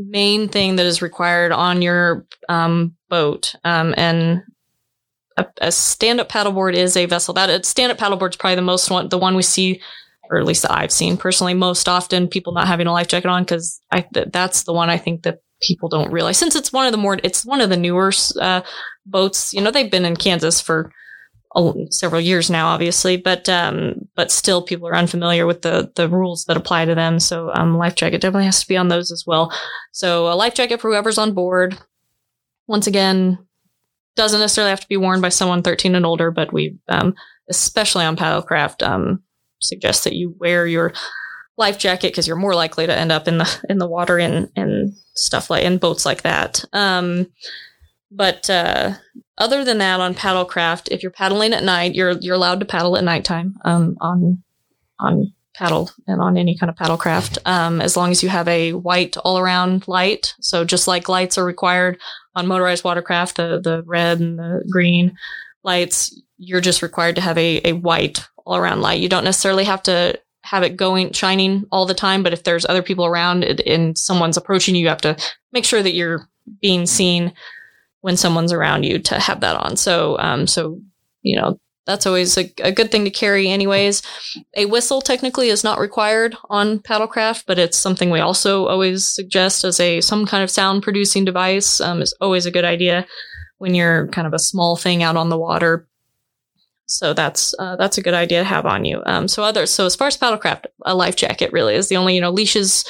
main 0.00 0.48
thing 0.48 0.76
that 0.76 0.86
is 0.86 1.02
required 1.02 1.52
on 1.52 1.82
your 1.82 2.26
um, 2.48 2.94
boat. 3.08 3.54
Um, 3.64 3.94
and 3.96 4.42
a, 5.36 5.46
a 5.60 5.72
stand-up 5.72 6.28
paddleboard 6.28 6.74
is 6.74 6.96
a 6.96 7.06
vessel. 7.06 7.34
That 7.34 7.50
a 7.50 7.62
stand-up 7.64 7.98
paddleboard 7.98 8.30
is 8.30 8.36
probably 8.36 8.56
the 8.56 8.62
most 8.62 8.90
one, 8.90 9.08
the 9.08 9.18
one 9.18 9.36
we 9.36 9.42
see, 9.42 9.80
or 10.30 10.38
at 10.38 10.46
least 10.46 10.62
that 10.62 10.72
I've 10.72 10.92
seen 10.92 11.16
personally 11.16 11.54
most 11.54 11.88
often. 11.88 12.28
People 12.28 12.52
not 12.52 12.68
having 12.68 12.86
a 12.86 12.92
life 12.92 13.08
jacket 13.08 13.28
on 13.28 13.42
because 13.42 13.80
I 13.90 14.02
th- 14.02 14.28
that's 14.32 14.64
the 14.64 14.72
one 14.72 14.90
I 14.90 14.98
think 14.98 15.22
that 15.22 15.38
people 15.62 15.88
don't 15.88 16.10
realize 16.10 16.38
since 16.38 16.56
it's 16.56 16.72
one 16.72 16.86
of 16.86 16.92
the 16.92 16.98
more 16.98 17.18
it's 17.22 17.44
one 17.44 17.60
of 17.60 17.68
the 17.68 17.76
newer 17.76 18.12
uh, 18.40 18.62
boats. 19.06 19.52
You 19.52 19.60
know, 19.60 19.70
they've 19.70 19.90
been 19.90 20.04
in 20.04 20.16
Kansas 20.16 20.60
for 20.60 20.92
several 21.90 22.20
years 22.20 22.48
now, 22.48 22.68
obviously, 22.68 23.16
but 23.16 23.48
um, 23.48 24.08
but 24.14 24.30
still, 24.30 24.62
people 24.62 24.88
are 24.88 24.94
unfamiliar 24.94 25.46
with 25.46 25.62
the 25.62 25.90
the 25.96 26.08
rules 26.08 26.44
that 26.44 26.56
apply 26.56 26.84
to 26.84 26.94
them. 26.94 27.18
So, 27.18 27.50
um, 27.54 27.76
life 27.76 27.94
jacket 27.94 28.20
definitely 28.20 28.46
has 28.46 28.60
to 28.60 28.68
be 28.68 28.76
on 28.76 28.88
those 28.88 29.10
as 29.10 29.24
well. 29.26 29.52
So, 29.92 30.28
a 30.28 30.34
life 30.34 30.54
jacket 30.54 30.80
for 30.80 30.90
whoever's 30.90 31.18
on 31.18 31.34
board. 31.34 31.78
Once 32.68 32.86
again, 32.86 33.38
doesn't 34.14 34.40
necessarily 34.40 34.70
have 34.70 34.80
to 34.80 34.88
be 34.88 34.96
worn 34.96 35.20
by 35.20 35.28
someone 35.28 35.62
13 35.62 35.94
and 35.94 36.06
older, 36.06 36.30
but 36.30 36.52
we, 36.52 36.76
um, 36.88 37.14
especially 37.48 38.04
on 38.04 38.16
paddlecraft, 38.16 38.86
um, 38.86 39.22
suggest 39.60 40.04
that 40.04 40.14
you 40.14 40.34
wear 40.38 40.66
your 40.66 40.92
life 41.56 41.78
jacket 41.78 42.12
because 42.12 42.26
you're 42.26 42.36
more 42.36 42.54
likely 42.54 42.86
to 42.86 42.96
end 42.96 43.10
up 43.10 43.26
in 43.26 43.38
the 43.38 43.66
in 43.68 43.78
the 43.78 43.88
water 43.88 44.18
and 44.18 44.48
and 44.54 44.94
stuff 45.14 45.50
like 45.50 45.64
in 45.64 45.78
boats 45.78 46.06
like 46.06 46.22
that. 46.22 46.64
Um, 46.72 47.26
but 48.10 48.48
uh, 48.50 48.94
other 49.40 49.64
than 49.64 49.78
that, 49.78 50.00
on 50.00 50.14
paddlecraft, 50.14 50.88
if 50.90 51.02
you're 51.02 51.10
paddling 51.10 51.52
at 51.52 51.64
night, 51.64 51.94
you're 51.94 52.12
you're 52.12 52.36
allowed 52.36 52.60
to 52.60 52.66
paddle 52.66 52.96
at 52.96 53.04
nighttime 53.04 53.56
um, 53.64 53.96
on 54.00 54.42
on 55.00 55.32
paddle 55.54 55.90
and 56.06 56.20
on 56.20 56.36
any 56.36 56.56
kind 56.56 56.70
of 56.70 56.76
paddlecraft, 56.76 57.38
um, 57.46 57.80
as 57.80 57.96
long 57.96 58.10
as 58.10 58.22
you 58.22 58.28
have 58.28 58.46
a 58.46 58.72
white 58.72 59.16
all 59.18 59.38
around 59.38 59.88
light. 59.88 60.34
So 60.40 60.64
just 60.64 60.86
like 60.86 61.08
lights 61.08 61.38
are 61.38 61.44
required 61.44 61.98
on 62.36 62.46
motorized 62.46 62.84
watercraft, 62.84 63.36
the 63.36 63.60
the 63.60 63.82
red 63.86 64.20
and 64.20 64.38
the 64.38 64.62
green 64.70 65.16
lights, 65.62 66.18
you're 66.38 66.60
just 66.60 66.82
required 66.82 67.16
to 67.16 67.22
have 67.22 67.36
a, 67.36 67.60
a 67.68 67.72
white 67.72 68.26
all 68.44 68.56
around 68.56 68.80
light. 68.80 69.00
You 69.00 69.08
don't 69.08 69.24
necessarily 69.24 69.64
have 69.64 69.82
to 69.84 70.18
have 70.42 70.62
it 70.62 70.76
going 70.76 71.12
shining 71.12 71.64
all 71.70 71.86
the 71.86 71.94
time, 71.94 72.22
but 72.22 72.32
if 72.32 72.44
there's 72.44 72.66
other 72.66 72.82
people 72.82 73.04
around 73.04 73.44
and 73.44 73.96
someone's 73.96 74.36
approaching 74.36 74.74
you, 74.74 74.82
you 74.82 74.88
have 74.88 75.02
to 75.02 75.16
make 75.52 75.64
sure 75.64 75.82
that 75.82 75.94
you're 75.94 76.28
being 76.60 76.86
seen 76.86 77.32
when 78.00 78.16
someone's 78.16 78.52
around 78.52 78.84
you 78.84 78.98
to 78.98 79.18
have 79.18 79.40
that 79.40 79.56
on. 79.56 79.76
So, 79.76 80.18
um, 80.18 80.46
so, 80.46 80.80
you 81.22 81.36
know, 81.36 81.58
that's 81.86 82.06
always 82.06 82.36
a, 82.38 82.52
a, 82.62 82.72
good 82.72 82.92
thing 82.92 83.04
to 83.04 83.10
carry 83.10 83.48
anyways. 83.48 84.02
A 84.56 84.66
whistle 84.66 85.00
technically 85.00 85.48
is 85.48 85.64
not 85.64 85.80
required 85.80 86.36
on 86.48 86.78
paddlecraft, 86.78 87.44
but 87.46 87.58
it's 87.58 87.76
something 87.76 88.10
we 88.10 88.20
also 88.20 88.66
always 88.66 89.04
suggest 89.04 89.64
as 89.64 89.80
a, 89.80 90.00
some 90.00 90.26
kind 90.26 90.44
of 90.44 90.50
sound 90.50 90.82
producing 90.82 91.24
device, 91.24 91.80
um, 91.80 92.00
is 92.00 92.14
always 92.20 92.46
a 92.46 92.50
good 92.50 92.64
idea 92.64 93.06
when 93.58 93.74
you're 93.74 94.08
kind 94.08 94.26
of 94.26 94.34
a 94.34 94.38
small 94.38 94.76
thing 94.76 95.02
out 95.02 95.16
on 95.16 95.30
the 95.30 95.38
water. 95.38 95.86
So 96.86 97.12
that's, 97.12 97.54
uh, 97.58 97.76
that's 97.76 97.98
a 97.98 98.02
good 98.02 98.14
idea 98.14 98.40
to 98.40 98.44
have 98.44 98.66
on 98.66 98.84
you. 98.84 99.02
Um, 99.06 99.28
so 99.28 99.42
other, 99.42 99.66
so 99.66 99.86
as 99.86 99.96
far 99.96 100.08
as 100.08 100.16
paddlecraft, 100.16 100.66
a 100.84 100.94
life 100.94 101.16
jacket 101.16 101.52
really 101.52 101.74
is 101.74 101.88
the 101.88 101.96
only, 101.96 102.14
you 102.14 102.20
know, 102.20 102.30
leashes, 102.30 102.84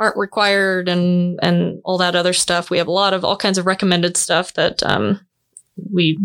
aren't 0.00 0.16
required 0.16 0.88
and 0.88 1.38
and 1.42 1.80
all 1.84 1.98
that 1.98 2.16
other 2.16 2.32
stuff. 2.32 2.70
We 2.70 2.78
have 2.78 2.88
a 2.88 2.92
lot 2.92 3.14
of 3.14 3.24
all 3.24 3.36
kinds 3.36 3.58
of 3.58 3.66
recommended 3.66 4.16
stuff 4.16 4.54
that 4.54 4.82
um, 4.82 5.20
we 5.92 6.18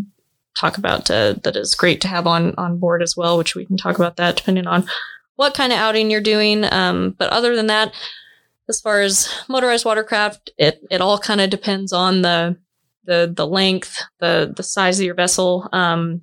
talk 0.57 0.77
about 0.77 1.09
uh, 1.09 1.33
that 1.43 1.55
is 1.55 1.75
great 1.75 2.01
to 2.01 2.07
have 2.07 2.27
on 2.27 2.53
on 2.57 2.79
board 2.79 3.01
as 3.01 3.15
well, 3.15 3.37
which 3.37 3.55
we 3.55 3.65
can 3.65 3.77
talk 3.77 3.95
about 3.95 4.17
that 4.17 4.35
depending 4.35 4.67
on 4.67 4.87
what 5.35 5.53
kind 5.53 5.71
of 5.71 5.79
outing 5.79 6.11
you're 6.11 6.21
doing. 6.21 6.65
Um, 6.65 7.15
but 7.17 7.31
other 7.31 7.55
than 7.55 7.67
that, 7.67 7.93
as 8.67 8.81
far 8.81 9.01
as 9.01 9.33
motorized 9.47 9.85
watercraft, 9.85 10.51
it 10.57 10.81
it 10.89 11.01
all 11.01 11.19
kind 11.19 11.41
of 11.41 11.49
depends 11.49 11.93
on 11.93 12.21
the 12.21 12.57
the 13.05 13.31
the 13.35 13.47
length, 13.47 14.01
the 14.19 14.53
the 14.55 14.63
size 14.63 14.99
of 14.99 15.05
your 15.05 15.15
vessel. 15.15 15.69
Um, 15.71 16.21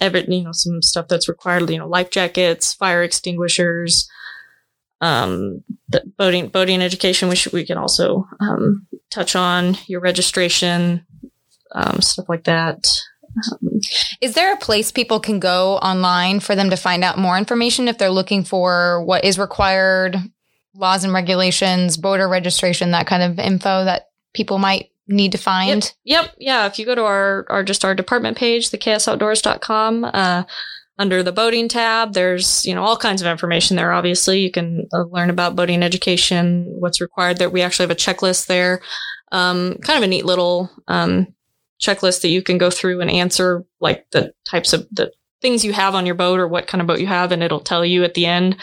every 0.00 0.24
you 0.28 0.44
know 0.44 0.52
some 0.52 0.82
stuff 0.82 1.08
that's 1.08 1.28
required, 1.28 1.68
you 1.68 1.78
know, 1.78 1.88
life 1.88 2.10
jackets, 2.10 2.72
fire 2.72 3.02
extinguishers 3.02 4.08
um, 5.04 5.62
the 5.90 6.02
boating 6.16 6.48
boating 6.48 6.80
education, 6.80 7.28
which 7.28 7.46
we 7.52 7.64
can 7.66 7.76
also 7.76 8.26
um, 8.40 8.86
touch 9.10 9.36
on 9.36 9.76
your 9.86 10.00
registration, 10.00 11.04
um, 11.72 12.00
stuff 12.00 12.28
like 12.28 12.44
that. 12.44 12.88
Um, 13.52 13.80
there 14.32 14.54
a 14.54 14.56
place 14.56 14.90
people 14.90 15.20
can 15.20 15.40
go 15.40 15.76
online 15.76 16.40
for 16.40 16.54
them 16.54 16.70
to 16.70 16.76
find 16.76 17.04
out 17.04 17.18
more 17.18 17.36
information 17.36 17.86
if 17.86 17.98
they're 17.98 18.10
looking 18.10 18.44
for 18.44 19.04
what 19.04 19.24
is 19.24 19.38
required, 19.38 20.16
laws 20.74 21.04
and 21.04 21.12
regulations, 21.12 21.98
boater 21.98 22.28
registration, 22.28 22.92
that 22.92 23.06
kind 23.06 23.22
of 23.22 23.38
info 23.38 23.84
that 23.84 24.08
people 24.32 24.58
might 24.58 24.90
need 25.06 25.32
to 25.32 25.38
find? 25.38 25.92
Yep. 26.04 26.24
yep. 26.24 26.34
Yeah. 26.38 26.66
If 26.66 26.78
you 26.78 26.86
go 26.86 26.94
to 26.94 27.04
our, 27.04 27.44
our 27.50 27.62
just 27.62 27.84
our 27.84 27.94
department 27.94 28.38
page, 28.38 28.70
the 28.70 28.78
ksoutdoors.com, 28.78 30.04
uh, 30.04 30.44
under 30.98 31.24
the 31.24 31.32
boating 31.32 31.68
tab 31.68 32.12
there's 32.12 32.64
you 32.64 32.72
know 32.74 32.84
all 32.84 32.96
kinds 32.96 33.20
of 33.20 33.28
information 33.28 33.76
there 33.76 33.92
obviously. 33.92 34.40
You 34.40 34.50
can 34.50 34.86
uh, 34.92 35.04
learn 35.04 35.30
about 35.30 35.56
boating 35.56 35.82
education 35.82 36.66
what's 36.78 37.00
required 37.00 37.38
there. 37.38 37.50
We 37.50 37.62
actually 37.62 37.84
have 37.84 37.90
a 37.90 37.94
checklist 37.94 38.46
there. 38.46 38.80
Um, 39.32 39.78
kind 39.82 39.96
of 39.96 40.04
a 40.04 40.06
neat 40.06 40.24
little 40.24 40.70
um, 40.86 41.34
checklist 41.80 42.22
that 42.22 42.28
you 42.28 42.42
can 42.42 42.58
go 42.58 42.70
through 42.70 43.00
and 43.00 43.10
answer 43.10 43.64
like 43.80 44.06
the 44.10 44.32
types 44.48 44.72
of 44.72 44.86
the 44.92 45.12
things 45.42 45.64
you 45.64 45.72
have 45.72 45.94
on 45.94 46.06
your 46.06 46.14
boat 46.14 46.40
or 46.40 46.48
what 46.48 46.66
kind 46.66 46.80
of 46.80 46.86
boat 46.86 47.00
you 47.00 47.06
have, 47.06 47.32
and 47.32 47.42
it'll 47.42 47.60
tell 47.60 47.84
you 47.84 48.04
at 48.04 48.14
the 48.14 48.26
end 48.26 48.56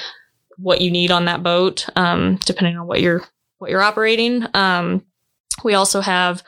what 0.57 0.81
you 0.81 0.89
need 0.91 1.11
on 1.11 1.25
that 1.25 1.43
boat, 1.43 1.87
um, 1.95 2.39
depending 2.45 2.77
on 2.77 2.87
what 2.87 3.01
you're 3.01 3.23
what 3.57 3.69
you're 3.69 3.81
operating. 3.81 4.45
Um, 4.53 5.05
we 5.63 5.73
also 5.73 6.01
have 6.01 6.43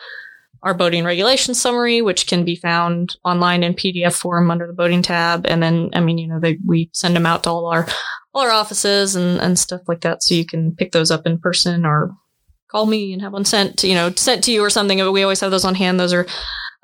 our 0.64 0.74
boating 0.74 1.04
regulation 1.04 1.54
summary, 1.54 2.02
which 2.02 2.26
can 2.26 2.46
be 2.46 2.56
found 2.56 3.18
online 3.26 3.64
in 3.64 3.74
PDF 3.74 4.14
form 4.14 4.50
under 4.50 4.66
the 4.66 4.74
boating 4.74 5.02
tab. 5.02 5.46
And 5.46 5.62
then, 5.62 5.90
I 5.94 6.00
mean, 6.00 6.18
you 6.18 6.28
know, 6.28 6.40
they, 6.40 6.58
we 6.66 6.90
send 6.94 7.16
them 7.16 7.26
out 7.26 7.44
to 7.44 7.50
all 7.50 7.66
our, 7.66 7.86
all 8.34 8.44
our 8.44 8.52
offices 8.52 9.16
and, 9.16 9.40
and 9.42 9.60
stuff 9.60 9.82
like 9.88 10.02
that. 10.02 10.24
So 10.24 10.34
you 10.34 10.46
can 10.46 10.74
pick 10.74 10.94
those 10.94 11.12
up 11.12 11.28
in 11.28 11.38
person 11.38 11.86
or 11.86 12.16
call 12.70 12.86
me 12.86 13.12
and 13.12 13.22
have 13.22 13.34
one 13.34 13.44
sent, 13.44 13.80
to, 13.80 13.90
you 13.90 13.94
know, 13.94 14.12
sent 14.12 14.46
to 14.46 14.54
you 14.54 14.64
or 14.64 14.70
something. 14.70 14.98
We 15.12 15.24
always 15.24 15.42
have 15.42 15.52
those 15.52 15.66
on 15.66 15.76
hand. 15.76 16.00
Those 16.00 16.14
are 16.14 16.26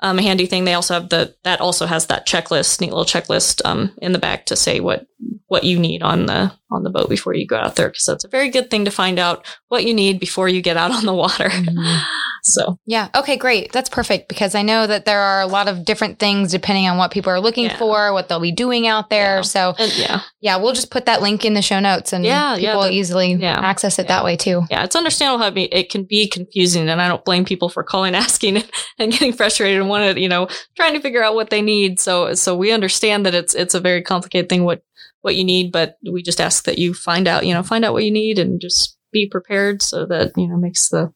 um, 0.02 0.18
a 0.18 0.22
handy 0.22 0.46
thing. 0.46 0.64
They 0.64 0.74
also 0.74 0.94
have 0.94 1.08
the, 1.08 1.34
that 1.44 1.60
also 1.60 1.86
has 1.86 2.06
that 2.06 2.26
checklist, 2.26 2.80
neat 2.80 2.90
little 2.90 3.04
checklist, 3.04 3.60
um, 3.64 3.92
in 3.98 4.12
the 4.12 4.18
back 4.18 4.46
to 4.46 4.56
say 4.56 4.80
what, 4.80 5.06
what 5.46 5.64
you 5.64 5.78
need 5.78 6.02
on 6.02 6.26
the, 6.26 6.52
on 6.70 6.84
the 6.84 6.90
boat 6.90 7.08
before 7.08 7.34
you 7.34 7.46
go 7.46 7.56
out 7.56 7.76
there. 7.76 7.90
Cause 7.90 8.04
that's 8.06 8.24
a 8.24 8.28
very 8.28 8.50
good 8.50 8.70
thing 8.70 8.84
to 8.84 8.90
find 8.90 9.18
out 9.18 9.46
what 9.68 9.84
you 9.84 9.92
need 9.92 10.20
before 10.20 10.48
you 10.48 10.62
get 10.62 10.76
out 10.76 10.90
on 10.90 11.04
the 11.04 11.14
water. 11.14 11.48
Mm-hmm. 11.48 11.96
So 12.42 12.78
yeah, 12.86 13.08
okay, 13.14 13.36
great. 13.36 13.72
That's 13.72 13.88
perfect 13.88 14.28
because 14.28 14.54
I 14.54 14.62
know 14.62 14.86
that 14.86 15.04
there 15.04 15.20
are 15.20 15.42
a 15.42 15.46
lot 15.46 15.68
of 15.68 15.84
different 15.84 16.18
things 16.18 16.50
depending 16.50 16.88
on 16.88 16.96
what 16.96 17.10
people 17.10 17.30
are 17.30 17.40
looking 17.40 17.66
yeah. 17.66 17.76
for, 17.76 18.12
what 18.12 18.28
they'll 18.28 18.40
be 18.40 18.52
doing 18.52 18.86
out 18.86 19.10
there. 19.10 19.36
Yeah. 19.36 19.42
So 19.42 19.74
and, 19.78 19.96
yeah, 19.96 20.20
yeah, 20.40 20.56
we'll 20.56 20.72
just 20.72 20.90
put 20.90 21.06
that 21.06 21.22
link 21.22 21.44
in 21.44 21.54
the 21.54 21.62
show 21.62 21.80
notes 21.80 22.12
and 22.12 22.24
yeah, 22.24 22.54
people 22.54 22.62
yeah, 22.62 22.76
will 22.76 22.88
easily 22.88 23.42
access 23.44 23.98
it 23.98 24.08
that 24.08 24.24
way 24.24 24.36
too. 24.36 24.62
Yeah, 24.70 24.84
it's 24.84 24.96
understandable 24.96 25.44
how 25.44 25.52
it 25.54 25.90
can 25.90 26.04
be 26.04 26.28
confusing, 26.28 26.88
and 26.88 27.00
I 27.00 27.08
don't 27.08 27.24
blame 27.24 27.44
people 27.44 27.68
for 27.68 27.82
calling, 27.82 28.14
asking, 28.20 28.62
and 28.98 29.12
getting 29.12 29.32
frustrated 29.32 29.86
and 29.92 30.06
wanting, 30.06 30.22
you 30.22 30.28
know, 30.28 30.48
trying 30.76 30.94
to 30.94 31.00
figure 31.00 31.22
out 31.22 31.34
what 31.34 31.50
they 31.50 31.62
need. 31.62 32.00
So 32.00 32.34
so 32.34 32.56
we 32.56 32.72
understand 32.72 33.26
that 33.26 33.34
it's 33.34 33.54
it's 33.54 33.74
a 33.74 33.80
very 33.80 34.02
complicated 34.02 34.48
thing 34.48 34.64
what 34.64 34.82
what 35.22 35.36
you 35.36 35.44
need, 35.44 35.72
but 35.72 35.96
we 36.10 36.22
just 36.22 36.40
ask 36.40 36.64
that 36.64 36.78
you 36.78 36.94
find 36.94 37.28
out, 37.28 37.46
you 37.46 37.52
know, 37.52 37.62
find 37.62 37.84
out 37.84 37.92
what 37.92 38.04
you 38.04 38.10
need 38.10 38.38
and 38.38 38.60
just 38.60 38.96
be 39.12 39.28
prepared 39.28 39.82
so 39.82 40.06
that 40.06 40.32
you 40.36 40.46
know 40.46 40.56
makes 40.56 40.88
the 40.88 41.12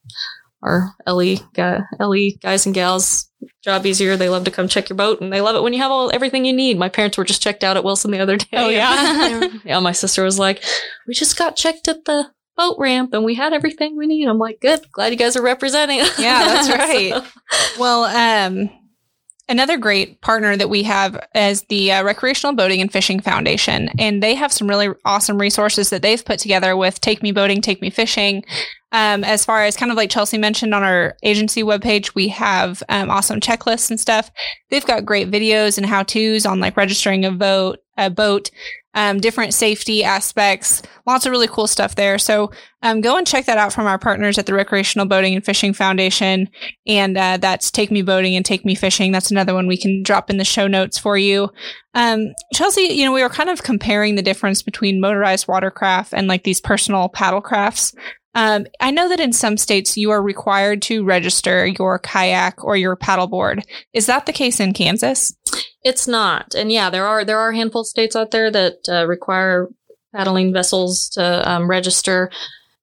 our 0.63 0.95
LE, 1.07 1.37
guy, 1.53 1.83
LE 2.01 2.31
guys 2.41 2.65
and 2.67 2.75
gals 2.75 3.31
job 3.63 3.85
easier. 3.85 4.17
They 4.17 4.29
love 4.31 4.45
to 4.45 4.51
come 4.51 4.67
check 4.67 4.89
your 4.89 4.97
boat 4.97 5.21
and 5.21 5.33
they 5.33 5.41
love 5.41 5.57
it 5.57 5.63
when 5.63 5.75
you 5.75 5.81
have 5.81 5.91
all 5.91 6.11
everything 6.13 6.45
you 6.45 6.53
need. 6.53 6.79
My 6.79 6.89
parents 6.89 7.19
were 7.19 7.25
just 7.25 7.43
checked 7.43 7.63
out 7.63 7.77
at 7.77 7.85
Wilson 7.85 8.11
the 8.11 8.21
other 8.21 8.37
day. 8.37 8.47
Oh 8.55 8.69
yeah. 8.69 9.49
yeah. 9.65 9.79
My 9.81 9.93
sister 9.93 10.25
was 10.25 10.39
like, 10.39 10.65
we 11.07 11.15
just 11.15 11.39
got 11.39 11.57
checked 11.57 11.87
at 11.89 12.05
the 12.07 12.31
boat 12.57 12.77
ramp 12.79 13.13
and 13.13 13.25
we 13.25 13.35
had 13.35 13.53
everything 13.53 13.97
we 13.97 14.07
need. 14.07 14.29
I'm 14.29 14.39
like, 14.39 14.61
good. 14.61 14.81
Glad 14.93 15.13
you 15.13 15.19
guys 15.19 15.37
are 15.37 15.43
representing. 15.43 15.99
yeah, 16.19 16.45
that's 16.45 16.69
right. 16.71 17.13
so. 17.13 17.81
Well, 17.81 18.05
um, 18.05 18.71
Another 19.47 19.77
great 19.77 20.23
partner 20.23 20.57
that 20.57 20.71
we 20.71 20.85
have 20.85 21.21
is 21.35 21.65
the 21.65 21.93
uh, 21.93 22.03
Recreational 22.03 22.57
Boating 22.57 22.81
and 22.81 22.91
Fishing 22.91 23.21
Foundation, 23.21 23.91
and 23.99 24.23
they 24.23 24.35
have 24.35 24.51
some 24.51 24.67
really 24.67 24.89
awesome 25.05 25.39
resources 25.39 25.91
that 25.91 26.01
they've 26.01 26.25
put 26.25 26.39
together 26.39 26.79
with 26.79 26.99
Take 27.03 27.23
Me 27.23 27.31
Boating, 27.31 27.61
Take 27.61 27.83
Me 27.83 27.91
Fishing. 27.91 28.43
Um, 28.93 29.23
as 29.23 29.45
far 29.45 29.63
as 29.65 29.77
kind 29.77 29.91
of 29.93 29.99
like 29.99 30.09
Chelsea 30.09 30.39
mentioned 30.39 30.73
on 30.75 30.83
our 30.83 31.19
agency 31.23 31.63
webpage, 31.63 32.15
we 32.15 32.29
have 32.29 32.83
um, 32.89 33.11
awesome 33.11 33.39
checklists 33.39 33.91
and 33.91 34.01
stuff. 34.01 34.31
They've 34.71 34.87
got 34.87 35.05
great 35.05 35.31
videos 35.31 35.77
and 35.77 35.85
how 35.87 36.05
tos 36.05 36.47
on 36.47 36.59
like 36.59 36.79
registering 36.79 37.27
a 37.27 37.31
boat, 37.31 37.81
a 37.99 38.09
boat, 38.09 38.51
um, 38.95 39.21
different 39.21 39.55
safety 39.55 40.05
aspects, 40.05 40.83
lots 41.07 41.27
of 41.27 41.33
really 41.33 41.49
cool 41.49 41.67
stuff 41.67 41.95
there. 41.97 42.19
So 42.19 42.51
um, 42.83 43.01
go 43.01 43.17
and 43.17 43.27
check 43.27 43.47
that 43.47 43.59
out 43.59 43.73
from 43.73 43.87
our 43.87 43.99
partners 43.99 44.39
at 44.39 44.47
the 44.47 44.55
Recreational 44.55 45.07
Boating 45.07 45.35
and 45.35 45.45
Fishing 45.45 45.73
Foundation. 45.73 46.49
And 46.87 47.17
uh, 47.17 47.39
that's 47.39 47.71
Take 47.71 47.91
Me 47.91 48.03
Boating 48.03 48.37
and 48.37 48.45
Take 48.45 48.65
Me 48.65 48.75
Fishing. 48.75 49.11
That's 49.13 49.31
another 49.31 49.55
one 49.55 49.67
we 49.67 49.77
can 49.77 50.03
drop 50.03 50.31
in 50.31 50.37
the 50.37 50.45
show 50.45 50.67
notes 50.67 50.99
for 50.99 51.19
you. 51.19 51.51
Um, 51.95 52.35
Chelsea, 52.55 52.83
you 52.83 53.05
know, 53.05 53.13
we 53.13 53.23
were 53.23 53.29
kind 53.29 53.51
of 53.51 53.63
comparing 53.63 54.15
the 54.15 54.23
difference 54.23 54.63
between 54.63 55.01
motorized 55.01 55.49
watercraft 55.49 56.13
and 56.15 56.29
like 56.29 56.45
these 56.45 56.61
personal 56.61 57.09
paddle 57.09 57.41
crafts. 57.41 57.95
Um, 58.37 58.67
I 58.81 58.91
know 58.91 59.09
that 59.09 59.21
in 59.21 59.33
some 59.33 59.57
states 59.57 59.97
you 59.97 60.11
are 60.11 60.21
required 60.21 60.83
to 60.83 61.05
register 61.05 61.67
your 61.67 61.99
kayak 62.01 62.63
or 62.65 62.77
your 62.77 62.97
paddleboard. 62.97 63.63
Is 63.93 64.07
that 64.07 64.27
the 64.27 64.33
case 64.33 64.59
in 64.59 64.73
Kansas? 64.73 65.35
It's 65.85 66.09
not, 66.09 66.55
and 66.55 66.73
yeah, 66.73 66.91
there 66.91 67.07
are 67.07 67.25
there 67.25 67.39
are 67.39 67.51
a 67.51 67.57
handful 67.57 67.83
of 67.83 67.87
states 67.87 68.17
out 68.17 68.31
there 68.31 68.51
that 68.51 68.79
uh, 68.89 69.07
require 69.07 69.69
paddling 70.15 70.53
vessels 70.53 71.09
to 71.11 71.51
um, 71.51 71.69
register, 71.69 72.31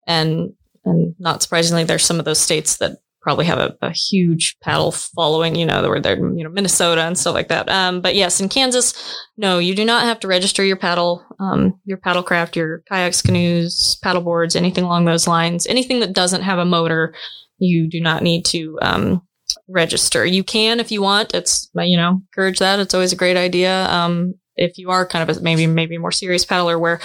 and 0.08 0.54
and 0.86 1.16
not 1.20 1.42
surprisingly, 1.42 1.84
there's 1.84 2.06
some 2.06 2.20
of 2.20 2.26
those 2.26 2.40
states 2.40 2.78
that 2.78 2.98
probably 3.22 3.46
have 3.46 3.60
a, 3.60 3.78
a, 3.84 3.92
huge 3.92 4.58
paddle 4.62 4.92
following, 4.92 5.56
you 5.56 5.66
know, 5.66 5.88
where 5.88 6.00
they're, 6.00 6.18
you 6.18 6.44
know, 6.44 6.50
Minnesota 6.50 7.02
and 7.02 7.18
stuff 7.18 7.36
like 7.36 7.50
that. 7.50 7.70
Um, 7.70 8.02
but 8.02 8.16
yes, 8.16 8.42
in 8.42 8.50
Kansas, 8.50 9.16
no, 9.38 9.60
you 9.60 9.76
do 9.76 9.86
not 9.86 10.04
have 10.04 10.20
to 10.22 10.28
register 10.28 10.64
your 10.64 10.76
paddle, 10.76 11.24
um, 11.40 11.80
your 11.86 12.00
paddlecraft, 12.00 12.56
your 12.56 12.80
kayaks, 12.90 13.22
canoes, 13.22 13.98
paddle 14.02 14.24
boards, 14.24 14.56
anything 14.56 14.84
along 14.84 15.06
those 15.06 15.28
lines. 15.28 15.68
Anything 15.68 16.00
that 16.00 16.14
doesn't 16.14 16.42
have 16.42 16.58
a 16.58 16.66
motor, 16.66 17.14
you 17.60 17.88
do 17.88 18.02
not 18.02 18.24
need 18.24 18.44
to, 18.46 18.80
um, 18.82 19.22
register. 19.68 20.26
You 20.26 20.44
can 20.44 20.80
if 20.80 20.92
you 20.92 21.02
want. 21.02 21.34
It's, 21.34 21.70
you 21.76 21.98
know, 21.98 22.22
encourage 22.28 22.60
that. 22.60 22.80
It's 22.80 22.94
always 22.94 23.14
a 23.14 23.18
great 23.18 23.38
idea. 23.38 23.88
Um, 23.90 24.36
if 24.56 24.78
you 24.78 24.90
are 24.90 25.06
kind 25.06 25.30
of 25.30 25.38
a, 25.38 25.42
maybe, 25.42 25.68
maybe 25.68 25.98
more 25.98 26.12
serious 26.12 26.46
paddler 26.46 26.78
where 26.78 27.00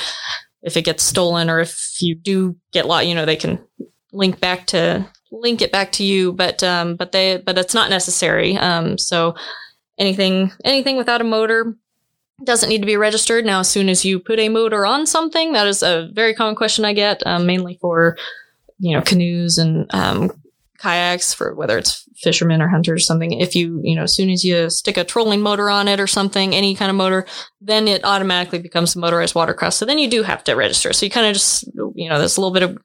if 0.63 0.77
it 0.77 0.83
gets 0.83 1.03
stolen 1.03 1.49
or 1.49 1.61
if 1.61 1.97
you 2.01 2.15
do 2.15 2.57
get 2.73 2.87
lost, 2.87 3.07
you 3.07 3.15
know, 3.15 3.25
they 3.25 3.37
can 3.37 3.59
link 4.13 4.41
back 4.41 4.67
to 4.67 5.09
link 5.31 5.63
it 5.63 5.73
back 5.73 5.93
to 5.93 6.05
you, 6.05 6.33
but 6.33 6.63
um, 6.63 6.97
but 6.97 7.13
they 7.13 7.39
but 7.39 7.59
it's 7.59 7.75
not 7.75 7.91
necessary. 7.91 8.57
Um, 8.57 8.99
so 8.99 9.35
anything 9.99 10.53
anything 10.65 10.97
without 10.97 11.21
a 11.21 11.25
motor 11.25 11.77
doesn't 12.45 12.69
need 12.69 12.81
to 12.81 12.87
be 12.87 12.97
registered. 12.97 13.45
Now, 13.45 13.61
as 13.61 13.69
soon 13.69 13.89
as 13.89 14.05
you 14.05 14.19
put 14.19 14.39
a 14.39 14.49
motor 14.49 14.85
on 14.85 15.07
something, 15.07 15.53
that 15.53 15.67
is 15.67 15.83
a 15.83 16.11
very 16.13 16.35
common 16.35 16.55
question 16.55 16.85
I 16.85 16.93
get, 16.93 17.23
um, 17.27 17.47
mainly 17.47 17.79
for 17.81 18.17
you 18.79 18.97
know 18.97 19.03
canoes 19.03 19.59
and 19.59 19.93
um, 19.95 20.31
kayaks 20.79 21.33
for 21.33 21.55
whether 21.55 21.79
it's 21.79 22.09
fishermen 22.17 22.63
or 22.63 22.69
hunters 22.69 23.03
or 23.03 23.05
something. 23.05 23.33
If 23.33 23.55
you, 23.55 23.81
you 23.83 23.95
know, 23.95 24.05
as 24.05 24.15
soon 24.15 24.31
as 24.31 24.45
you 24.45 24.71
stick 24.71 24.97
a 24.97 25.05
trolling 25.05 25.41
motor 25.41 25.71
on 25.71 25.89
it 25.89 26.01
or 26.01 26.07
something, 26.07 26.55
any 26.55 26.75
kind 26.75 26.91
of 26.91 26.97
motor, 26.97 27.27
then 27.61 27.89
it 27.89 28.05
automatically 28.05 28.59
becomes 28.59 28.95
a 28.95 28.99
motorized 28.99 29.35
watercraft. 29.35 29.77
So 29.77 29.85
then 29.85 29.99
you 29.99 30.09
do 30.09 30.23
have 30.23 30.45
to 30.45 30.55
register. 30.55 30.93
So 30.93 31.07
you 31.07 31.11
kind 31.11 31.27
of 31.27 31.35
just, 31.35 31.67
you 31.95 32.09
know, 32.09 32.19
there's 32.19 32.37
a 32.37 32.41
little 32.41 32.55
bit 32.55 32.63
of, 32.63 32.79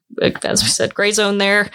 as 0.44 0.62
we 0.62 0.68
said, 0.68 0.94
gray 0.94 1.12
zone 1.12 1.38
there 1.38 1.70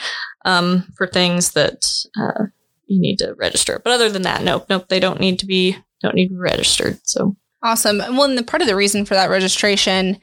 um, 0.46 0.92
for 0.96 1.08
things 1.08 1.52
that 1.52 1.86
uh, 2.20 2.46
you 2.86 3.00
need 3.00 3.18
to 3.20 3.34
register. 3.36 3.82
But 3.84 3.94
other 3.94 4.10
than 4.10 4.24
that, 4.24 4.44
nope, 4.44 4.66
nope, 4.70 4.88
they 4.88 5.00
don't 5.00 5.20
need 5.20 5.40
to 5.40 5.46
be 5.46 5.78
don't 6.02 6.16
need 6.16 6.28
to 6.28 6.36
be 6.36 6.40
registered. 6.40 7.00
So 7.04 7.36
Awesome. 7.64 7.98
Well, 7.98 8.24
and 8.24 8.38
the 8.38 8.44
part 8.44 8.62
of 8.62 8.68
the 8.68 8.76
reason 8.76 9.04
for 9.04 9.16
that 9.16 9.32
registration, 9.32 10.20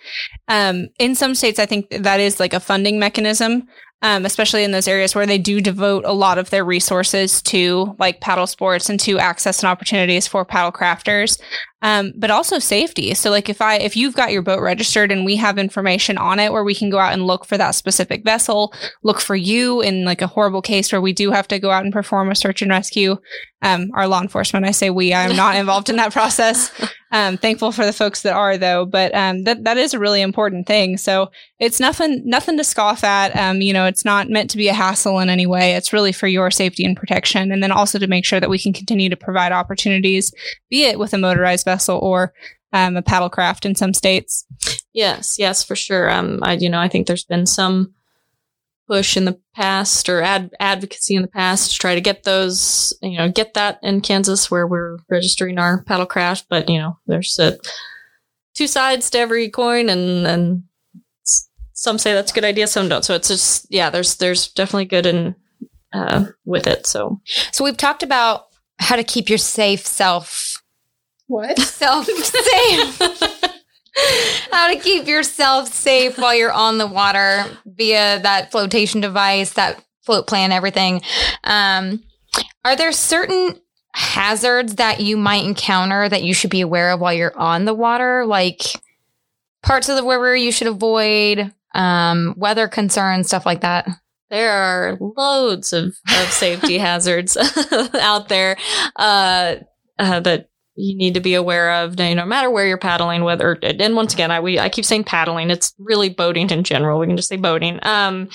um, 0.47 0.89
in 1.01 1.17
some 1.17 1.35
states, 1.35 1.59
I 1.59 1.67
think 1.67 1.91
that 1.91 2.21
is 2.21 2.39
like 2.39 2.55
a 2.55 2.61
funding 2.61 2.99
mechanism 2.99 3.67
um, 4.05 4.27
especially 4.27 4.65
in 4.65 4.71
those 4.71 4.87
areas 4.87 5.15
where 5.15 5.25
they 5.25 5.39
do 5.39 5.63
devote 5.63 6.05
a 6.05 6.13
lot 6.13 6.37
of 6.37 6.51
their 6.51 6.63
resources 6.63 7.41
to 7.41 7.97
like 7.99 8.21
paddle 8.21 8.47
sports 8.47 8.91
and 8.91 9.01
to 9.01 9.19
access 9.19 9.63
and 9.63 9.69
opportunities 9.69 10.29
for 10.29 10.45
paddle 10.45 10.71
crafters 10.71 11.41
um, 11.85 12.15
but 12.17 12.31
also 12.31 12.59
safety. 12.59 13.13
So 13.13 13.31
like 13.31 13.51
if 13.51 13.61
I 13.61 13.77
if 13.77 13.95
you've 13.95 14.17
got 14.17 14.33
your 14.33 14.41
boat 14.41 14.63
registered 14.63 15.13
and 15.13 15.23
we 15.23 15.37
have 15.37 15.59
information 15.59 16.17
on 16.17 16.41
it 16.41 16.51
where 16.51 16.65
we 16.65 16.75
can 16.75 16.89
go 16.89 16.99
out 16.99 17.13
and 17.13 17.27
look 17.27 17.45
for 17.45 17.59
that 17.59 17.73
specific 17.73 18.25
vessel, 18.25 18.73
look 19.03 19.21
for 19.21 19.37
you 19.37 19.83
in 19.83 20.07
like 20.07 20.23
a 20.23 20.27
horrible 20.27 20.63
case 20.63 20.91
where 20.91 21.03
we 21.03 21.13
do 21.13 21.31
have 21.31 21.47
to 21.49 21.59
go 21.59 21.71
out 21.71 21.85
and 21.85 21.93
perform 21.93 22.31
a 22.31 22.35
search 22.35 22.63
and 22.63 22.71
rescue. 22.71 23.19
Um, 23.61 23.91
our 23.95 24.09
law 24.09 24.21
enforcement, 24.21 24.67
I 24.67 24.73
say 24.73 24.91
we, 24.91 25.13
I 25.13 25.25
am 25.25 25.37
not 25.37 25.57
involved 25.57 25.91
in 25.91 25.97
that 25.97 26.13
process. 26.13 26.71
Um, 27.13 27.37
thankful 27.37 27.71
for 27.71 27.85
the 27.85 27.93
folks 27.93 28.23
that 28.23 28.35
are 28.35 28.59
though, 28.59 28.87
but 28.87 29.15
um, 29.15 29.45
that 29.45 29.63
that 29.65 29.77
is 29.77 29.95
a 29.95 29.99
really 29.99 30.21
important 30.21 30.67
thing. 30.67 30.97
So 30.97 31.31
it's 31.61 31.81
nothing 31.81 32.23
nothing 32.25 32.57
to 32.57 32.65
scoff 32.65 33.05
at. 33.05 33.37
Um, 33.37 33.61
you 33.61 33.73
know, 33.73 33.87
it's 33.87 34.05
not 34.05 34.31
meant 34.31 34.51
to 34.51 34.57
be 34.57 34.69
a 34.69 34.75
hassle 34.75 35.21
in 35.21 35.29
any 35.29 35.47
way. 35.47 35.75
It's 35.75 35.93
really 35.93 36.13
for 36.13 36.27
your 36.27 36.51
safety 36.51 36.85
and 36.85 36.97
protection, 36.97 37.53
and 37.53 37.63
then 37.63 37.71
also 37.71 37.99
to 37.99 38.07
make 38.07 38.25
sure 38.25 38.41
that 38.41 38.51
we 38.51 38.59
can 38.59 38.73
continue 38.73 39.09
to 39.11 39.17
provide 39.17 39.53
opportunities, 39.53 40.33
be 40.71 40.85
it 40.85 40.99
with 40.99 41.13
a 41.13 41.19
motorized 41.19 41.67
vessel 41.67 41.74
vessel 41.75 41.99
or 41.99 42.33
um, 42.73 42.97
a 42.97 43.03
paddlecraft 43.03 43.67
in 43.67 43.75
some 43.75 43.95
states. 43.95 44.45
Yes, 44.93 45.39
yes, 45.39 45.65
for 45.65 45.77
sure. 45.77 46.11
Um, 46.11 46.41
I, 46.43 46.55
you 46.55 46.69
know, 46.69 46.81
I 46.81 46.89
think 46.89 47.07
there's 47.07 47.25
been 47.25 47.47
some 47.47 47.95
push 48.87 49.17
in 49.17 49.25
the 49.25 49.39
past 49.55 50.09
or 50.09 50.23
ad- 50.23 50.51
advocacy 50.61 51.15
in 51.15 51.23
the 51.23 51.29
past 51.29 51.73
to 51.73 51.79
try 51.79 51.95
to 51.95 52.01
get 52.01 52.25
those, 52.25 52.97
you 53.01 53.17
know, 53.17 53.31
get 53.31 53.55
that 53.55 53.79
in 53.83 54.01
Kansas 54.01 54.51
where 54.51 54.67
we're 54.67 54.99
registering 55.09 55.59
our 55.59 55.83
paddle 55.85 56.07
craft. 56.07 56.47
But 56.51 56.69
you 56.69 56.79
know, 56.79 56.99
there's 57.07 57.39
a, 57.39 57.59
two 58.55 58.67
sides 58.67 59.09
to 59.11 59.19
every 59.19 59.49
coin, 59.49 59.89
and 59.89 60.27
and 60.27 60.63
some 61.73 61.99
say 61.99 62.13
that's 62.13 62.33
a 62.33 62.35
good 62.35 62.45
idea, 62.45 62.67
some 62.67 62.89
don't. 62.89 63.05
So 63.05 63.15
it's 63.15 63.29
just 63.29 63.67
yeah, 63.71 63.91
there's 63.91 64.17
there's 64.17 64.49
definitely 64.49 64.87
good 64.87 65.07
and 65.07 65.35
uh, 65.93 66.27
with 66.45 66.67
it. 66.67 66.87
So 66.87 67.21
so 67.53 67.65
we've 67.65 67.77
talked 67.77 68.03
about 68.03 68.47
how 68.79 68.97
to 68.97 69.05
keep 69.05 69.29
your 69.29 69.39
safe 69.39 69.87
self 69.87 70.29
what? 71.27 71.59
Self 71.59 72.07
safe. 72.07 72.99
How 74.51 74.69
to 74.69 74.79
keep 74.79 75.07
yourself 75.07 75.69
safe 75.69 76.19
while 76.19 76.35
you're 76.35 76.53
on 76.53 76.79
the 76.79 76.87
water 76.87 77.45
via 77.65 78.21
that 78.21 78.51
flotation 78.51 79.01
device, 79.01 79.53
that 79.53 79.83
float 80.03 80.27
plan, 80.27 80.53
everything. 80.53 81.01
Um, 81.45 82.03
are 82.65 82.77
there 82.77 82.93
certain 82.93 83.61
hazards 83.95 84.75
that 84.77 85.01
you 85.01 85.17
might 85.17 85.45
encounter 85.45 86.09
that 86.09 86.25
you 86.25 86.35
should 86.35 86.51
be 86.51 86.61
aware 86.61 86.91
of 86.91 87.01
while 87.01 87.15
you're 87.15 87.37
on 87.39 87.65
the 87.65 87.75
water? 87.75 88.27
Like 88.27 88.63
parts 89.63 89.89
of 89.89 89.97
the 89.97 90.05
river 90.05 90.35
you 90.35 90.53
should 90.53 90.67
avoid, 90.67 91.53
um, 91.75 92.35
weather 92.37 92.69
concerns, 92.69 93.29
stuff 93.29 93.47
like 93.47 93.61
that? 93.61 93.89
There 94.31 94.51
are 94.51 94.99
loads 95.01 95.73
of, 95.73 95.97
of 96.09 96.29
safety 96.31 96.79
hazards 96.79 97.37
out 97.95 98.29
there 98.29 98.57
uh, 98.97 99.57
uh, 99.99 100.21
that 100.21 100.49
you 100.77 100.97
need 100.97 101.15
to 101.15 101.21
be 101.21 101.35
aware 101.35 101.73
of 101.83 101.97
no 101.99 102.27
matter 102.27 102.51
where 102.51 102.67
you're 102.67 102.77
paddling 102.77 103.23
whether 103.25 103.59
and 103.63 103.97
once 103.97 104.13
again 104.13 104.31
i 104.31 104.41
we 104.41 104.59
i 104.59 104.69
keep 104.69 104.85
saying 104.85 105.05
paddling 105.05 105.51
it's 105.51 105.75
really 105.79 106.09
boating 106.09 106.51
in 106.51 106.65
general 106.65 106.99
we 106.99 107.07
can 107.07 107.17
just 107.17 107.29
say 107.29 107.37
boating 107.37 107.79
um 107.83 108.29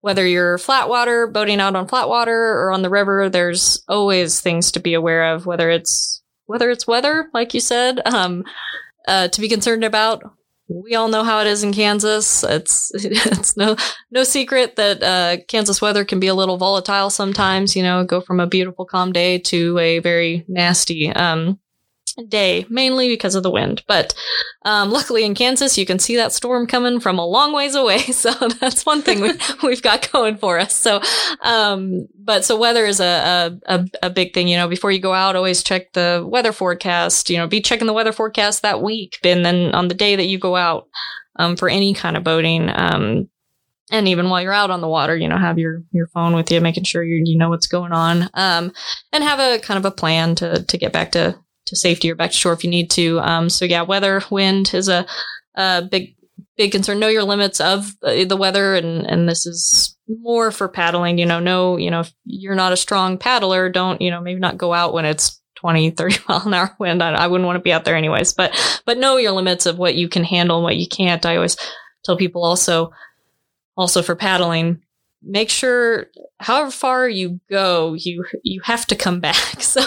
whether 0.00 0.26
you're 0.26 0.58
flat 0.58 0.88
water 0.88 1.26
boating 1.26 1.60
out 1.60 1.76
on 1.76 1.86
flat 1.86 2.08
water 2.08 2.32
or 2.32 2.70
on 2.70 2.82
the 2.82 2.90
river 2.90 3.28
there's 3.28 3.82
always 3.88 4.40
things 4.40 4.72
to 4.72 4.80
be 4.80 4.94
aware 4.94 5.34
of 5.34 5.46
whether 5.46 5.70
it's 5.70 6.22
whether 6.46 6.70
it's 6.70 6.86
weather 6.86 7.28
like 7.34 7.54
you 7.54 7.60
said 7.60 8.00
um 8.06 8.44
uh, 9.06 9.28
to 9.28 9.42
be 9.42 9.50
concerned 9.50 9.84
about 9.84 10.22
we 10.68 10.94
all 10.94 11.08
know 11.08 11.24
how 11.24 11.40
it 11.40 11.46
is 11.46 11.62
in 11.62 11.72
Kansas. 11.72 12.42
It's 12.42 12.90
it's 12.94 13.56
no 13.56 13.76
no 14.10 14.24
secret 14.24 14.76
that 14.76 15.02
uh, 15.02 15.44
Kansas 15.46 15.82
weather 15.82 16.04
can 16.04 16.20
be 16.20 16.26
a 16.26 16.34
little 16.34 16.56
volatile 16.56 17.10
sometimes. 17.10 17.76
You 17.76 17.82
know, 17.82 18.04
go 18.04 18.20
from 18.20 18.40
a 18.40 18.46
beautiful 18.46 18.86
calm 18.86 19.12
day 19.12 19.38
to 19.40 19.78
a 19.78 19.98
very 19.98 20.44
nasty 20.48 21.10
um, 21.10 21.58
day, 22.22 22.64
mainly 22.68 23.08
because 23.08 23.34
of 23.34 23.42
the 23.42 23.50
wind. 23.50 23.82
But 23.86 24.14
um, 24.64 24.90
luckily 24.90 25.24
in 25.24 25.34
Kansas, 25.34 25.76
you 25.76 25.84
can 25.84 25.98
see 25.98 26.16
that 26.16 26.32
storm 26.32 26.66
coming 26.66 27.00
from 27.00 27.18
a 27.18 27.26
long 27.26 27.52
ways 27.52 27.74
away. 27.74 27.98
So 28.14 28.30
that's 28.60 28.86
one 28.86 29.02
thing 29.02 29.20
we, 29.20 29.32
we've 29.62 29.82
got 29.82 30.10
going 30.10 30.38
for 30.38 30.58
us. 30.58 30.74
So, 30.74 31.02
um, 31.42 32.06
but 32.16 32.44
so 32.44 32.56
weather 32.56 32.86
is 32.86 33.00
a, 33.00 33.58
a, 33.66 33.84
a 34.02 34.08
big 34.08 34.32
thing. 34.32 34.48
You 34.48 34.56
know, 34.56 34.68
before 34.68 34.90
you 34.90 35.00
go 35.00 35.12
out, 35.12 35.36
always 35.36 35.62
check 35.62 35.92
the 35.92 36.24
weather 36.26 36.52
forecast. 36.52 37.28
You 37.28 37.38
know, 37.38 37.46
be 37.46 37.60
checking 37.60 37.86
the 37.86 37.92
weather 37.92 38.12
forecast 38.12 38.62
that 38.62 38.80
week, 38.80 39.18
and 39.24 39.44
then 39.44 39.74
on 39.74 39.88
the 39.88 39.94
day 39.94 40.16
that 40.16 40.26
you 40.26 40.38
go 40.38 40.56
out 40.56 40.86
um, 41.36 41.56
for 41.56 41.68
any 41.68 41.92
kind 41.92 42.16
of 42.16 42.24
boating. 42.24 42.70
Um, 42.72 43.28
and 43.90 44.08
even 44.08 44.30
while 44.30 44.40
you're 44.40 44.52
out 44.52 44.70
on 44.70 44.80
the 44.80 44.88
water, 44.88 45.16
you 45.16 45.28
know, 45.28 45.38
have 45.38 45.58
your 45.58 45.82
your 45.90 46.06
phone 46.08 46.34
with 46.34 46.50
you, 46.50 46.60
making 46.60 46.84
sure 46.84 47.04
you 47.04 47.22
you 47.24 47.36
know 47.36 47.50
what's 47.50 47.66
going 47.66 47.92
on, 47.92 48.30
um, 48.34 48.72
and 49.12 49.22
have 49.22 49.40
a 49.40 49.58
kind 49.58 49.78
of 49.78 49.84
a 49.84 49.94
plan 49.94 50.34
to 50.36 50.62
to 50.62 50.78
get 50.78 50.92
back 50.92 51.12
to 51.12 51.38
to 51.66 51.76
safety 51.76 52.10
or 52.10 52.14
back 52.14 52.30
to 52.30 52.36
shore 52.36 52.52
if 52.52 52.64
you 52.64 52.70
need 52.70 52.90
to. 52.92 53.20
Um, 53.20 53.48
so 53.48 53.64
yeah, 53.64 53.82
weather, 53.82 54.22
wind 54.30 54.72
is 54.74 54.88
a, 54.88 55.06
a 55.54 55.82
big 55.82 56.14
big 56.56 56.72
concern. 56.72 56.98
Know 56.98 57.08
your 57.08 57.24
limits 57.24 57.60
of 57.60 57.92
the 58.00 58.36
weather, 58.38 58.74
and 58.74 59.06
and 59.06 59.28
this 59.28 59.46
is 59.46 59.96
more 60.08 60.50
for 60.50 60.68
paddling. 60.68 61.18
You 61.18 61.26
know, 61.26 61.40
know 61.40 61.76
you 61.76 61.90
know 61.90 62.00
if 62.00 62.12
you're 62.24 62.54
not 62.54 62.72
a 62.72 62.76
strong 62.76 63.18
paddler, 63.18 63.68
don't 63.70 64.00
you 64.00 64.10
know 64.10 64.20
maybe 64.20 64.40
not 64.40 64.58
go 64.58 64.72
out 64.72 64.94
when 64.94 65.04
it's 65.04 65.40
20, 65.56 65.90
30 65.90 66.18
mile 66.28 66.46
an 66.46 66.54
hour 66.54 66.76
wind. 66.78 67.02
I, 67.02 67.12
I 67.12 67.26
wouldn't 67.26 67.46
want 67.46 67.56
to 67.56 67.62
be 67.62 67.72
out 67.72 67.84
there 67.84 67.96
anyways. 67.96 68.32
But 68.32 68.82
but 68.84 68.98
know 68.98 69.16
your 69.16 69.32
limits 69.32 69.66
of 69.66 69.78
what 69.78 69.94
you 69.94 70.08
can 70.08 70.24
handle 70.24 70.58
and 70.58 70.64
what 70.64 70.76
you 70.76 70.86
can't. 70.86 71.24
I 71.24 71.36
always 71.36 71.56
tell 72.04 72.16
people 72.16 72.44
also 72.44 72.92
also 73.76 74.02
for 74.02 74.14
paddling 74.14 74.80
make 75.26 75.50
sure 75.50 76.06
however 76.40 76.70
far 76.70 77.08
you 77.08 77.40
go 77.50 77.94
you 77.94 78.24
you 78.42 78.60
have 78.64 78.86
to 78.86 78.96
come 78.96 79.20
back. 79.20 79.34
So 79.60 79.80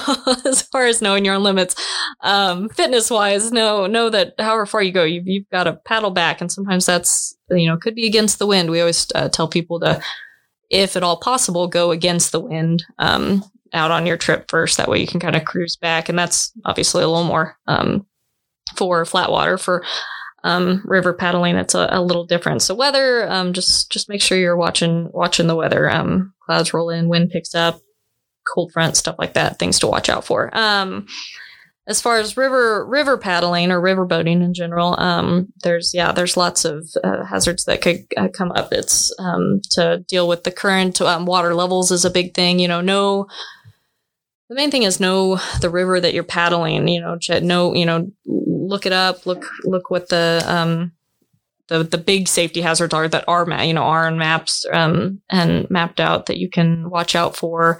as 0.45 0.61
far 0.63 0.85
as 0.85 1.01
knowing 1.01 1.23
your 1.23 1.37
limits 1.37 1.75
um, 2.21 2.67
fitness 2.69 3.09
wise 3.09 3.51
know 3.51 3.87
know 3.87 4.09
that 4.09 4.33
however 4.39 4.65
far 4.65 4.81
you 4.81 4.91
go 4.91 5.03
you've, 5.03 5.27
you've 5.27 5.49
got 5.49 5.63
to 5.63 5.73
paddle 5.73 6.11
back. 6.11 6.41
And 6.41 6.51
sometimes 6.51 6.85
that's 6.85 7.37
you 7.49 7.67
know 7.67 7.77
could 7.77 7.95
be 7.95 8.07
against 8.07 8.39
the 8.39 8.47
wind. 8.47 8.69
We 8.69 8.81
always 8.81 9.07
uh, 9.15 9.29
tell 9.29 9.47
people 9.47 9.79
to 9.81 10.01
if 10.69 10.95
at 10.95 11.03
all 11.03 11.17
possible 11.17 11.67
go 11.67 11.91
against 11.91 12.31
the 12.31 12.41
wind 12.41 12.83
um, 12.99 13.43
out 13.73 13.91
on 13.91 14.05
your 14.05 14.17
trip 14.17 14.49
first. 14.49 14.77
That 14.77 14.89
way 14.89 14.99
you 14.99 15.07
can 15.07 15.19
kind 15.19 15.35
of 15.35 15.45
cruise 15.45 15.75
back. 15.75 16.09
And 16.09 16.17
that's 16.17 16.51
obviously 16.65 17.03
a 17.03 17.07
little 17.07 17.23
more 17.23 17.57
um, 17.67 18.05
for 18.75 19.05
flat 19.05 19.31
water 19.31 19.57
for 19.57 19.83
um, 20.43 20.81
river 20.85 21.13
paddling, 21.13 21.55
it's 21.55 21.75
a, 21.75 21.87
a, 21.91 22.01
little 22.01 22.25
different. 22.25 22.61
So 22.61 22.75
weather, 22.75 23.29
um, 23.29 23.53
just 23.53 23.91
just 23.91 24.09
make 24.09 24.21
sure 24.21 24.37
you're 24.37 24.55
watching 24.55 25.09
watching 25.11 25.47
the 25.47 25.55
weather. 25.55 25.89
Um, 25.89 26.33
clouds 26.45 26.73
roll 26.73 26.89
in, 26.89 27.09
wind 27.09 27.31
picks 27.31 27.55
up, 27.55 27.79
cold 28.53 28.71
front, 28.71 28.97
stuff 28.97 29.15
like 29.17 29.33
that. 29.33 29.59
Things 29.59 29.79
to 29.79 29.87
watch 29.87 30.09
out 30.09 30.25
for. 30.25 30.55
Um, 30.55 31.07
as 31.87 32.01
far 32.01 32.17
as 32.17 32.35
river 32.37 32.85
river 32.85 33.17
paddling 33.17 33.71
or 33.71 33.81
river 33.81 34.05
boating 34.05 34.41
in 34.41 34.53
general, 34.53 34.99
um, 34.99 35.47
there's 35.63 35.91
yeah, 35.93 36.11
there's 36.11 36.37
lots 36.37 36.65
of 36.65 36.87
uh, 37.03 37.23
hazards 37.25 37.65
that 37.65 37.81
could 37.81 38.05
uh, 38.17 38.27
come 38.27 38.51
up. 38.51 38.71
It's 38.71 39.13
um, 39.19 39.61
to 39.71 40.03
deal 40.07 40.27
with 40.27 40.43
the 40.43 40.51
current, 40.51 41.01
um, 41.01 41.25
water 41.25 41.55
levels 41.55 41.91
is 41.91 42.05
a 42.05 42.11
big 42.11 42.33
thing. 42.33 42.59
You 42.59 42.67
know, 42.67 42.81
no 42.81 43.27
the 44.49 44.55
main 44.55 44.71
thing 44.71 44.83
is 44.83 44.99
know 44.99 45.39
the 45.61 45.69
river 45.69 45.99
that 45.99 46.13
you're 46.13 46.23
paddling 46.23 46.87
you 46.87 47.01
know 47.01 47.17
know 47.41 47.73
you 47.73 47.85
know 47.85 48.11
look 48.25 48.85
it 48.85 48.93
up 48.93 49.25
look 49.25 49.45
look 49.65 49.89
what 49.89 50.09
the 50.09 50.43
um 50.45 50.91
the 51.67 51.83
the 51.83 51.97
big 51.97 52.27
safety 52.27 52.61
hazards 52.61 52.93
are 52.93 53.07
that 53.07 53.25
are 53.27 53.47
you 53.63 53.73
know 53.73 53.83
are 53.83 54.07
on 54.07 54.17
maps 54.17 54.65
um 54.71 55.21
and 55.29 55.69
mapped 55.69 55.99
out 55.99 56.25
that 56.27 56.37
you 56.37 56.49
can 56.49 56.89
watch 56.89 57.15
out 57.15 57.35
for. 57.35 57.79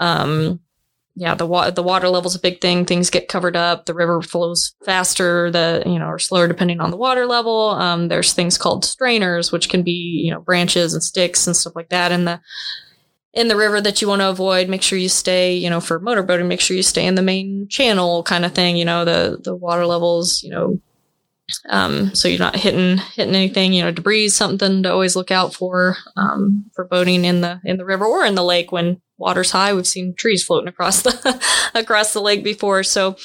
Um 0.00 0.60
yeah 1.16 1.34
the 1.36 1.46
water 1.46 1.70
the 1.70 1.82
water 1.82 2.08
level's 2.08 2.34
a 2.34 2.40
big 2.40 2.60
thing. 2.60 2.84
Things 2.84 3.10
get 3.10 3.28
covered 3.28 3.56
up. 3.56 3.86
The 3.86 3.94
river 3.94 4.20
flows 4.20 4.74
faster 4.84 5.50
the 5.50 5.82
you 5.86 5.98
know 5.98 6.06
or 6.06 6.18
slower 6.18 6.48
depending 6.48 6.80
on 6.80 6.90
the 6.90 6.96
water 6.96 7.26
level. 7.26 7.70
Um 7.70 8.08
there's 8.08 8.32
things 8.32 8.58
called 8.58 8.84
strainers 8.84 9.52
which 9.52 9.68
can 9.68 9.82
be 9.82 10.22
you 10.24 10.32
know 10.32 10.40
branches 10.40 10.92
and 10.92 11.02
sticks 11.02 11.46
and 11.46 11.56
stuff 11.56 11.76
like 11.76 11.90
that 11.90 12.10
in 12.10 12.24
the 12.24 12.40
in 13.34 13.48
the 13.48 13.56
river 13.56 13.80
that 13.80 14.00
you 14.00 14.08
want 14.08 14.20
to 14.22 14.28
avoid, 14.28 14.68
make 14.68 14.82
sure 14.82 14.98
you 14.98 15.08
stay, 15.08 15.54
you 15.54 15.68
know, 15.68 15.80
for 15.80 16.00
motorboating, 16.00 16.46
make 16.46 16.60
sure 16.60 16.76
you 16.76 16.82
stay 16.82 17.04
in 17.04 17.16
the 17.16 17.22
main 17.22 17.66
channel 17.68 18.22
kind 18.22 18.44
of 18.44 18.52
thing, 18.52 18.76
you 18.76 18.84
know, 18.84 19.04
the, 19.04 19.38
the 19.42 19.54
water 19.54 19.86
levels, 19.86 20.42
you 20.42 20.50
know, 20.50 20.80
um, 21.68 22.14
so 22.14 22.28
you're 22.28 22.38
not 22.38 22.56
hitting, 22.56 22.98
hitting 23.14 23.34
anything, 23.34 23.72
you 23.72 23.82
know, 23.82 23.90
debris, 23.90 24.28
something 24.28 24.84
to 24.84 24.92
always 24.92 25.16
look 25.16 25.30
out 25.30 25.52
for, 25.52 25.96
um, 26.16 26.64
for 26.74 26.84
boating 26.84 27.24
in 27.24 27.40
the, 27.40 27.60
in 27.64 27.76
the 27.76 27.84
river 27.84 28.06
or 28.06 28.24
in 28.24 28.36
the 28.36 28.44
lake 28.44 28.70
when 28.70 29.00
water's 29.18 29.50
high. 29.50 29.74
We've 29.74 29.86
seen 29.86 30.14
trees 30.14 30.44
floating 30.44 30.68
across 30.68 31.02
the, 31.02 31.42
across 31.74 32.12
the 32.12 32.22
lake 32.22 32.44
before. 32.44 32.84
So, 32.84 33.16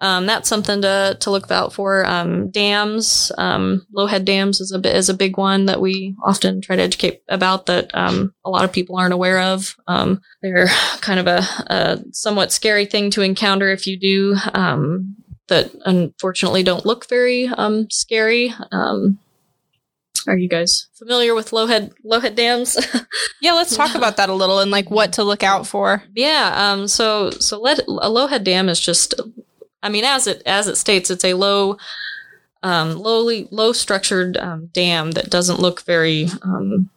um, 0.00 0.26
that's 0.26 0.48
something 0.48 0.80
to, 0.82 1.16
to 1.20 1.30
look 1.30 1.50
out 1.50 1.72
for. 1.72 2.06
Um, 2.06 2.50
dams, 2.50 3.30
um, 3.36 3.86
low 3.92 4.06
head 4.06 4.24
dams 4.24 4.60
is 4.60 4.72
a 4.72 4.78
bit, 4.78 4.96
is 4.96 5.10
a 5.10 5.14
big 5.14 5.36
one 5.36 5.66
that 5.66 5.80
we 5.80 6.16
often 6.24 6.60
try 6.62 6.76
to 6.76 6.82
educate 6.82 7.22
about 7.28 7.66
that, 7.66 7.94
um, 7.94 8.34
a 8.44 8.50
lot 8.50 8.64
of 8.64 8.72
people 8.72 8.96
aren't 8.96 9.12
aware 9.12 9.40
of. 9.40 9.76
Um, 9.86 10.22
they're 10.42 10.68
kind 11.00 11.20
of 11.20 11.26
a, 11.26 11.46
a, 11.66 11.98
somewhat 12.12 12.52
scary 12.52 12.86
thing 12.86 13.10
to 13.10 13.22
encounter 13.22 13.70
if 13.70 13.86
you 13.86 13.98
do, 13.98 14.36
um, 14.54 15.16
that 15.48 15.70
unfortunately 15.84 16.62
don't 16.62 16.86
look 16.86 17.08
very, 17.08 17.46
um, 17.46 17.88
scary. 17.90 18.54
are 18.72 20.38
you 20.38 20.48
guys 20.48 20.88
familiar 20.94 21.34
with 21.34 21.52
low 21.52 21.66
head 21.66 21.92
low 22.04 22.20
head 22.20 22.36
dams? 22.36 22.78
yeah, 23.42 23.52
let's 23.52 23.76
talk 23.76 23.94
about 23.94 24.16
that 24.16 24.28
a 24.28 24.34
little 24.34 24.60
and 24.60 24.70
like 24.70 24.90
what 24.90 25.14
to 25.14 25.24
look 25.24 25.42
out 25.42 25.66
for. 25.66 26.02
Yeah, 26.14 26.52
um, 26.54 26.88
so 26.88 27.30
so 27.30 27.60
let, 27.60 27.80
a 27.86 28.08
low 28.08 28.28
head 28.28 28.44
dam 28.44 28.68
is 28.68 28.80
just 28.80 29.14
I 29.82 29.88
mean, 29.88 30.04
as 30.04 30.26
it 30.26 30.42
as 30.46 30.66
it 30.66 30.76
states, 30.76 31.10
it's 31.10 31.24
a 31.24 31.34
low, 31.34 31.78
um, 32.62 32.96
lowly, 32.96 33.48
low 33.50 33.72
structured 33.72 34.36
um, 34.36 34.66
dam 34.72 35.12
that 35.12 35.30
doesn't 35.30 35.60
look 35.60 35.82
very, 35.82 36.28
um, 36.42 36.90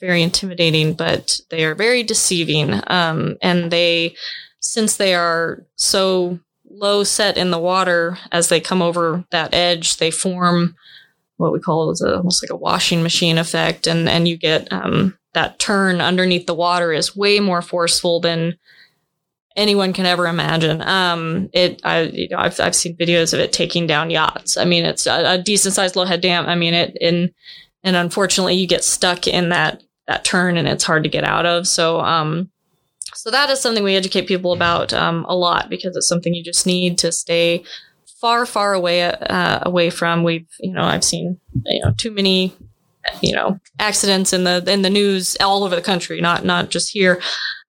very 0.00 0.22
intimidating, 0.22 0.94
but 0.94 1.40
they 1.50 1.64
are 1.64 1.74
very 1.74 2.02
deceiving. 2.02 2.80
Um, 2.88 3.36
and 3.42 3.70
they, 3.70 4.14
since 4.60 4.96
they 4.96 5.14
are 5.14 5.64
so 5.76 6.38
low 6.68 7.04
set 7.04 7.36
in 7.36 7.50
the 7.50 7.58
water, 7.58 8.18
as 8.32 8.48
they 8.48 8.60
come 8.60 8.82
over 8.82 9.24
that 9.30 9.54
edge, 9.54 9.96
they 9.96 10.10
form 10.10 10.76
what 11.40 11.52
we 11.52 11.58
call 11.58 11.90
is 11.90 12.02
almost 12.02 12.42
like 12.42 12.50
a 12.50 12.56
washing 12.56 13.02
machine 13.02 13.38
effect, 13.38 13.86
and 13.86 14.08
and 14.08 14.28
you 14.28 14.36
get 14.36 14.70
um, 14.72 15.18
that 15.32 15.58
turn 15.58 16.00
underneath 16.00 16.46
the 16.46 16.54
water 16.54 16.92
is 16.92 17.16
way 17.16 17.40
more 17.40 17.62
forceful 17.62 18.20
than 18.20 18.58
anyone 19.56 19.92
can 19.92 20.06
ever 20.06 20.26
imagine. 20.26 20.80
Um, 20.82 21.50
it, 21.52 21.80
I, 21.84 22.02
you 22.02 22.28
know, 22.28 22.38
I've, 22.38 22.58
I've 22.60 22.74
seen 22.74 22.96
videos 22.96 23.34
of 23.34 23.40
it 23.40 23.52
taking 23.52 23.86
down 23.86 24.10
yachts. 24.10 24.56
I 24.56 24.64
mean, 24.64 24.84
it's 24.84 25.06
a, 25.06 25.34
a 25.34 25.38
decent 25.38 25.74
sized 25.74 25.96
low 25.96 26.04
head 26.04 26.20
dam. 26.20 26.46
I 26.46 26.54
mean, 26.54 26.74
it, 26.74 26.96
in, 27.00 27.32
and 27.82 27.96
unfortunately 27.96 28.54
you 28.54 28.66
get 28.66 28.84
stuck 28.84 29.26
in 29.26 29.48
that, 29.48 29.82
that 30.06 30.24
turn 30.24 30.56
and 30.56 30.68
it's 30.68 30.84
hard 30.84 31.02
to 31.02 31.08
get 31.08 31.24
out 31.24 31.46
of. 31.46 31.66
So, 31.66 32.00
um, 32.00 32.50
so 33.14 33.30
that 33.30 33.50
is 33.50 33.60
something 33.60 33.82
we 33.82 33.96
educate 33.96 34.28
people 34.28 34.52
about, 34.52 34.92
um, 34.92 35.24
a 35.28 35.34
lot 35.34 35.68
because 35.68 35.96
it's 35.96 36.08
something 36.08 36.32
you 36.32 36.44
just 36.44 36.66
need 36.66 36.98
to 36.98 37.10
stay 37.10 37.64
far, 38.20 38.46
far 38.46 38.72
away, 38.72 39.02
uh, 39.02 39.60
away 39.62 39.90
from. 39.90 40.22
We've, 40.22 40.46
you 40.60 40.72
know, 40.72 40.82
I've 40.82 41.04
seen, 41.04 41.40
you 41.66 41.80
know, 41.84 41.92
too 41.96 42.12
many 42.12 42.54
you 43.22 43.34
know 43.34 43.58
accidents 43.78 44.32
in 44.32 44.44
the 44.44 44.64
in 44.66 44.82
the 44.82 44.90
news 44.90 45.36
all 45.40 45.64
over 45.64 45.76
the 45.76 45.82
country 45.82 46.20
not 46.20 46.44
not 46.44 46.70
just 46.70 46.90
here 46.90 47.20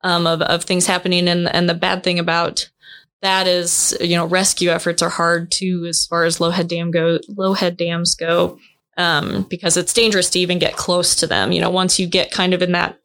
um, 0.03 0.27
of, 0.27 0.41
of 0.41 0.63
things 0.63 0.85
happening. 0.85 1.27
And, 1.27 1.53
and 1.53 1.69
the 1.69 1.73
bad 1.73 2.03
thing 2.03 2.19
about 2.19 2.69
that 3.21 3.47
is, 3.47 3.95
you 4.01 4.15
know, 4.15 4.25
rescue 4.25 4.69
efforts 4.69 5.01
are 5.01 5.09
hard 5.09 5.51
too, 5.51 5.85
as 5.87 6.05
far 6.05 6.23
as 6.23 6.41
low 6.41 6.49
head 6.49 6.67
dam 6.67 6.91
go, 6.91 7.19
low 7.29 7.53
head 7.53 7.77
dams 7.77 8.15
go, 8.15 8.57
um, 8.97 9.45
because 9.49 9.77
it's 9.77 9.93
dangerous 9.93 10.29
to 10.31 10.39
even 10.39 10.59
get 10.59 10.75
close 10.75 11.15
to 11.15 11.27
them. 11.27 11.51
You 11.51 11.61
know, 11.61 11.69
once 11.69 11.99
you 11.99 12.07
get 12.07 12.31
kind 12.31 12.53
of 12.53 12.61
in 12.61 12.71
that 12.71 12.97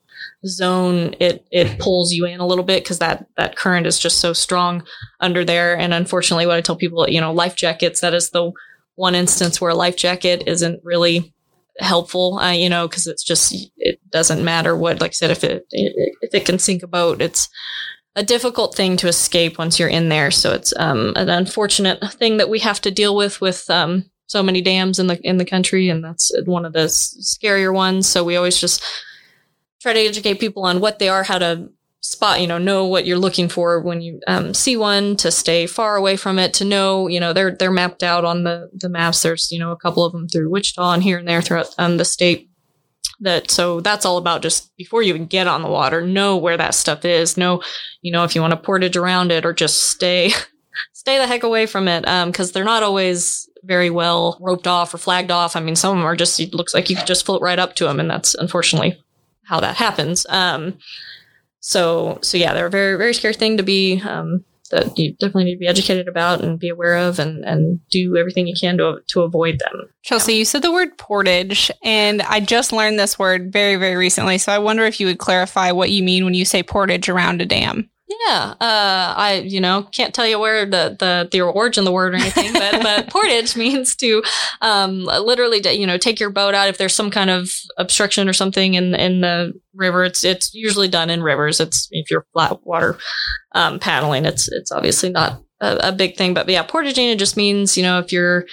zone, 0.47 1.15
it 1.21 1.47
it 1.51 1.79
pulls 1.79 2.13
you 2.13 2.25
in 2.25 2.41
a 2.41 2.47
little 2.47 2.65
bit 2.65 2.83
because 2.83 2.99
that 3.01 3.27
that 3.37 3.57
current 3.57 3.87
is 3.87 3.99
just 3.99 4.21
so 4.21 4.33
strong 4.33 4.85
under 5.21 5.45
there. 5.45 5.77
And 5.77 5.93
unfortunately, 5.93 6.47
what 6.47 6.57
I 6.57 6.63
tell 6.63 6.77
people, 6.77 7.07
you 7.09 7.21
know, 7.21 7.33
life 7.33 7.57
jackets. 7.57 8.01
That 8.01 8.15
is 8.15 8.31
the 8.31 8.53
one 8.95 9.15
instance 9.15 9.61
where 9.61 9.71
a 9.71 9.75
life 9.75 9.97
jacket 9.97 10.45
isn't 10.47 10.81
really 10.83 11.35
helpful. 11.81 12.39
Uh, 12.39 12.53
you 12.53 12.69
know, 12.69 12.89
because 12.89 13.07
it's 13.07 13.25
just 13.25 13.55
it 13.77 14.01
doesn't 14.11 14.45
matter 14.45 14.77
what. 14.77 15.01
Like 15.01 15.11
I 15.11 15.13
said, 15.13 15.31
if 15.31 15.45
it, 15.45 15.67
if 15.71 16.35
it 16.35 16.45
can 16.45 16.59
sink 16.59 16.83
a 16.83 16.87
boat, 16.89 17.21
it's 17.21 17.49
a 18.15 18.23
difficult 18.23 18.75
thing 18.75 18.97
to 18.97 19.09
escape 19.09 19.59
once 19.59 19.79
you're 19.79 19.89
in 19.89 20.09
there. 20.09 20.31
So 20.31 20.53
it's 20.53 20.73
um, 20.79 21.13
an 21.17 21.29
unfortunate 21.29 22.03
thing 22.15 22.39
that 22.39 22.49
we 22.49 22.59
have 22.61 22.81
to 22.83 22.91
deal 22.91 23.15
with 23.15 23.41
with 23.41 23.69
um, 23.69 24.05
so 24.27 24.43
many 24.43 24.63
dams 24.63 24.99
in 24.99 25.07
the 25.07 25.21
in 25.23 25.37
the 25.37 25.45
country, 25.45 25.89
and 25.89 26.03
that's 26.03 26.33
one 26.47 26.65
of 26.65 26.73
the 26.73 26.87
scarier 26.87 27.73
ones. 27.73 28.09
So 28.09 28.25
we 28.25 28.37
always 28.37 28.59
just 28.59 28.83
try 29.81 29.93
to 29.93 30.01
educate 30.01 30.41
people 30.41 30.65
on 30.65 30.81
what 30.81 30.99
they 30.99 31.09
are, 31.09 31.23
how 31.23 31.39
to 31.39 31.71
spot, 32.01 32.41
you 32.41 32.47
know, 32.47 32.59
know 32.59 32.85
what 32.87 33.07
you're 33.07 33.19
looking 33.19 33.49
for 33.49 33.81
when 33.81 34.01
you 34.01 34.21
um, 34.27 34.55
see 34.55 34.77
one, 34.77 35.17
to 35.17 35.31
stay 35.31 35.67
far 35.67 35.97
away 35.97 36.17
from 36.17 36.39
it, 36.39 36.55
to 36.55 36.65
know, 36.65 37.09
you 37.09 37.21
know, 37.21 37.33
they're 37.33 37.53
they're 37.53 37.71
mapped 37.71 38.03
out 38.03 38.25
on 38.25 38.45
the 38.45 38.71
the 38.73 38.89
maps. 38.89 39.23
There's 39.23 39.51
you 39.51 39.59
know 39.59 39.73
a 39.73 39.77
couple 39.77 40.05
of 40.05 40.13
them 40.13 40.29
through 40.29 40.51
Wichita 40.51 40.93
and 40.93 41.03
here 41.03 41.19
and 41.19 41.29
there 41.29 41.43
throughout 41.43 41.75
um, 41.79 41.97
the 41.97 42.05
state. 42.05 42.51
That 43.21 43.51
so 43.51 43.81
that's 43.81 44.05
all 44.05 44.19
about 44.19 44.43
just 44.43 44.77
before 44.77 45.03
you 45.03 45.15
even 45.15 45.27
get 45.27 45.47
on 45.47 45.63
the 45.63 45.71
water, 45.71 46.03
know 46.03 46.37
where 46.37 46.59
that 46.59 46.75
stuff 46.75 47.05
is. 47.05 47.37
Know, 47.37 47.63
you 48.03 48.13
know, 48.13 48.25
if 48.25 48.35
you 48.35 48.43
want 48.43 48.51
to 48.51 48.59
portage 48.59 48.97
around 48.97 49.33
it 49.33 49.47
or 49.47 49.55
just 49.55 49.85
stay 49.85 50.33
stay 50.93 51.17
the 51.19 51.27
heck 51.27 51.43
away 51.43 51.67
from 51.67 51.89
it 51.89 52.07
Um, 52.07 52.31
because 52.31 52.51
um, 52.51 52.53
they're 52.53 52.65
not 52.65 52.83
always 52.83 53.49
very 53.67 53.91
well 53.91 54.39
roped 54.41 54.67
off 54.67 54.95
or 54.95 54.99
flagged 54.99 55.31
off. 55.31 55.57
I 55.57 55.61
mean, 55.61 55.77
some 55.77 55.91
of 55.93 55.97
them 55.99 56.07
are 56.07 56.17
just, 56.17 56.39
it 56.41 56.55
looks 56.55 56.75
like 56.75 56.89
you 56.89 56.97
could 56.97 57.07
just 57.07 57.27
float 57.27 57.43
right 57.43 57.59
up 57.59 57.75
to 57.77 57.85
them. 57.85 58.01
And 58.01 58.09
that's 58.09 58.35
unfortunately 58.35 59.03
how 59.45 59.61
that 59.61 59.77
happens. 59.77 60.27
Um, 60.29 60.79
so, 61.61 62.19
so 62.23 62.37
yeah, 62.37 62.55
they're 62.55 62.67
a 62.67 62.71
very, 62.71 62.97
very 62.97 63.15
scary 63.15 63.35
thing 63.35 63.57
to 63.57 63.63
be, 63.63 64.01
um, 64.03 64.45
that 64.71 64.99
you 64.99 65.13
definitely 65.13 65.45
need 65.45 65.55
to 65.55 65.61
be 65.61 65.69
educated 65.69 66.09
about 66.09 66.43
and 66.43 66.59
be 66.59 66.69
aware 66.69 66.97
of 66.97 67.19
and, 67.19 67.45
and 67.45 67.79
do 67.91 68.17
everything 68.17 68.47
you 68.47 68.55
can 68.59 68.77
to, 68.79 68.99
to 69.07 69.23
avoid 69.23 69.61
them. 69.61 69.89
Chelsea, 70.03 70.35
you 70.35 70.45
said 70.45 70.63
the 70.63 70.73
word 70.73 70.97
portage, 70.99 71.71
and 71.85 72.23
I 72.23 72.41
just 72.41 72.73
learned 72.73 72.99
this 72.99 73.19
word 73.19 73.53
very, 73.53 73.77
very 73.77 73.97
recently. 73.97 74.39
So 74.39 74.53
I 74.53 74.59
wonder 74.59 74.85
if 74.85 74.99
you 74.99 75.07
would 75.07 75.19
clarify 75.19 75.71
what 75.71 75.91
you 75.91 76.03
mean 76.03 76.25
when 76.25 76.35
you 76.35 76.45
say 76.45 76.63
portage 76.63 77.09
around 77.09 77.41
a 77.41 77.47
dam. 77.47 77.89
Yeah, 78.09 78.55
uh, 78.61 79.15
I 79.17 79.43
you 79.45 79.61
know 79.61 79.83
can't 79.91 80.15
tell 80.15 80.29
you 80.29 80.39
where 80.39 80.65
the 80.65 80.97
the, 80.97 81.29
the 81.31 81.41
origin 81.41 81.83
of 81.83 81.87
the 81.87 81.93
word 81.93 82.15
or 82.15 82.19
anything, 82.19 82.53
but 82.53 82.73
but 82.83 83.11
portage 83.11 83.57
means 83.57 83.97
to 83.97 84.23
um, 84.61 85.05
literally 85.05 85.61
you 85.77 85.87
know 85.89 85.99
take 85.99 86.21
your 86.21 86.31
boat 86.31 86.55
out 86.55 86.69
if 86.69 86.79
there's 86.79 86.95
some 86.95 87.11
kind 87.11 87.31
of 87.31 87.51
obstruction 87.79 88.29
or 88.29 88.33
something 88.33 88.75
in 88.75 88.95
in 88.95 89.23
the 89.23 89.53
river. 89.75 90.05
It's 90.05 90.23
it's 90.23 90.55
usually 90.55 90.87
done 90.87 91.11
in 91.11 91.21
rivers. 91.21 91.59
It's 91.59 91.89
if 91.91 92.09
you're 92.09 92.27
flat 92.33 92.65
water 92.65 92.97
um, 93.53 93.81
paddling, 93.81 94.25
it's 94.25 94.49
it's 94.53 94.71
obviously 94.71 95.11
not 95.11 95.43
a, 95.61 95.89
a 95.89 95.93
big 95.93 96.17
thing. 96.17 96.33
But 96.33 96.49
yeah, 96.49 96.63
portaging 96.63 97.09
it 97.09 97.19
just 97.19 97.37
means 97.37 97.77
you 97.77 97.83
know 97.83 97.99
if 97.99 98.13
you're 98.13 98.47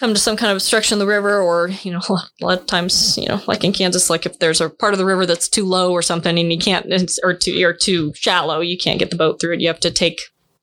come 0.00 0.14
to 0.14 0.20
some 0.20 0.36
kind 0.36 0.50
of 0.50 0.56
obstruction 0.56 0.96
in 0.96 0.98
the 0.98 1.06
river 1.06 1.40
or 1.40 1.68
you 1.82 1.92
know 1.92 2.00
a 2.08 2.44
lot 2.44 2.58
of 2.58 2.66
times 2.66 3.16
you 3.18 3.28
know 3.28 3.40
like 3.46 3.62
in 3.62 3.72
kansas 3.72 4.10
like 4.10 4.26
if 4.26 4.38
there's 4.38 4.60
a 4.60 4.68
part 4.68 4.94
of 4.94 4.98
the 4.98 5.04
river 5.04 5.26
that's 5.26 5.48
too 5.48 5.64
low 5.64 5.92
or 5.92 6.02
something 6.02 6.38
and 6.38 6.52
you 6.52 6.58
can't 6.58 6.86
or 7.22 7.34
too 7.34 7.62
or 7.62 7.72
too 7.74 8.12
shallow 8.14 8.60
you 8.60 8.78
can't 8.78 8.98
get 8.98 9.10
the 9.10 9.16
boat 9.16 9.40
through 9.40 9.54
it. 9.54 9.60
You 9.60 9.68
have 9.68 9.80
to 9.80 9.90
take 9.90 10.20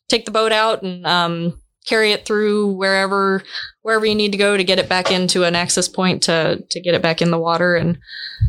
take 0.07 0.25
the 0.25 0.31
boat 0.31 0.51
out 0.51 0.83
and 0.83 1.05
um, 1.05 1.61
carry 1.85 2.11
it 2.11 2.25
through 2.25 2.73
wherever 2.73 3.43
wherever 3.81 4.05
you 4.05 4.15
need 4.15 4.31
to 4.31 4.37
go 4.37 4.57
to 4.57 4.63
get 4.63 4.79
it 4.79 4.89
back 4.89 5.11
into 5.11 5.43
an 5.43 5.55
access 5.55 5.87
point 5.87 6.23
to 6.23 6.63
to 6.69 6.81
get 6.81 6.95
it 6.95 7.01
back 7.01 7.21
in 7.21 7.31
the 7.31 7.39
water. 7.39 7.75
And 7.75 7.97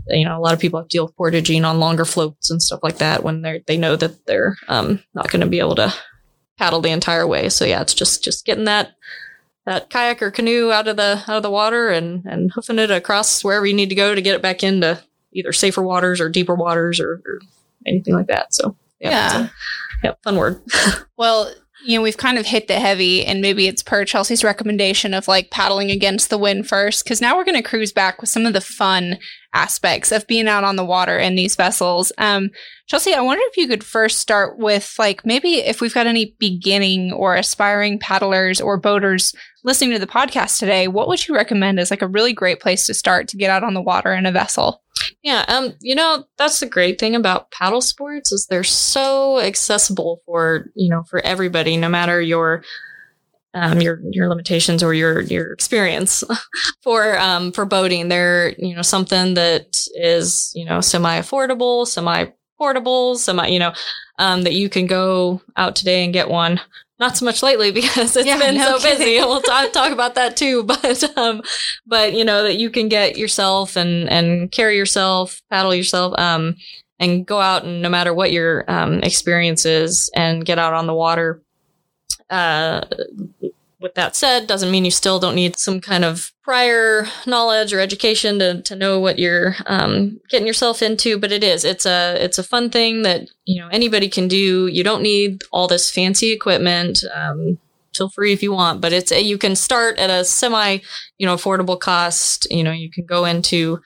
you 0.08 0.24
know 0.24 0.38
a 0.38 0.40
lot 0.40 0.54
of 0.54 0.60
people 0.60 0.80
have 0.80 0.88
to 0.88 0.96
deal 0.96 1.06
with 1.06 1.16
portaging 1.16 1.64
on 1.64 1.80
longer 1.80 2.04
floats 2.04 2.50
and 2.50 2.62
stuff 2.62 2.80
like 2.82 2.98
that 2.98 3.22
when 3.22 3.42
they're 3.42 3.60
they 3.66 3.76
know 3.76 3.96
that 3.96 4.26
they're 4.26 4.56
um, 4.68 5.02
not 5.14 5.30
going 5.30 5.40
to 5.40 5.46
be 5.46 5.60
able 5.60 5.76
to 5.76 5.92
paddle 6.58 6.80
the 6.80 6.90
entire 6.90 7.26
way. 7.26 7.48
So 7.48 7.64
yeah 7.64 7.80
it's 7.80 7.94
just 7.94 8.22
just 8.22 8.44
getting 8.44 8.64
that 8.64 8.92
that 9.68 9.90
kayak 9.90 10.22
or 10.22 10.30
canoe 10.30 10.72
out 10.72 10.88
of 10.88 10.96
the 10.96 11.22
out 11.28 11.36
of 11.36 11.42
the 11.42 11.50
water 11.50 11.90
and 11.90 12.24
and 12.24 12.50
hoofing 12.52 12.78
it 12.78 12.90
across 12.90 13.44
wherever 13.44 13.66
you 13.66 13.74
need 13.74 13.90
to 13.90 13.94
go 13.94 14.14
to 14.14 14.22
get 14.22 14.34
it 14.34 14.40
back 14.40 14.64
into 14.64 14.98
either 15.34 15.52
safer 15.52 15.82
waters 15.82 16.22
or 16.22 16.30
deeper 16.30 16.54
waters 16.54 16.98
or, 16.98 17.20
or 17.26 17.38
anything 17.86 18.14
like 18.14 18.28
that. 18.28 18.54
So 18.54 18.74
yeah, 18.98 19.10
yeah, 19.10 19.42
a, 19.42 19.50
yeah 20.04 20.12
fun 20.24 20.36
word. 20.36 20.62
well, 21.18 21.52
you 21.84 21.98
know, 21.98 22.02
we've 22.02 22.16
kind 22.16 22.38
of 22.38 22.46
hit 22.46 22.66
the 22.66 22.80
heavy, 22.80 23.24
and 23.26 23.42
maybe 23.42 23.68
it's 23.68 23.82
per 23.82 24.06
Chelsea's 24.06 24.42
recommendation 24.42 25.12
of 25.12 25.28
like 25.28 25.50
paddling 25.50 25.90
against 25.90 26.30
the 26.30 26.38
wind 26.38 26.66
first, 26.66 27.04
because 27.04 27.20
now 27.20 27.36
we're 27.36 27.44
going 27.44 27.62
to 27.62 27.68
cruise 27.68 27.92
back 27.92 28.22
with 28.22 28.30
some 28.30 28.46
of 28.46 28.54
the 28.54 28.60
fun 28.62 29.18
aspects 29.54 30.12
of 30.12 30.26
being 30.26 30.46
out 30.46 30.64
on 30.64 30.76
the 30.76 30.84
water 30.84 31.18
in 31.18 31.34
these 31.34 31.56
vessels. 31.56 32.12
Um, 32.18 32.50
Chelsea, 32.86 33.14
I 33.14 33.20
wonder 33.20 33.42
if 33.46 33.56
you 33.56 33.66
could 33.66 33.84
first 33.84 34.18
start 34.18 34.58
with 34.58 34.94
like 34.98 35.24
maybe 35.24 35.56
if 35.56 35.80
we've 35.80 35.94
got 35.94 36.06
any 36.06 36.36
beginning 36.38 37.12
or 37.12 37.34
aspiring 37.34 37.98
paddlers 37.98 38.60
or 38.60 38.76
boaters 38.76 39.34
listening 39.64 39.92
to 39.92 39.98
the 39.98 40.06
podcast 40.06 40.58
today, 40.58 40.88
what 40.88 41.08
would 41.08 41.26
you 41.26 41.34
recommend 41.34 41.80
as 41.80 41.90
like 41.90 42.02
a 42.02 42.08
really 42.08 42.32
great 42.32 42.60
place 42.60 42.86
to 42.86 42.94
start 42.94 43.28
to 43.28 43.36
get 43.36 43.50
out 43.50 43.64
on 43.64 43.74
the 43.74 43.82
water 43.82 44.12
in 44.12 44.26
a 44.26 44.32
vessel? 44.32 44.82
Yeah, 45.22 45.44
um, 45.48 45.74
you 45.80 45.94
know, 45.94 46.24
that's 46.36 46.60
the 46.60 46.66
great 46.66 46.98
thing 46.98 47.14
about 47.14 47.50
paddle 47.50 47.80
sports 47.80 48.32
is 48.32 48.46
they're 48.46 48.64
so 48.64 49.40
accessible 49.40 50.22
for, 50.26 50.70
you 50.74 50.88
know, 50.88 51.02
for 51.04 51.20
everybody, 51.20 51.76
no 51.76 51.88
matter 51.88 52.20
your 52.20 52.62
um, 53.54 53.80
your 53.80 54.00
your 54.10 54.28
limitations 54.28 54.82
or 54.82 54.94
your 54.94 55.20
your 55.20 55.52
experience 55.52 56.22
for 56.82 57.18
um, 57.18 57.52
for 57.52 57.64
boating. 57.64 58.08
They're 58.08 58.50
you 58.58 58.74
know 58.74 58.82
something 58.82 59.34
that 59.34 59.76
is 59.94 60.52
you 60.54 60.64
know 60.64 60.80
semi 60.80 61.18
affordable, 61.18 61.86
semi 61.86 62.26
portable, 62.58 63.16
semi 63.16 63.46
you 63.48 63.58
know 63.58 63.72
um, 64.18 64.42
that 64.42 64.54
you 64.54 64.68
can 64.68 64.86
go 64.86 65.40
out 65.56 65.76
today 65.76 66.04
and 66.04 66.12
get 66.12 66.28
one. 66.28 66.60
Not 67.00 67.16
so 67.16 67.24
much 67.24 67.42
lately 67.42 67.70
because 67.72 68.16
it's 68.16 68.26
yeah, 68.26 68.38
been 68.38 68.56
no 68.56 68.78
so 68.78 68.78
kidding. 68.80 68.98
busy. 68.98 69.16
We'll 69.18 69.40
t- 69.40 69.70
talk 69.70 69.92
about 69.92 70.14
that 70.16 70.36
too. 70.36 70.62
But 70.82 71.16
um, 71.16 71.42
but 71.86 72.12
you 72.12 72.24
know 72.24 72.42
that 72.42 72.56
you 72.56 72.70
can 72.70 72.88
get 72.88 73.16
yourself 73.16 73.76
and 73.76 74.08
and 74.08 74.50
carry 74.50 74.76
yourself, 74.76 75.40
paddle 75.50 75.74
yourself, 75.74 76.18
um, 76.18 76.56
and 76.98 77.24
go 77.24 77.40
out 77.40 77.64
and 77.64 77.80
no 77.80 77.88
matter 77.88 78.12
what 78.12 78.32
your 78.32 78.70
um 78.70 79.00
experience 79.02 79.64
is, 79.64 80.10
and 80.14 80.44
get 80.44 80.58
out 80.58 80.74
on 80.74 80.86
the 80.86 80.94
water 80.94 81.42
uh, 82.30 82.82
with 83.80 83.94
that 83.94 84.16
said, 84.16 84.46
doesn't 84.46 84.70
mean 84.70 84.84
you 84.84 84.90
still 84.90 85.20
don't 85.20 85.34
need 85.34 85.56
some 85.56 85.80
kind 85.80 86.04
of 86.04 86.32
prior 86.42 87.06
knowledge 87.26 87.72
or 87.72 87.80
education 87.80 88.38
to, 88.40 88.60
to 88.62 88.74
know 88.74 88.98
what 88.98 89.18
you're 89.18 89.54
um, 89.66 90.20
getting 90.28 90.46
yourself 90.46 90.82
into. 90.82 91.18
But 91.18 91.32
it 91.32 91.44
is 91.44 91.64
it's 91.64 91.86
a 91.86 92.16
it's 92.22 92.38
a 92.38 92.42
fun 92.42 92.70
thing 92.70 93.02
that 93.02 93.28
you 93.44 93.60
know 93.60 93.68
anybody 93.68 94.08
can 94.08 94.26
do. 94.28 94.66
You 94.66 94.82
don't 94.82 95.02
need 95.02 95.42
all 95.52 95.68
this 95.68 95.90
fancy 95.90 96.32
equipment. 96.32 96.98
Um, 97.14 97.58
feel 97.96 98.10
free 98.10 98.32
if 98.32 98.42
you 98.42 98.52
want, 98.52 98.80
but 98.80 98.92
it's 98.92 99.12
you 99.12 99.38
can 99.38 99.54
start 99.54 99.98
at 99.98 100.10
a 100.10 100.24
semi 100.24 100.78
you 101.18 101.26
know 101.26 101.36
affordable 101.36 101.78
cost. 101.78 102.50
You 102.50 102.64
know 102.64 102.72
you 102.72 102.90
can 102.90 103.06
go 103.06 103.24
into 103.24 103.80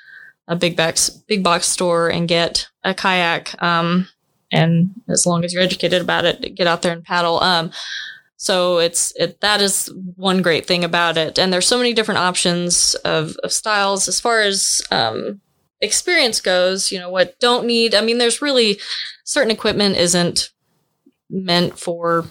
a 0.48 0.56
big 0.56 0.76
box 0.76 1.10
big 1.10 1.44
box 1.44 1.66
store 1.66 2.08
and 2.08 2.28
get 2.28 2.66
a 2.82 2.94
kayak. 2.94 3.60
Um, 3.62 4.08
and 4.50 4.90
as 5.08 5.24
long 5.26 5.44
as 5.44 5.52
you're 5.52 5.62
educated 5.62 6.02
about 6.02 6.24
it, 6.24 6.54
get 6.54 6.66
out 6.66 6.82
there 6.82 6.92
and 6.92 7.04
paddle. 7.04 7.40
Um, 7.40 7.70
so 8.42 8.78
it's 8.78 9.12
it, 9.14 9.40
that 9.40 9.60
is 9.60 9.88
one 10.16 10.42
great 10.42 10.66
thing 10.66 10.82
about 10.82 11.16
it, 11.16 11.38
and 11.38 11.52
there's 11.52 11.64
so 11.68 11.78
many 11.78 11.92
different 11.92 12.18
options 12.18 12.96
of, 13.04 13.36
of 13.44 13.52
styles 13.52 14.08
as 14.08 14.18
far 14.18 14.40
as 14.40 14.82
um, 14.90 15.40
experience 15.80 16.40
goes. 16.40 16.90
You 16.90 16.98
know 16.98 17.08
what 17.08 17.38
don't 17.38 17.68
need. 17.68 17.94
I 17.94 18.00
mean, 18.00 18.18
there's 18.18 18.42
really 18.42 18.80
certain 19.22 19.52
equipment 19.52 19.96
isn't 19.96 20.50
meant 21.30 21.78
for 21.78 22.24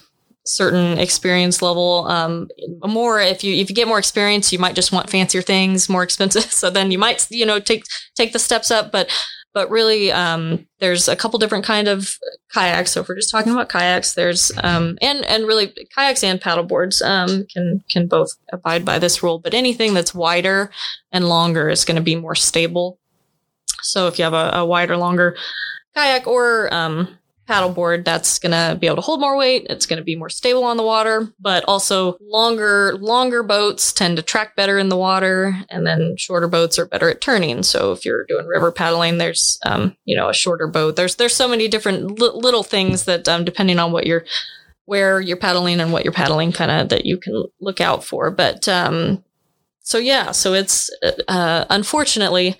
certain 0.46 0.98
experience 0.98 1.62
level. 1.62 2.06
Um, 2.10 2.50
more 2.86 3.22
if 3.22 3.42
you 3.42 3.56
if 3.56 3.70
you 3.70 3.76
get 3.76 3.88
more 3.88 4.00
experience, 4.00 4.52
you 4.52 4.60
might 4.60 4.76
just 4.76 4.92
want 4.92 5.10
fancier 5.10 5.42
things, 5.42 5.88
more 5.88 6.04
expensive. 6.04 6.44
So 6.52 6.70
then 6.70 6.92
you 6.92 7.00
might 7.00 7.26
you 7.32 7.46
know 7.46 7.62
take 7.62 7.86
take 8.16 8.34
the 8.34 8.40
steps 8.40 8.70
up, 8.70 8.92
but 8.92 9.10
but 9.54 9.70
really 9.70 10.12
um, 10.12 10.66
there's 10.80 11.08
a 11.08 11.16
couple 11.16 11.40
different 11.40 11.66
kind 11.66 11.88
of 11.88 12.18
kayaks. 12.54 12.92
So 12.92 13.02
if 13.02 13.10
we're 13.10 13.16
just 13.16 13.32
talking 13.32 13.52
about 13.52 13.70
kayaks 13.70 14.14
there's 14.14 14.52
um, 14.64 14.98
and 15.02 15.26
and 15.26 15.46
really 15.46 15.74
kayaks 15.96 16.24
and 16.24 16.40
paddle 16.40 16.64
boards 16.64 17.02
um, 17.02 17.46
can 17.54 17.84
can 17.90 18.08
both 18.08 18.30
abide 18.52 18.86
by 18.86 19.00
this 19.00 19.24
rule. 19.24 19.40
But 19.40 19.54
anything 19.54 19.94
that's 19.94 20.14
wider 20.14 20.72
and 21.12 21.28
longer 21.28 21.70
is 21.70 21.86
going 21.86 21.98
to 21.98 22.02
be 22.02 22.16
more 22.16 22.36
stable. 22.36 23.00
So 23.82 24.08
if 24.08 24.18
you 24.20 24.24
have 24.24 24.34
a, 24.34 24.52
a 24.60 24.66
wider 24.66 24.98
longer 24.98 25.36
kayak 25.96 26.28
or 26.28 26.74
um, 26.74 27.18
paddleboard 27.52 28.06
that's 28.06 28.40
going 28.40 28.52
to 28.52 28.78
be 28.80 28.88
able 28.88 28.96
to 28.96 29.02
hold 29.02 29.20
more 29.20 29.36
weight. 29.36 29.68
It's 29.70 29.86
going 29.86 29.98
to 29.98 30.04
be 30.04 30.16
more 30.16 30.30
stable 30.30 30.64
on 30.64 30.78
the 30.78 30.84
water 30.84 31.34
but 31.40 31.66
also 31.66 32.18
longer 32.22 32.96
longer 33.00 33.44
boats 33.44 33.92
tend 33.92 34.18
to 34.18 34.24
track 34.24 34.56
better 34.56 34.78
in 34.78 34.90
the 34.90 34.98
water 34.98 35.58
and 35.70 35.86
then 35.86 36.16
shorter 36.18 36.48
boats 36.48 36.80
are 36.80 36.86
better 36.86 37.10
at 37.10 37.22
turning. 37.22 37.64
So 37.64 37.92
if 37.92 38.06
you're 38.06 38.26
doing 38.26 38.48
river 38.48 38.72
paddling 38.72 39.18
there's 39.18 39.60
um, 39.66 39.98
you 40.06 40.16
know 40.16 40.30
a 40.30 40.34
shorter 40.34 40.68
boat. 40.68 40.96
There's 40.96 41.16
there's 41.16 41.36
so 41.36 41.48
many 41.48 41.68
different 41.68 42.20
li- 42.20 42.32
little 42.34 42.64
things 42.64 43.06
that 43.06 43.28
um, 43.28 43.44
depending 43.44 43.80
on 43.80 43.92
what 43.92 44.08
you're 44.08 44.26
where 44.86 45.20
you're 45.20 45.38
paddling 45.38 45.80
and 45.80 45.92
what 45.92 46.04
you're 46.04 46.14
paddling 46.14 46.52
kind 46.52 46.72
of 46.72 46.90
that 46.90 47.06
you 47.06 47.18
can 47.18 47.44
look 47.60 47.82
out 47.82 48.04
for. 48.04 48.32
But 48.32 48.68
um, 48.68 49.24
so 49.82 49.98
yeah 49.98 50.32
so 50.32 50.54
it's 50.54 50.90
uh, 51.28 51.66
unfortunately 51.70 52.58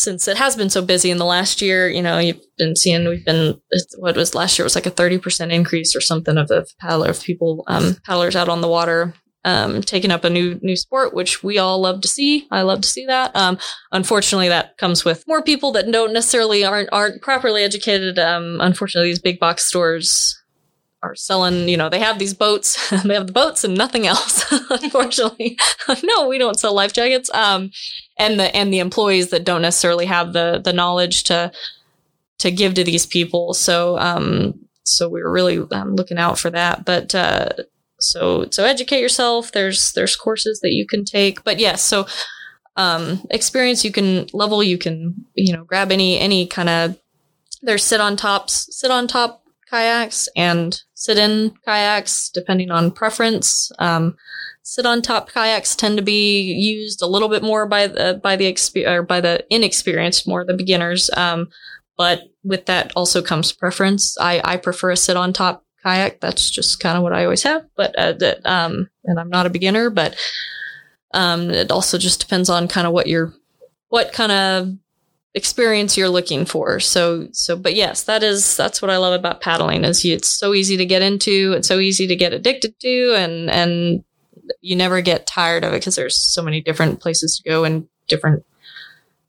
since 0.00 0.26
it 0.28 0.36
has 0.36 0.56
been 0.56 0.70
so 0.70 0.82
busy 0.82 1.10
in 1.10 1.18
the 1.18 1.24
last 1.24 1.60
year, 1.60 1.88
you 1.88 2.02
know, 2.02 2.18
you've 2.18 2.40
been 2.56 2.76
seeing 2.76 3.08
we've 3.08 3.24
been 3.24 3.60
what 3.98 4.16
was 4.16 4.34
last 4.34 4.58
year 4.58 4.64
was 4.64 4.74
like 4.74 4.86
a 4.86 4.90
thirty 4.90 5.18
percent 5.18 5.52
increase 5.52 5.94
or 5.94 6.00
something 6.00 6.36
of 6.36 6.48
the 6.48 6.66
paddler 6.80 7.10
of 7.10 7.22
people 7.22 7.64
um, 7.66 7.96
paddlers 8.04 8.36
out 8.36 8.48
on 8.48 8.60
the 8.60 8.68
water 8.68 9.14
um, 9.44 9.80
taking 9.82 10.10
up 10.10 10.24
a 10.24 10.30
new 10.30 10.58
new 10.62 10.76
sport, 10.76 11.14
which 11.14 11.42
we 11.42 11.58
all 11.58 11.80
love 11.80 12.00
to 12.02 12.08
see. 12.08 12.46
I 12.50 12.62
love 12.62 12.82
to 12.82 12.88
see 12.88 13.06
that. 13.06 13.34
Um, 13.34 13.58
unfortunately, 13.92 14.48
that 14.48 14.76
comes 14.76 15.04
with 15.04 15.24
more 15.26 15.42
people 15.42 15.72
that 15.72 15.90
don't 15.90 16.12
necessarily 16.12 16.64
aren't 16.64 16.90
aren't 16.92 17.22
properly 17.22 17.62
educated. 17.62 18.18
Um, 18.18 18.58
unfortunately, 18.60 19.10
these 19.10 19.20
big 19.20 19.38
box 19.38 19.64
stores 19.64 20.36
are 21.02 21.14
selling. 21.14 21.68
You 21.68 21.78
know, 21.78 21.88
they 21.88 22.00
have 22.00 22.18
these 22.18 22.34
boats. 22.34 22.90
they 23.04 23.14
have 23.14 23.26
the 23.26 23.32
boats 23.32 23.64
and 23.64 23.76
nothing 23.76 24.06
else. 24.06 24.44
unfortunately, 24.70 25.58
no, 26.02 26.28
we 26.28 26.38
don't 26.38 26.58
sell 26.58 26.74
life 26.74 26.92
jackets. 26.92 27.32
Um, 27.32 27.70
and 28.20 28.38
the 28.38 28.54
and 28.54 28.72
the 28.72 28.78
employees 28.78 29.30
that 29.30 29.44
don't 29.44 29.62
necessarily 29.62 30.06
have 30.06 30.32
the 30.32 30.60
the 30.62 30.72
knowledge 30.72 31.24
to 31.24 31.50
to 32.38 32.50
give 32.50 32.74
to 32.74 32.84
these 32.84 33.06
people. 33.06 33.54
So 33.54 33.98
um, 33.98 34.54
so 34.84 35.08
we 35.08 35.22
were 35.22 35.32
really 35.32 35.58
um, 35.72 35.96
looking 35.96 36.18
out 36.18 36.38
for 36.38 36.50
that. 36.50 36.84
But 36.84 37.14
uh, 37.14 37.48
so 37.98 38.46
so 38.50 38.64
educate 38.64 39.00
yourself. 39.00 39.52
There's 39.52 39.92
there's 39.92 40.16
courses 40.16 40.60
that 40.60 40.72
you 40.72 40.86
can 40.86 41.04
take. 41.04 41.42
But 41.44 41.58
yes, 41.58 41.82
so 41.82 42.06
um, 42.76 43.26
experience 43.30 43.84
you 43.84 43.92
can 43.92 44.26
level. 44.32 44.62
You 44.62 44.78
can 44.78 45.14
you 45.34 45.52
know 45.52 45.64
grab 45.64 45.90
any 45.90 46.18
any 46.18 46.46
kind 46.46 46.68
of 46.68 46.98
there's 47.62 47.84
sit 47.84 48.00
on 48.00 48.16
tops, 48.16 48.68
sit 48.70 48.90
on 48.90 49.06
top 49.06 49.44
kayaks 49.70 50.28
and 50.36 50.82
sit 50.94 51.16
in 51.16 51.54
kayaks 51.64 52.30
depending 52.30 52.70
on 52.70 52.90
preference. 52.90 53.70
Um, 53.78 54.16
sit 54.62 54.86
on 54.86 55.02
top 55.02 55.30
kayaks 55.30 55.74
tend 55.74 55.96
to 55.96 56.02
be 56.02 56.42
used 56.42 57.02
a 57.02 57.06
little 57.06 57.28
bit 57.28 57.42
more 57.42 57.66
by 57.66 57.86
the 57.86 58.20
by 58.22 58.36
the 58.36 58.52
exp- 58.52 58.86
or 58.86 59.02
by 59.02 59.20
the 59.20 59.44
inexperienced, 59.50 60.28
more 60.28 60.44
the 60.44 60.54
beginners. 60.54 61.10
Um, 61.16 61.48
but 61.96 62.22
with 62.42 62.66
that 62.66 62.92
also 62.96 63.20
comes 63.20 63.52
preference. 63.52 64.16
I, 64.18 64.40
I 64.42 64.56
prefer 64.56 64.90
a 64.92 64.96
sit 64.96 65.16
on 65.16 65.32
top 65.32 65.64
kayak. 65.82 66.20
That's 66.20 66.50
just 66.50 66.80
kind 66.80 66.96
of 66.96 67.02
what 67.02 67.12
I 67.12 67.24
always 67.24 67.42
have. 67.42 67.66
But 67.76 67.94
uh, 67.96 68.12
that, 68.12 68.44
um, 68.46 68.88
and 69.04 69.20
I'm 69.20 69.28
not 69.28 69.46
a 69.46 69.50
beginner, 69.50 69.90
but 69.90 70.16
um, 71.12 71.50
it 71.50 71.70
also 71.70 71.98
just 71.98 72.20
depends 72.20 72.48
on 72.48 72.68
kind 72.68 72.86
of 72.86 72.92
what 72.92 73.06
you're, 73.06 73.34
what 73.88 74.12
kind 74.12 74.32
of 74.32 74.68
experience 75.34 75.96
you're 75.96 76.08
looking 76.08 76.46
for. 76.46 76.80
So, 76.80 77.28
so, 77.32 77.56
but 77.56 77.74
yes, 77.74 78.04
that 78.04 78.22
is 78.22 78.56
that's 78.56 78.80
what 78.80 78.90
I 78.90 78.96
love 78.96 79.12
about 79.12 79.40
paddling 79.40 79.84
is 79.84 80.04
you, 80.04 80.14
it's 80.14 80.28
so 80.28 80.54
easy 80.54 80.76
to 80.76 80.86
get 80.86 81.02
into, 81.02 81.52
it's 81.56 81.68
so 81.68 81.78
easy 81.78 82.06
to 82.06 82.16
get 82.16 82.32
addicted 82.32 82.78
to, 82.80 83.14
and 83.16 83.50
and 83.50 84.04
you 84.60 84.76
never 84.76 85.00
get 85.00 85.26
tired 85.26 85.64
of 85.64 85.72
it 85.72 85.80
because 85.80 85.96
there's 85.96 86.16
so 86.16 86.42
many 86.42 86.60
different 86.60 87.00
places 87.00 87.36
to 87.38 87.48
go 87.48 87.64
and 87.64 87.88
different 88.08 88.44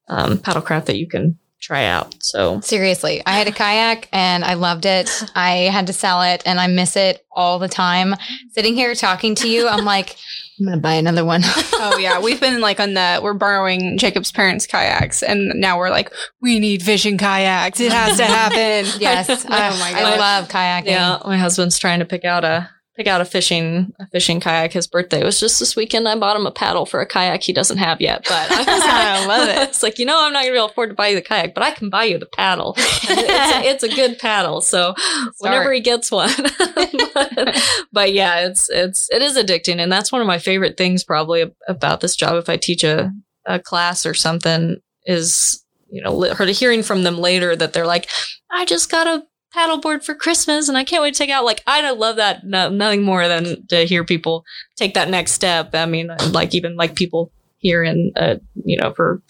um, 0.08 0.38
paddlecraft 0.38 0.86
that 0.86 0.98
you 0.98 1.08
can 1.08 1.38
try 1.62 1.86
out. 1.86 2.16
So 2.22 2.60
seriously, 2.62 3.22
I 3.26 3.32
had 3.32 3.48
a 3.48 3.52
kayak 3.52 4.10
and 4.12 4.44
I 4.44 4.56
loved 4.56 4.86
it. 4.86 5.10
I 5.36 5.70
had 5.72 5.88
to 5.88 5.94
sell 5.94 6.22
it 6.24 6.44
and 6.46 6.60
I 6.60 6.68
miss 6.68 6.98
it 6.98 7.26
all 7.32 7.60
the 7.60 7.70
time. 7.70 8.16
Sitting 8.52 8.76
here 8.76 8.94
talking 8.96 9.36
to 9.36 9.50
you, 9.50 9.68
I'm 9.68 9.86
like, 9.86 10.18
I'm 10.60 10.66
gonna 10.66 10.78
buy 10.78 10.94
another 10.94 11.24
one. 11.24 11.42
oh 11.46 11.98
yeah, 12.00 12.20
we've 12.20 12.40
been 12.40 12.62
like 12.62 12.80
on 12.80 12.94
the 12.94 13.20
we're 13.24 13.34
borrowing 13.34 13.98
Jacob's 13.98 14.32
parents' 14.32 14.68
kayaks, 14.68 15.24
and 15.24 15.60
now 15.60 15.78
we're 15.78 15.90
like, 15.90 16.12
we 16.42 16.60
need 16.60 16.82
vision 16.82 17.18
kayaks. 17.18 17.80
It 17.80 17.92
has 17.92 18.18
to 18.18 18.26
happen. 18.26 18.92
yes. 19.00 19.30
oh 19.30 19.50
my 19.50 19.92
god, 19.92 20.04
I 20.04 20.18
love 20.18 20.50
kayaking. 20.50 20.86
Yeah, 20.88 21.20
my 21.26 21.38
husband's 21.38 21.80
trying 21.80 22.00
to 22.00 22.06
pick 22.06 22.26
out 22.26 22.44
a 22.44 22.70
pick 22.96 23.08
out 23.08 23.22
a 23.22 23.26
fishing 23.26 23.94
a 24.00 24.08
fishing 24.08 24.40
kayak. 24.40 24.74
His 24.74 24.88
birthday 24.88 25.24
was 25.24 25.40
just 25.40 25.60
this 25.60 25.76
weekend. 25.76 26.08
I 26.08 26.18
bought 26.18 26.36
him 26.36 26.46
a 26.46 26.52
paddle 26.52 26.86
for 26.86 27.02
a 27.02 27.06
kayak 27.06 27.44
he 27.44 27.54
doesn't 27.54 27.78
have 27.78 28.02
yet, 28.02 28.24
but 28.28 28.52
I, 28.52 28.60
was, 28.60 28.84
I 28.84 29.26
love 29.26 29.50
it. 29.50 29.58
It's 29.72 29.84
like 29.84 30.00
you 30.00 30.06
know 30.06 30.26
I'm 30.26 30.34
not 30.34 30.42
gonna 30.42 30.52
be 30.52 30.58
able 30.58 30.68
to 30.68 30.72
afford 30.74 30.90
to 30.90 30.96
buy 30.96 31.10
you 31.10 31.16
the 31.16 31.22
kayak, 31.22 31.54
but 31.54 31.64
I 31.64 31.72
can 31.72 31.90
buy 31.90 32.04
you 32.04 32.18
the 32.18 32.26
paddle. 32.26 32.74
it's, 32.78 33.08
a, 33.10 33.70
it's, 33.70 33.84
a, 33.84 33.90
good 33.90 34.20
paddle, 34.20 34.62
so 34.62 34.94
Start. 34.96 35.34
whenever 35.40 35.72
he 35.72 35.80
gets 35.80 36.12
one. 36.12 36.32
but, 37.14 37.58
but, 37.92 38.14
yeah, 38.14 38.48
it's 38.48 38.70
it's 38.70 39.08
it 39.12 39.22
is 39.22 39.38
addicting, 39.38 39.80
and 39.80 39.92
that's 39.92 40.12
one 40.12 40.22
of 40.22 40.28
my 40.28 40.40
favorite 40.40 40.78
things 40.78 41.04
probably 41.04 41.52
about 41.68 42.02
this 42.02 42.16
job. 42.16 42.36
If 42.36 42.50
I 42.50 42.58
teach 42.58 42.84
a 42.84 43.12
a 43.46 43.60
class 43.60 44.06
or 44.06 44.14
something, 44.14 44.78
is 45.06 45.64
you 45.92 46.02
know, 46.02 46.22
hearing 46.46 46.84
from 46.84 47.04
them 47.04 47.18
later 47.18 47.56
that 47.56 47.74
they're 47.74 47.86
like, 47.86 48.10
I 48.50 48.66
just 48.66 48.90
got 48.90 49.08
a 49.08 49.24
paddleboard 49.56 50.04
for 50.04 50.16
Christmas 50.16 50.70
and 50.70 50.78
I 50.78 50.84
can't 50.84 51.02
wait 51.02 51.14
to 51.14 51.18
take 51.18 51.30
out. 51.30 51.46
Like, 51.46 51.62
I 51.68 51.90
love 51.92 52.16
that. 52.18 52.46
No, 52.46 52.70
nothing 52.70 53.04
more 53.04 53.28
than 53.28 53.66
to 53.68 53.86
hear 53.86 54.04
people 54.04 54.46
take 54.76 54.94
that 54.94 55.10
next 55.10 55.34
step. 55.34 55.76
I 55.76 55.86
mean, 55.86 56.12
like 56.32 56.56
even 56.56 56.76
like 56.76 56.96
people 56.96 57.32
here 57.58 57.84
in, 57.84 58.12
uh, 58.16 58.36
you 58.64 58.78
know, 58.78 58.94
for 58.94 59.22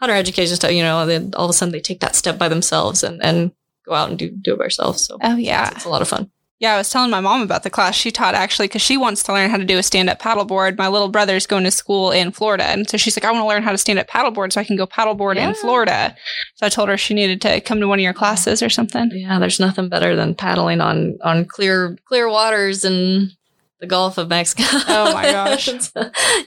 hunter 0.00 0.14
education 0.14 0.56
stuff, 0.56 0.72
you 0.72 0.82
know, 0.82 1.06
then 1.06 1.32
all 1.36 1.44
of 1.44 1.50
a 1.50 1.52
sudden 1.52 1.72
they 1.72 1.80
take 1.80 2.00
that 2.00 2.16
step 2.16 2.38
by 2.38 2.48
themselves 2.48 3.02
and, 3.02 3.22
and 3.22 3.52
go 3.86 3.94
out 3.94 4.10
and 4.10 4.18
do, 4.18 4.30
do 4.30 4.54
it 4.54 4.58
by 4.58 4.64
ourselves. 4.64 5.04
So, 5.04 5.18
oh 5.22 5.36
yeah, 5.36 5.68
it's, 5.68 5.76
it's 5.76 5.84
a 5.84 5.90
lot 5.90 6.02
of 6.02 6.08
fun. 6.08 6.30
Yeah, 6.60 6.74
I 6.74 6.78
was 6.78 6.90
telling 6.90 7.10
my 7.10 7.20
mom 7.20 7.42
about 7.42 7.62
the 7.62 7.70
class 7.70 7.94
she 7.94 8.10
taught 8.10 8.34
actually 8.34 8.66
because 8.66 8.82
she 8.82 8.96
wants 8.96 9.22
to 9.24 9.32
learn 9.32 9.48
how 9.48 9.58
to 9.58 9.64
do 9.64 9.78
a 9.78 9.82
stand 9.82 10.10
up 10.10 10.20
paddleboard. 10.20 10.76
My 10.76 10.88
little 10.88 11.08
brother's 11.08 11.46
going 11.46 11.62
to 11.64 11.70
school 11.70 12.10
in 12.10 12.32
Florida. 12.32 12.64
And 12.64 12.88
so 12.90 12.96
she's 12.96 13.16
like, 13.16 13.24
I 13.24 13.30
want 13.30 13.44
to 13.44 13.48
learn 13.48 13.62
how 13.62 13.70
to 13.70 13.78
stand 13.78 14.00
up 14.00 14.08
paddleboard 14.08 14.52
so 14.52 14.60
I 14.60 14.64
can 14.64 14.76
go 14.76 14.86
paddleboard 14.86 15.36
yeah. 15.36 15.48
in 15.48 15.54
Florida. 15.54 16.16
So 16.56 16.66
I 16.66 16.68
told 16.68 16.88
her 16.88 16.96
she 16.96 17.14
needed 17.14 17.40
to 17.42 17.60
come 17.60 17.78
to 17.78 17.86
one 17.86 18.00
of 18.00 18.02
your 18.02 18.12
classes 18.12 18.60
or 18.60 18.68
something. 18.68 19.08
Yeah, 19.12 19.38
there's 19.38 19.60
nothing 19.60 19.88
better 19.88 20.16
than 20.16 20.34
paddling 20.34 20.80
on, 20.80 21.16
on 21.22 21.44
clear, 21.44 21.96
clear 22.06 22.28
waters 22.28 22.84
in 22.84 23.30
the 23.78 23.86
Gulf 23.86 24.18
of 24.18 24.28
Mexico. 24.28 24.64
Oh 24.88 25.12
my 25.12 25.22
gosh. 25.30 25.68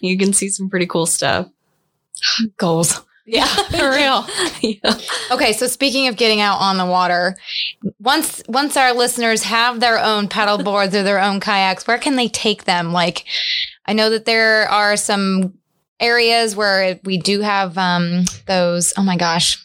you 0.02 0.18
can 0.18 0.34
see 0.34 0.50
some 0.50 0.70
pretty 0.70 0.88
cool 0.88 1.06
stuff. 1.06 1.48
Goals. 2.58 3.02
Yeah, 3.26 3.46
for 3.70 3.92
real. 3.92 4.26
yeah. 4.62 4.98
Okay, 5.32 5.54
so 5.54 5.68
speaking 5.68 6.08
of 6.08 6.18
getting 6.18 6.42
out 6.42 6.58
on 6.60 6.78
the 6.78 6.86
water, 6.86 7.38
once 8.00 8.42
once 8.48 8.76
our 8.78 8.94
listeners 8.94 9.44
have 9.44 9.80
their 9.80 10.00
own 10.00 10.28
paddle 10.28 10.58
boards 10.64 10.96
or 10.96 11.04
their 11.04 11.22
own 11.22 11.40
kayaks, 11.40 11.88
where 11.88 11.98
can 12.00 12.16
they 12.16 12.28
take 12.28 12.66
them? 12.66 12.92
Like, 12.92 13.26
I 13.86 13.94
know 13.94 14.10
that 14.10 14.26
there 14.26 14.68
are 14.70 14.98
some 14.98 15.54
areas 16.00 16.56
where 16.56 17.00
we 17.04 17.18
do 17.18 17.42
have 17.42 17.78
um, 17.78 18.26
those. 18.48 18.94
Oh 18.98 19.04
my 19.04 19.18
gosh, 19.18 19.64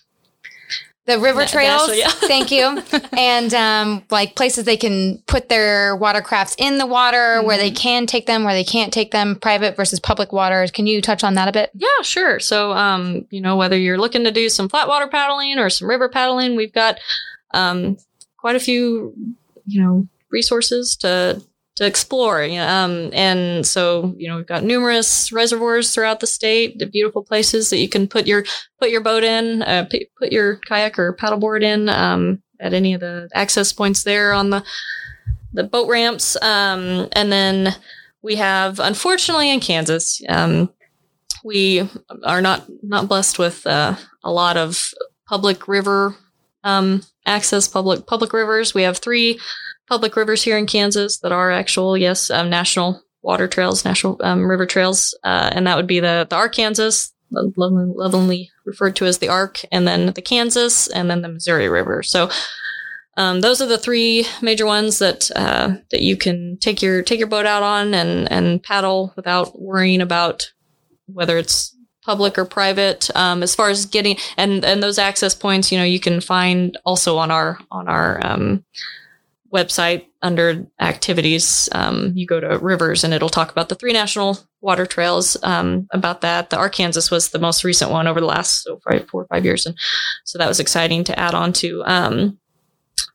the 1.07 1.19
river 1.19 1.47
trails. 1.47 1.97
yeah. 1.97 2.09
thank 2.11 2.51
you. 2.51 2.83
And 3.17 3.55
um, 3.55 4.03
like 4.11 4.37
places 4.37 4.65
they 4.65 4.77
can 4.77 5.23
put 5.27 5.49
their 5.49 5.97
watercrafts 5.97 6.55
in 6.59 6.77
the 6.77 6.87
water 6.87 7.17
mm-hmm. 7.17 7.47
where 7.47 7.57
they 7.57 7.71
mm-hmm. 7.71 7.77
can 7.77 8.07
take 8.07 8.27
them, 8.27 8.45
where 8.45 8.53
they 8.53 8.65
can't 8.65 8.93
take 8.93 9.11
them, 9.11 9.37
private 9.37 9.75
versus 9.75 10.01
public 10.01 10.33
waters. 10.33 10.71
Can 10.71 10.87
you 10.87 11.01
touch 11.01 11.25
on 11.25 11.35
that 11.35 11.49
a 11.49 11.53
bit? 11.53 11.71
Yeah, 11.75 12.03
sure. 12.03 12.39
So, 12.39 12.73
um, 12.73 13.27
you 13.31 13.41
know, 13.41 13.57
whether 13.57 13.79
you're 13.79 13.99
looking 13.99 14.25
to 14.25 14.31
do 14.31 14.49
some 14.49 14.69
flat 14.69 14.87
water 14.87 15.07
paddling 15.07 15.59
or 15.59 15.71
some 15.71 15.89
river 15.89 16.09
paddling, 16.09 16.57
we've 16.57 16.73
got 16.73 16.99
um, 17.55 17.97
quite 18.37 18.57
a 18.57 18.61
few, 18.61 19.15
you 19.67 19.83
know, 19.83 20.07
resources 20.31 20.97
to 20.97 21.43
to 21.77 21.87
explore. 21.87 22.43
Um, 22.43 23.11
and 23.13 23.67
so, 23.67 24.15
you 24.17 24.29
know, 24.29 24.37
we've 24.37 24.47
got 24.47 24.65
numerous 24.65 25.31
reservoirs 25.31 25.95
throughout 25.95 26.21
the 26.21 26.27
state, 26.27 26.79
the 26.79 26.87
beautiful 26.87 27.23
places 27.23 27.71
that 27.71 27.79
you 27.79 27.89
can 27.89 28.09
put 28.09 28.27
your 28.27 28.45
put 28.81 28.91
your 28.91 29.03
boat 29.03 29.23
in, 29.23 29.63
uh, 29.63 29.87
p- 29.91 30.09
put 30.19 30.33
your 30.33 30.57
kayak 30.67 30.99
or 30.99 31.15
paddleboard 31.15 31.63
in 31.63 31.89
um, 31.89 32.43
at 32.61 32.73
any 32.73 32.95
of 32.95 33.01
the 33.01 33.29
access 33.35 33.73
points 33.73 34.03
there 34.03 34.33
on 34.33 34.51
the 34.51 34.65
the 35.53 35.65
boat 35.65 35.89
ramps. 35.89 36.37
Um, 36.43 37.09
and 37.13 37.31
then 37.31 37.75
we 38.23 38.37
have, 38.37 38.81
unfortunately, 38.81 39.51
in 39.51 39.61
Kansas, 39.61 40.23
um, 40.29 40.71
we 41.45 41.89
are 42.25 42.41
not 42.41 42.65
not 42.83 43.07
blessed 43.07 43.39
with 43.39 43.67
uh, 43.67 43.97
a 44.25 44.33
lot 44.33 44.57
of 44.57 44.93
public 45.29 45.69
river 45.69 46.17
um, 46.65 47.03
access, 47.27 47.69
public 47.69 48.07
public 48.07 48.33
rivers. 48.33 48.73
We 48.73 48.83
have 48.83 48.97
three 48.97 49.39
public 49.89 50.17
rivers 50.17 50.43
here 50.43 50.59
in 50.59 50.67
Kansas 50.67 51.19
that 51.19 51.33
are 51.33 51.51
actual, 51.51 51.97
yes, 51.97 52.31
um, 52.31 52.51
national 52.51 53.03
water 53.23 53.49
trails, 53.49 53.85
national 53.85 54.19
um, 54.23 54.49
river 54.49 54.67
trails, 54.67 55.17
uh, 55.25 55.51
and 55.53 55.67
that 55.67 55.77
would 55.77 55.87
be 55.87 56.01
the 56.01 56.27
the 56.29 56.37
Arkansas, 56.37 57.09
lovingly 57.31 58.51
referred 58.65 58.97
to 58.97 59.05
as 59.05 59.19
the 59.19 59.29
Ark, 59.29 59.61
and 59.73 59.87
then 59.87 60.13
the 60.13 60.23
Kansas, 60.23 60.89
and 60.89 61.11
then 61.11 61.23
the 61.23 61.29
Missouri 61.29 61.69
River. 61.69 62.03
So. 62.03 62.31
Um, 63.19 63.41
those 63.41 63.63
are 63.63 63.67
the 63.67 63.79
three 63.79 64.27
major 64.43 64.67
ones 64.67 64.99
that 64.99 65.31
uh, 65.35 65.77
that 65.91 66.03
you 66.03 66.19
can 66.19 66.59
take 66.61 66.83
your 66.83 67.03
take 67.03 67.19
your 67.19 67.27
boat 67.27 67.47
out 67.47 67.63
on 67.63 67.95
and 67.95 68.31
and 68.31 68.63
paddle 68.63 69.15
without 69.17 69.59
worrying 69.59 70.03
about 70.03 70.53
whether 71.07 71.39
it's 71.39 71.75
public 72.07 72.39
or 72.39 72.45
private. 72.45 73.09
Um, 73.17 73.43
as 73.43 73.55
far 73.55 73.71
as 73.71 73.87
getting 73.87 74.19
and 74.37 74.65
and 74.67 74.83
those 74.83 74.99
access 74.99 75.35
points, 75.35 75.73
you 75.73 75.79
know, 75.79 75.85
you 75.85 75.99
can 75.99 76.21
find 76.21 76.77
also 76.85 77.17
on 77.17 77.31
our 77.31 77.59
on 77.71 77.89
our 77.89 78.25
um, 78.25 78.65
website 79.53 80.07
under 80.23 80.67
activities, 80.81 81.69
um, 81.73 82.13
you 82.15 82.27
go 82.27 82.41
to 82.41 82.59
rivers 82.59 83.05
and 83.05 83.15
it'll 83.15 83.29
talk 83.29 83.51
about 83.51 83.69
the 83.69 83.75
three 83.75 83.93
national 83.93 84.39
water 84.61 84.87
trails 84.87 85.37
um, 85.43 85.87
about 85.93 86.21
that. 86.21 86.51
The 86.51 86.57
Arkansas 86.57 87.15
was 87.15 87.31
the 87.31 87.39
most 87.39 87.65
recent 87.65 87.91
one 87.91 88.07
over 88.07 88.21
the 88.21 88.27
last 88.27 88.65
so 88.65 88.81
five, 88.81 89.09
four 89.09 89.23
or 89.23 89.27
five 89.27 89.45
years. 89.45 89.67
And 89.67 89.77
so 90.25 90.39
that 90.39 90.49
was 90.49 90.61
exciting 90.61 91.05
to 91.05 91.19
add 91.19 91.35
on 91.35 91.53
to. 91.55 91.83
Um, 91.85 92.39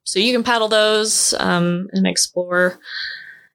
so 0.04 0.20
you 0.20 0.34
can 0.34 0.44
paddle 0.44 0.68
those 0.68 1.34
um, 1.40 1.88
and 1.94 2.08
explore. 2.08 2.80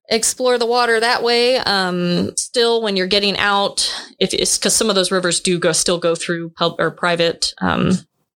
explore 0.09 0.57
the 0.57 0.67
water 0.67 1.01
that 1.01 1.25
way. 1.25 1.57
Um, 1.57 2.31
still, 2.37 2.81
when 2.81 2.95
you're 2.95 3.09
getting 3.09 3.37
out, 3.39 3.93
if 4.21 4.33
it's 4.33 4.57
because 4.57 4.77
some 4.77 4.89
of 4.89 4.95
those 4.95 5.11
rivers 5.11 5.41
do 5.41 5.59
go 5.59 5.73
still 5.73 5.99
go 5.99 6.15
through 6.15 6.51
pub 6.51 6.77
or 6.79 6.93
private 6.93 7.53
um, 7.61 7.91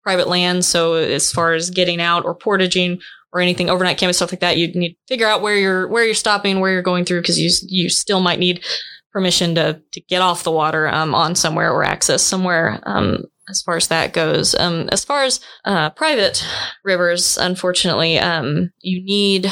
private 0.01 0.29
land. 0.29 0.63
So 0.63 0.93
as 0.93 1.29
far 1.29 1.53
as 1.53 1.69
getting 1.69 1.99
out 1.99 2.23
or 2.23 2.33
portaging 2.33 3.01
or 3.33 3.41
anything 3.41 3.69
overnight 3.69 3.97
camp 3.97 4.13
stuff 4.13 4.31
like 4.31 4.39
that, 4.39 4.57
you 4.57 4.67
need 4.73 4.93
to 4.93 4.97
figure 5.07 5.27
out 5.27 5.41
where 5.41 5.55
you're 5.55 5.87
where 5.87 6.05
you're 6.05 6.13
stopping, 6.13 6.59
where 6.59 6.71
you're 6.71 6.81
going 6.81 7.05
through, 7.05 7.21
because 7.21 7.39
you 7.39 7.49
you 7.67 7.89
still 7.89 8.19
might 8.19 8.39
need 8.39 8.63
permission 9.11 9.55
to 9.55 9.81
to 9.91 10.01
get 10.01 10.21
off 10.21 10.43
the 10.43 10.51
water 10.51 10.87
um, 10.87 11.13
on 11.15 11.35
somewhere 11.35 11.71
or 11.71 11.83
access 11.83 12.23
somewhere. 12.23 12.79
Um, 12.83 13.25
as 13.49 13.61
far 13.61 13.77
as 13.77 13.87
that 13.87 14.13
goes, 14.13 14.55
um, 14.55 14.89
as 14.91 15.05
far 15.05 15.23
as 15.23 15.39
uh, 15.63 15.89
private 15.91 16.45
rivers, 16.83 17.37
unfortunately, 17.37 18.19
um, 18.19 18.71
you 18.81 19.01
need 19.03 19.51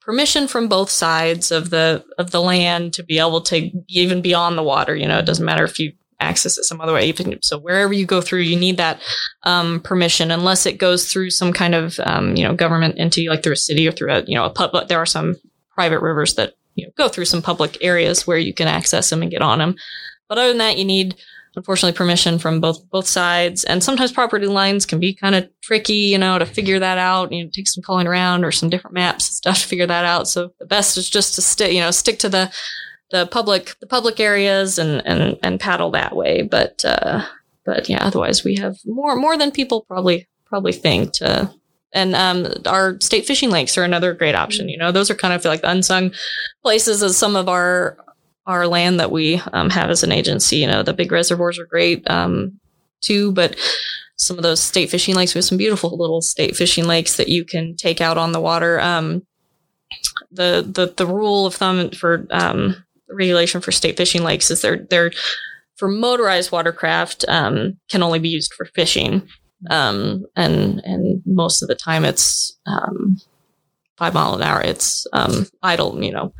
permission 0.00 0.46
from 0.46 0.68
both 0.68 0.88
sides 0.88 1.50
of 1.50 1.70
the 1.70 2.04
of 2.18 2.30
the 2.30 2.40
land 2.40 2.92
to 2.94 3.02
be 3.02 3.18
able 3.18 3.40
to 3.40 3.70
even 3.88 4.22
be 4.22 4.32
on 4.32 4.54
the 4.54 4.62
water. 4.62 4.94
You 4.94 5.08
know, 5.08 5.18
it 5.18 5.26
doesn't 5.26 5.44
matter 5.44 5.64
if 5.64 5.78
you 5.78 5.92
access 6.20 6.58
it 6.58 6.64
some 6.64 6.80
other 6.80 6.92
way. 6.92 7.06
Even 7.06 7.38
so, 7.42 7.58
wherever 7.58 7.92
you 7.92 8.06
go 8.06 8.20
through, 8.20 8.40
you 8.40 8.56
need 8.56 8.76
that 8.76 9.00
um, 9.44 9.80
permission, 9.80 10.30
unless 10.30 10.66
it 10.66 10.78
goes 10.78 11.10
through 11.12 11.30
some 11.30 11.52
kind 11.52 11.74
of 11.74 11.98
um, 12.04 12.36
you 12.36 12.44
know 12.44 12.54
government 12.54 12.96
entity, 12.98 13.28
like 13.28 13.42
through 13.42 13.52
a 13.52 13.56
city 13.56 13.86
or 13.86 13.92
through 13.92 14.12
a 14.12 14.22
you 14.22 14.34
know 14.34 14.44
a 14.44 14.50
pub. 14.50 14.72
But 14.72 14.88
there 14.88 14.98
are 14.98 15.06
some 15.06 15.36
private 15.70 16.00
rivers 16.00 16.34
that 16.34 16.54
you 16.74 16.86
know 16.86 16.92
go 16.96 17.08
through 17.08 17.26
some 17.26 17.42
public 17.42 17.78
areas 17.80 18.26
where 18.26 18.38
you 18.38 18.54
can 18.54 18.68
access 18.68 19.10
them 19.10 19.22
and 19.22 19.30
get 19.30 19.42
on 19.42 19.58
them. 19.58 19.76
But 20.28 20.38
other 20.38 20.48
than 20.48 20.58
that, 20.58 20.78
you 20.78 20.84
need 20.84 21.16
unfortunately 21.56 21.96
permission 21.96 22.38
from 22.38 22.60
both 22.60 22.88
both 22.90 23.06
sides 23.06 23.64
and 23.64 23.82
sometimes 23.82 24.12
property 24.12 24.46
lines 24.46 24.84
can 24.84 25.00
be 25.00 25.14
kind 25.14 25.34
of 25.34 25.48
tricky 25.62 25.94
you 25.94 26.18
know 26.18 26.38
to 26.38 26.44
figure 26.44 26.78
that 26.78 26.98
out 26.98 27.32
you 27.32 27.42
know 27.42 27.50
take 27.52 27.66
some 27.66 27.82
calling 27.82 28.06
around 28.06 28.44
or 28.44 28.52
some 28.52 28.68
different 28.68 28.94
maps 28.94 29.26
and 29.28 29.34
stuff 29.34 29.62
to 29.62 29.66
figure 29.66 29.86
that 29.86 30.04
out 30.04 30.28
so 30.28 30.52
the 30.58 30.66
best 30.66 30.98
is 30.98 31.08
just 31.08 31.34
to 31.34 31.40
stick 31.40 31.72
you 31.72 31.80
know 31.80 31.90
stick 31.90 32.18
to 32.18 32.28
the 32.28 32.52
the 33.10 33.26
public 33.26 33.74
the 33.80 33.86
public 33.86 34.20
areas 34.20 34.78
and 34.78 35.04
and 35.06 35.38
and 35.42 35.60
paddle 35.60 35.90
that 35.90 36.16
way 36.16 36.42
but 36.42 36.84
uh 36.84 37.24
but 37.64 37.88
yeah 37.88 38.04
otherwise 38.04 38.44
we 38.44 38.56
have 38.56 38.76
more 38.84 39.16
more 39.16 39.36
than 39.36 39.50
people 39.50 39.82
probably 39.82 40.26
probably 40.46 40.72
think 40.72 41.12
to 41.12 41.50
and 41.96 42.14
um, 42.14 42.46
our 42.66 43.00
state 43.00 43.26
fishing 43.26 43.50
lakes 43.50 43.78
are 43.78 43.82
another 43.82 44.12
great 44.12 44.34
option. 44.34 44.68
You 44.68 44.76
know, 44.76 44.92
those 44.92 45.10
are 45.10 45.14
kind 45.14 45.32
of 45.32 45.42
like 45.46 45.62
the 45.62 45.70
unsung 45.70 46.12
places 46.62 47.00
of 47.00 47.12
some 47.12 47.36
of 47.36 47.48
our 47.48 47.96
our 48.46 48.68
land 48.68 49.00
that 49.00 49.10
we 49.10 49.40
um, 49.52 49.70
have 49.70 49.90
as 49.90 50.02
an 50.02 50.12
agency. 50.12 50.58
You 50.58 50.66
know, 50.66 50.82
the 50.82 50.92
big 50.92 51.10
reservoirs 51.10 51.58
are 51.58 51.66
great 51.66 52.08
um, 52.08 52.60
too, 53.00 53.32
but 53.32 53.56
some 54.16 54.36
of 54.36 54.42
those 54.42 54.60
state 54.60 54.90
fishing 54.90 55.14
lakes, 55.14 55.34
we 55.34 55.38
have 55.38 55.46
some 55.46 55.58
beautiful 55.58 55.96
little 55.96 56.20
state 56.20 56.54
fishing 56.54 56.84
lakes 56.84 57.16
that 57.16 57.28
you 57.28 57.44
can 57.44 57.74
take 57.76 58.00
out 58.00 58.18
on 58.18 58.32
the 58.32 58.40
water. 58.40 58.78
Um, 58.80 59.26
the, 60.30 60.68
the, 60.68 60.92
the 60.96 61.06
rule 61.06 61.46
of 61.46 61.54
thumb 61.54 61.90
for 61.90 62.26
um, 62.30 62.84
regulation 63.10 63.60
for 63.60 63.72
state 63.72 63.96
fishing 63.96 64.22
lakes 64.22 64.50
is 64.50 64.62
they're, 64.62 64.86
they're 64.90 65.12
for 65.76 65.88
motorized 65.88 66.52
watercraft 66.52 67.24
um, 67.28 67.78
can 67.88 68.02
only 68.02 68.18
be 68.18 68.28
used 68.28 68.54
for 68.54 68.66
fishing. 68.66 69.28
Um, 69.70 70.24
and, 70.36 70.80
and 70.84 71.22
most 71.26 71.62
of 71.62 71.68
the 71.68 71.74
time 71.74 72.04
it's 72.04 72.58
five 73.96 74.14
mile 74.14 74.34
an 74.34 74.42
hour. 74.42 74.60
It's 74.60 75.06
idle, 75.62 76.02
you 76.02 76.12
know, 76.12 76.32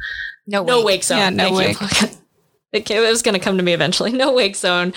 no, 0.46 0.64
no 0.64 0.84
wake 0.84 1.02
zone. 1.02 1.18
Yeah, 1.18 1.30
no 1.30 1.56
Thank 1.56 1.80
wake. 1.80 2.10
it 2.72 2.90
it 2.90 3.00
was 3.00 3.22
going 3.22 3.34
to 3.34 3.40
come 3.40 3.56
to 3.56 3.62
me 3.62 3.72
eventually. 3.72 4.12
No 4.12 4.32
wake 4.32 4.56
zone. 4.56 4.92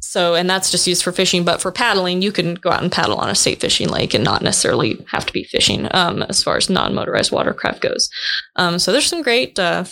So, 0.00 0.34
and 0.34 0.48
that's 0.48 0.70
just 0.70 0.86
used 0.86 1.02
for 1.02 1.12
fishing, 1.12 1.44
but 1.44 1.60
for 1.60 1.70
paddling, 1.70 2.22
you 2.22 2.32
can 2.32 2.54
go 2.54 2.70
out 2.70 2.82
and 2.82 2.90
paddle 2.90 3.18
on 3.18 3.28
a 3.28 3.34
state 3.34 3.60
fishing 3.60 3.88
lake 3.88 4.14
and 4.14 4.24
not 4.24 4.42
necessarily 4.42 5.04
have 5.10 5.26
to 5.26 5.32
be 5.32 5.44
fishing 5.44 5.88
um, 5.92 6.22
as 6.22 6.42
far 6.42 6.56
as 6.56 6.70
non 6.70 6.94
motorized 6.94 7.32
watercraft 7.32 7.80
goes. 7.80 8.08
Um, 8.56 8.78
so, 8.78 8.92
there's 8.92 9.06
some 9.06 9.22
great 9.22 9.58
uh, 9.58 9.84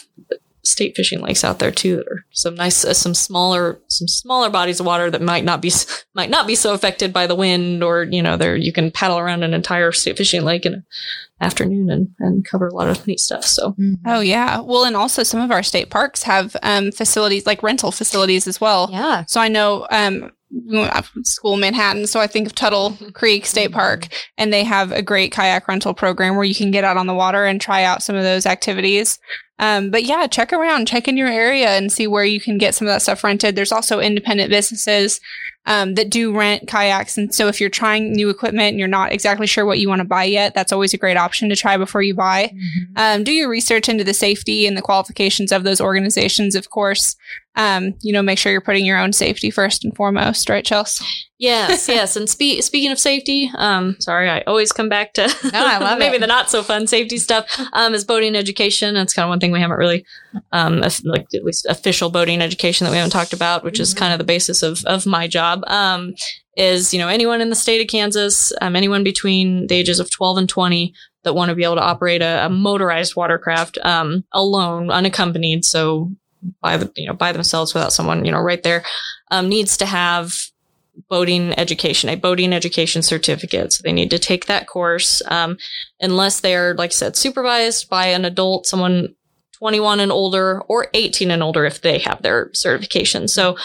state 0.68 0.96
fishing 0.96 1.20
lakes 1.20 1.44
out 1.44 1.58
there 1.58 1.70
too 1.70 1.96
that 1.96 2.06
are 2.08 2.24
some 2.30 2.54
nice, 2.54 2.84
uh, 2.84 2.94
some 2.94 3.14
smaller, 3.14 3.80
some 3.88 4.08
smaller 4.08 4.50
bodies 4.50 4.80
of 4.80 4.86
water 4.86 5.10
that 5.10 5.22
might 5.22 5.44
not 5.44 5.60
be 5.60 5.72
might 6.14 6.30
not 6.30 6.46
be 6.46 6.54
so 6.54 6.74
affected 6.74 7.12
by 7.12 7.26
the 7.26 7.34
wind, 7.34 7.82
or 7.82 8.04
you 8.04 8.22
know, 8.22 8.36
there 8.36 8.56
you 8.56 8.72
can 8.72 8.90
paddle 8.90 9.18
around 9.18 9.42
an 9.42 9.54
entire 9.54 9.92
state 9.92 10.16
fishing 10.16 10.42
lake 10.42 10.66
in 10.66 10.74
an 10.74 10.84
afternoon 11.40 11.90
and 11.90 12.08
and 12.18 12.44
cover 12.44 12.68
a 12.68 12.74
lot 12.74 12.88
of 12.88 13.06
neat 13.06 13.20
stuff. 13.20 13.44
So, 13.44 13.74
Oh 14.06 14.20
yeah. 14.20 14.60
Well, 14.60 14.84
and 14.84 14.96
also 14.96 15.22
some 15.22 15.40
of 15.40 15.50
our 15.50 15.62
state 15.62 15.90
parks 15.90 16.22
have 16.24 16.56
um, 16.62 16.92
facilities 16.92 17.46
like 17.46 17.62
rental 17.62 17.92
facilities 17.92 18.46
as 18.46 18.60
well. 18.60 18.88
Yeah. 18.92 19.24
So 19.26 19.40
I 19.40 19.48
know 19.48 19.86
um, 19.90 20.32
we 20.50 20.78
went 20.78 20.94
up 20.94 21.04
school 21.24 21.54
in 21.54 21.60
Manhattan, 21.60 22.06
so 22.06 22.20
I 22.20 22.26
think 22.26 22.46
of 22.46 22.54
Tuttle 22.54 22.96
Creek 23.12 23.44
State 23.44 23.72
Park, 23.72 24.08
and 24.38 24.52
they 24.52 24.64
have 24.64 24.92
a 24.92 25.02
great 25.02 25.30
kayak 25.30 25.68
rental 25.68 25.92
program 25.94 26.36
where 26.36 26.44
you 26.44 26.54
can 26.54 26.70
get 26.70 26.84
out 26.84 26.96
on 26.96 27.06
the 27.06 27.14
water 27.14 27.44
and 27.44 27.60
try 27.60 27.84
out 27.84 28.02
some 28.02 28.16
of 28.16 28.22
those 28.22 28.46
activities. 28.46 29.18
Um, 29.58 29.90
but 29.90 30.04
yeah, 30.04 30.26
check 30.26 30.52
around, 30.52 30.86
check 30.86 31.08
in 31.08 31.16
your 31.16 31.28
area, 31.28 31.70
and 31.70 31.92
see 31.92 32.06
where 32.06 32.24
you 32.24 32.40
can 32.40 32.58
get 32.58 32.74
some 32.74 32.86
of 32.86 32.94
that 32.94 33.02
stuff 33.02 33.24
rented. 33.24 33.56
There's 33.56 33.72
also 33.72 34.00
independent 34.00 34.50
businesses 34.50 35.20
um, 35.66 35.94
that 35.96 36.08
do 36.08 36.34
rent 36.34 36.66
kayaks, 36.66 37.18
and 37.18 37.34
so 37.34 37.48
if 37.48 37.60
you're 37.60 37.68
trying 37.68 38.12
new 38.12 38.30
equipment 38.30 38.70
and 38.70 38.78
you're 38.78 38.88
not 38.88 39.12
exactly 39.12 39.46
sure 39.46 39.66
what 39.66 39.80
you 39.80 39.88
want 39.88 40.00
to 40.00 40.06
buy 40.06 40.24
yet, 40.24 40.54
that's 40.54 40.72
always 40.72 40.94
a 40.94 40.98
great 40.98 41.18
option 41.18 41.50
to 41.50 41.56
try 41.56 41.76
before 41.76 42.00
you 42.00 42.14
buy. 42.14 42.52
Um, 42.96 43.22
do 43.22 43.32
your 43.32 43.50
research 43.50 43.88
into 43.88 44.04
the 44.04 44.14
safety 44.14 44.66
and 44.66 44.76
the 44.76 44.82
qualifications 44.82 45.52
of 45.52 45.64
those 45.64 45.80
organizations, 45.80 46.54
of 46.54 46.70
course. 46.70 47.16
Um, 47.58 47.94
you 48.02 48.12
know, 48.12 48.22
make 48.22 48.38
sure 48.38 48.52
you're 48.52 48.60
putting 48.60 48.86
your 48.86 48.98
own 48.98 49.12
safety 49.12 49.50
first 49.50 49.84
and 49.84 49.94
foremost, 49.96 50.48
right, 50.48 50.64
Chelsea? 50.64 51.04
Yes, 51.38 51.88
yes. 51.88 52.14
And 52.16 52.30
spe- 52.30 52.62
speaking 52.62 52.92
of 52.92 53.00
safety, 53.00 53.50
um, 53.56 53.96
sorry, 53.98 54.30
I 54.30 54.42
always 54.42 54.70
come 54.70 54.88
back 54.88 55.12
to 55.14 55.26
No, 55.52 55.66
I 55.66 55.78
love 55.78 55.98
maybe 56.00 56.16
it. 56.16 56.20
the 56.20 56.28
not 56.28 56.50
so 56.50 56.62
fun 56.62 56.86
safety 56.86 57.18
stuff. 57.18 57.46
Um, 57.72 57.94
is 57.94 58.04
boating 58.04 58.36
education. 58.36 58.94
That's 58.94 59.12
kind 59.12 59.24
of 59.24 59.28
one 59.28 59.40
thing 59.40 59.50
we 59.50 59.60
haven't 59.60 59.76
really, 59.76 60.04
um, 60.52 60.80
like 61.04 61.26
at 61.34 61.42
least 61.44 61.66
official 61.66 62.10
boating 62.10 62.40
education 62.40 62.84
that 62.84 62.92
we 62.92 62.96
haven't 62.96 63.10
talked 63.10 63.32
about, 63.32 63.64
which 63.64 63.80
is 63.80 63.92
kind 63.92 64.12
of 64.12 64.18
the 64.18 64.24
basis 64.24 64.62
of 64.62 64.84
of 64.86 65.04
my 65.04 65.26
job. 65.26 65.62
Um, 65.66 66.14
is 66.56 66.92
you 66.94 66.98
know 67.00 67.08
anyone 67.08 67.40
in 67.40 67.50
the 67.50 67.56
state 67.56 67.80
of 67.80 67.88
Kansas, 67.88 68.52
um, 68.60 68.76
anyone 68.76 69.02
between 69.02 69.66
the 69.66 69.74
ages 69.74 69.98
of 70.00 70.10
twelve 70.12 70.38
and 70.38 70.48
twenty 70.48 70.94
that 71.24 71.34
want 71.34 71.48
to 71.50 71.56
be 71.56 71.64
able 71.64 71.74
to 71.74 71.82
operate 71.82 72.22
a, 72.22 72.46
a 72.46 72.48
motorized 72.48 73.16
watercraft 73.16 73.78
um, 73.78 74.24
alone, 74.32 74.90
unaccompanied, 74.90 75.64
so 75.64 76.10
by 76.60 76.76
the 76.76 76.90
you 76.96 77.06
know 77.06 77.14
by 77.14 77.32
themselves 77.32 77.74
without 77.74 77.92
someone 77.92 78.24
you 78.24 78.32
know 78.32 78.40
right 78.40 78.62
there, 78.62 78.84
um, 79.30 79.48
needs 79.48 79.76
to 79.76 79.86
have 79.86 80.34
boating 81.08 81.58
education, 81.58 82.10
a 82.10 82.16
boating 82.16 82.52
education 82.52 83.02
certificate. 83.02 83.72
So 83.72 83.82
they 83.84 83.92
need 83.92 84.10
to 84.10 84.18
take 84.18 84.46
that 84.46 84.66
course, 84.66 85.22
um, 85.30 85.56
unless 86.00 86.40
they're, 86.40 86.74
like 86.74 86.90
I 86.90 86.92
said, 86.92 87.16
supervised 87.16 87.88
by 87.88 88.06
an 88.06 88.24
adult, 88.24 88.66
someone 88.66 89.14
21 89.58 90.00
and 90.00 90.12
older, 90.12 90.60
or 90.62 90.88
18 90.94 91.30
and 91.30 91.42
older 91.42 91.64
if 91.64 91.80
they 91.82 91.98
have 91.98 92.22
their 92.22 92.50
certification. 92.52 93.28
So 93.28 93.56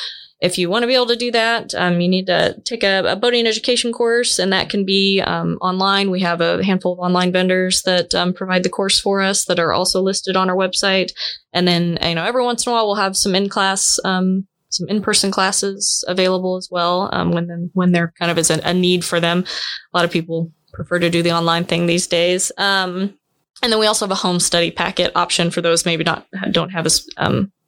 if 0.43 0.57
you 0.57 0.69
want 0.69 0.83
to 0.83 0.87
be 0.87 0.93
able 0.93 1.07
to 1.07 1.15
do 1.15 1.31
that, 1.31 1.73
um, 1.73 2.01
you 2.01 2.09
need 2.09 2.27
to 2.27 2.59
take 2.65 2.83
a, 2.83 3.01
a 3.05 3.15
boating 3.15 3.47
education 3.47 3.93
course, 3.93 4.39
and 4.39 4.51
that 4.51 4.69
can 4.69 4.83
be 4.83 5.21
um, 5.21 5.57
online. 5.61 6.11
We 6.11 6.19
have 6.19 6.41
a 6.41 6.61
handful 6.61 6.91
of 6.91 6.99
online 6.99 7.31
vendors 7.31 7.81
that 7.83 8.13
um, 8.13 8.33
provide 8.33 8.63
the 8.63 8.69
course 8.69 8.99
for 8.99 9.21
us 9.21 9.45
that 9.45 9.57
are 9.57 9.71
also 9.71 10.01
listed 10.01 10.35
on 10.35 10.49
our 10.49 10.55
website. 10.55 11.13
And 11.53 11.65
then, 11.65 11.97
you 12.03 12.15
know, 12.15 12.25
every 12.25 12.43
once 12.43 12.65
in 12.65 12.71
a 12.71 12.73
while 12.73 12.85
we'll 12.85 12.95
have 12.95 13.15
some 13.15 13.35
in 13.35 13.47
class, 13.47 13.97
um, 14.03 14.45
some 14.67 14.89
in 14.89 15.01
person 15.01 15.31
classes 15.31 16.03
available 16.09 16.57
as 16.57 16.67
well 16.69 17.09
um, 17.13 17.31
when 17.31 17.71
when 17.73 17.93
there 17.93 18.11
kind 18.19 18.29
of 18.29 18.37
is 18.37 18.49
a, 18.49 18.59
a 18.65 18.73
need 18.73 19.05
for 19.05 19.21
them. 19.21 19.45
A 19.93 19.97
lot 19.97 20.03
of 20.03 20.11
people 20.11 20.51
prefer 20.73 20.99
to 20.99 21.09
do 21.09 21.23
the 21.23 21.31
online 21.31 21.63
thing 21.63 21.85
these 21.85 22.07
days. 22.07 22.51
Um, 22.57 23.17
and 23.61 23.71
then 23.71 23.79
we 23.79 23.85
also 23.85 24.05
have 24.05 24.11
a 24.11 24.15
home 24.15 24.41
study 24.41 24.71
packet 24.71 25.13
option 25.15 25.51
for 25.51 25.61
those 25.61 25.85
maybe 25.85 26.03
not 26.03 26.27
don't 26.51 26.71
have 26.71 26.85
as 26.85 27.07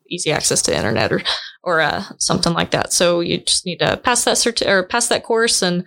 easy 0.10 0.32
access 0.32 0.62
to 0.64 0.72
the 0.72 0.78
internet 0.78 1.12
or 1.12 1.22
or 1.64 1.82
uh, 1.82 2.04
something 2.18 2.54
like 2.54 2.72
that. 2.72 2.94
So 2.94 3.20
you 3.20 3.40
just 3.40 3.66
need 3.66 3.80
to 3.80 3.98
pass 3.98 4.24
that 4.26 4.38
cert- 4.38 4.68
or 4.68 4.84
pass 4.84 5.08
that 5.08 5.24
course 5.24 5.62
and 5.62 5.86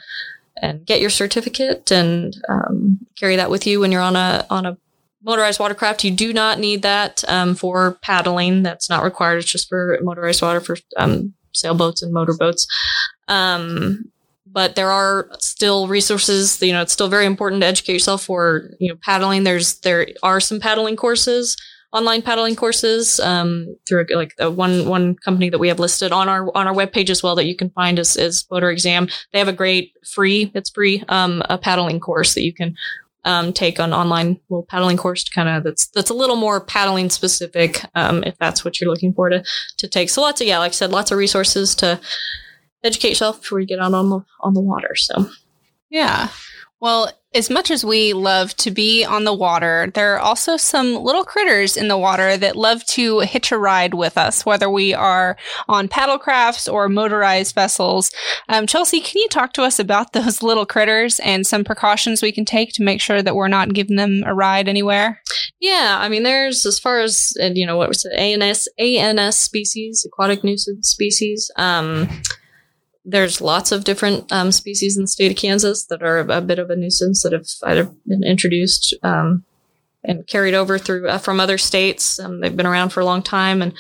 and 0.61 0.85
get 0.85 1.01
your 1.01 1.11
certificate 1.11 1.91
and 1.93 2.37
um, 2.49 2.99
carry 3.17 3.37
that 3.37 3.51
with 3.51 3.67
you 3.67 3.81
when 3.81 3.93
you're 3.93 4.03
on 4.03 4.17
a 4.17 4.47
on 4.51 4.67
a 4.67 4.77
motorized 5.23 5.61
watercraft. 5.61 6.05
You 6.05 6.11
do 6.11 6.33
not 6.33 6.59
need 6.59 6.83
that 6.83 7.25
um, 7.29 7.55
for 7.55 7.99
paddling. 8.03 8.63
That's 8.63 8.91
not 8.91 9.05
required. 9.05 9.39
It's 9.39 9.51
just 9.51 9.69
for 9.69 9.99
motorized 10.03 10.43
water 10.43 10.61
for 10.61 10.77
um, 10.97 11.35
sailboats 11.53 12.03
and 12.03 12.13
motorboats. 12.13 12.67
Um, 13.29 14.11
but 14.47 14.77
there 14.77 14.91
are 14.91 15.29
still 15.39 15.87
resources. 15.89 16.61
You 16.63 16.73
know, 16.73 16.83
it's 16.83 16.93
still 16.93 17.09
very 17.09 17.27
important 17.27 17.63
to 17.63 17.67
educate 17.67 17.93
yourself 17.93 18.25
for 18.25 18.71
you 18.81 18.89
know 18.89 18.99
paddling. 19.03 19.45
There's 19.45 19.81
there 19.81 20.09
are 20.23 20.41
some 20.41 20.61
paddling 20.61 20.97
courses, 20.97 21.57
online 21.93 22.21
paddling 22.23 22.55
courses 22.55 23.19
um, 23.21 23.77
through 23.87 24.07
like 24.11 24.35
uh, 24.43 24.51
one 24.51 24.89
one 24.89 25.15
company 25.17 25.49
that 25.49 25.59
we 25.59 25.69
have 25.69 25.79
listed 25.79 26.13
on 26.13 26.29
our 26.29 26.55
on 26.57 26.67
our 26.67 26.75
webpage 26.75 27.11
as 27.11 27.23
well 27.23 27.35
that 27.35 27.47
you 27.47 27.57
can 27.57 27.71
find 27.71 27.99
is 27.99 28.17
is 28.17 28.43
Boater 28.43 28.71
Exam. 28.71 29.09
They 29.33 29.39
have 29.39 29.49
a 29.49 29.53
great 29.53 29.93
free 30.07 30.51
it's 30.55 30.71
free 30.71 31.05
um, 31.09 31.43
a 31.49 31.59
paddling 31.59 32.01
course 32.01 32.35
that 32.35 32.43
you 32.43 32.53
can 32.53 32.77
um, 33.25 33.53
take 33.53 33.79
an 33.79 33.93
online 33.93 34.39
little 34.49 34.65
paddling 34.65 34.97
course 34.97 35.25
to 35.25 35.31
kind 35.33 35.49
of 35.49 35.65
that's 35.65 35.89
that's 35.89 36.11
a 36.11 36.15
little 36.15 36.37
more 36.37 36.61
paddling 36.61 37.11
specific 37.11 37.83
um, 37.95 38.23
if 38.25 38.37
that's 38.39 38.65
what 38.65 38.81
you're 38.81 38.91
looking 38.91 39.13
for 39.13 39.29
to 39.31 39.43
to 39.79 39.89
take. 39.89 40.11
So 40.11 40.21
lots 40.21 40.41
of 40.41 40.47
yeah, 40.47 40.59
like 40.59 40.71
I 40.71 40.75
said, 40.75 40.91
lots 40.91 41.11
of 41.11 41.19
resources 41.19 41.75
to 41.77 42.01
educate 42.85 43.11
yourself 43.11 43.41
before 43.41 43.61
you 43.61 43.67
get 43.67 43.81
out 43.81 43.95
on 43.95 44.11
the 44.11 44.21
on 44.41 44.55
the 44.55 44.61
water. 44.61 44.95
So 44.95 45.31
Yeah. 45.91 46.29
Well, 46.81 47.11
as 47.35 47.51
much 47.51 47.71
as 47.71 47.85
we 47.85 48.15
love 48.15 48.55
to 48.57 48.71
be 48.71 49.05
on 49.05 49.25
the 49.25 49.35
water, 49.35 49.91
there 49.95 50.15
are 50.15 50.19
also 50.19 50.57
some 50.57 50.95
little 50.95 51.25
critters 51.25 51.77
in 51.77 51.89
the 51.89 51.99
water 51.99 52.39
that 52.39 52.57
love 52.57 52.85
to 52.87 53.21
hitch 53.21 53.53
a 53.53 53.59
ride 53.59 53.93
with 53.93 54.17
us, 54.17 54.47
whether 54.47 54.71
we 54.71 54.95
are 54.95 55.37
on 55.69 55.89
paddlecrafts 55.89 56.73
or 56.73 56.89
motorized 56.89 57.55
vessels. 57.55 58.11
Um, 58.49 58.67
Chelsea, 58.67 59.01
can 59.01 59.21
you 59.21 59.29
talk 59.29 59.53
to 59.55 59.63
us 59.63 59.79
about 59.79 60.13
those 60.15 60.43
little 60.43 60.65
critters 60.65 61.21
and 61.21 61.47
some 61.47 61.65
precautions 61.65 62.23
we 62.23 62.33
can 62.33 62.47
take 62.47 62.73
to 62.75 62.83
make 62.83 63.01
sure 63.01 63.23
that 63.23 63.37
we're 63.37 63.49
not 63.49 63.75
giving 63.75 63.97
them 63.97 64.23
a 64.25 64.35
ride 64.35 64.67
anywhere? 64.67 65.21
Yeah, 65.61 65.99
I 66.01 66.09
mean, 66.09 66.23
there's 66.23 66.65
as 66.65 66.79
far 66.79 67.01
as 67.01 67.35
you 67.39 67.67
know, 67.67 67.77
what 67.77 67.89
was 67.89 68.07
it? 68.07 68.19
ANS 68.19 68.69
ANS 68.79 69.39
species, 69.39 70.07
aquatic 70.07 70.43
nuisance 70.43 70.89
species. 70.89 71.51
Um, 71.57 72.09
there's 73.11 73.41
lots 73.41 73.73
of 73.73 73.85
different 73.85 74.31
um, 74.31 74.53
species 74.53 74.97
in 74.97 75.05
the 75.05 75.09
state 75.09 75.31
of 75.31 75.37
Kansas 75.37 75.87
that 75.87 76.03
are 76.03 76.19
a, 76.19 76.41
bit 76.43 76.59
of 76.59 76.69
a 76.69 76.77
nuisance 76.77 77.23
that 77.23 77.33
have 77.33 77.47
either 77.65 77.91
been 78.07 78.23
introduced 78.23 78.95
um, 79.03 79.45
and 80.05 80.27
carried 80.27 80.55
over 80.55 80.79
through 80.79 81.09
uh, 81.09 81.17
from 81.17 81.41
other 81.41 81.57
states. 81.57 82.21
Um, 82.21 82.41
they've 82.41 82.57
been 82.57 82.67
around 82.67 82.91
for 82.91 83.01
a 83.01 83.07
long 83.07 83.23
time 83.23 83.63
and 83.63 83.73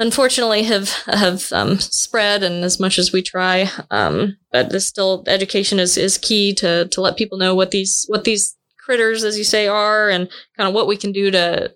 unfortunately 0.00 0.64
have 0.64 0.90
have 1.06 1.52
um, 1.52 1.78
spread. 1.78 2.42
And 2.42 2.64
as 2.64 2.80
much 2.80 2.98
as 2.98 3.12
we 3.12 3.22
try, 3.22 3.70
um, 3.92 4.36
but 4.50 4.70
this 4.70 4.88
still 4.88 5.22
education 5.28 5.78
is 5.78 5.96
is 5.96 6.18
key 6.18 6.52
to 6.54 6.88
to 6.88 7.00
let 7.00 7.16
people 7.16 7.38
know 7.38 7.54
what 7.54 7.70
these 7.70 8.04
what 8.08 8.24
these 8.24 8.56
critters, 8.84 9.22
as 9.22 9.38
you 9.38 9.44
say, 9.44 9.68
are 9.68 10.10
and 10.10 10.28
kind 10.56 10.68
of 10.68 10.74
what 10.74 10.88
we 10.88 10.96
can 10.96 11.12
do 11.12 11.30
to 11.30 11.72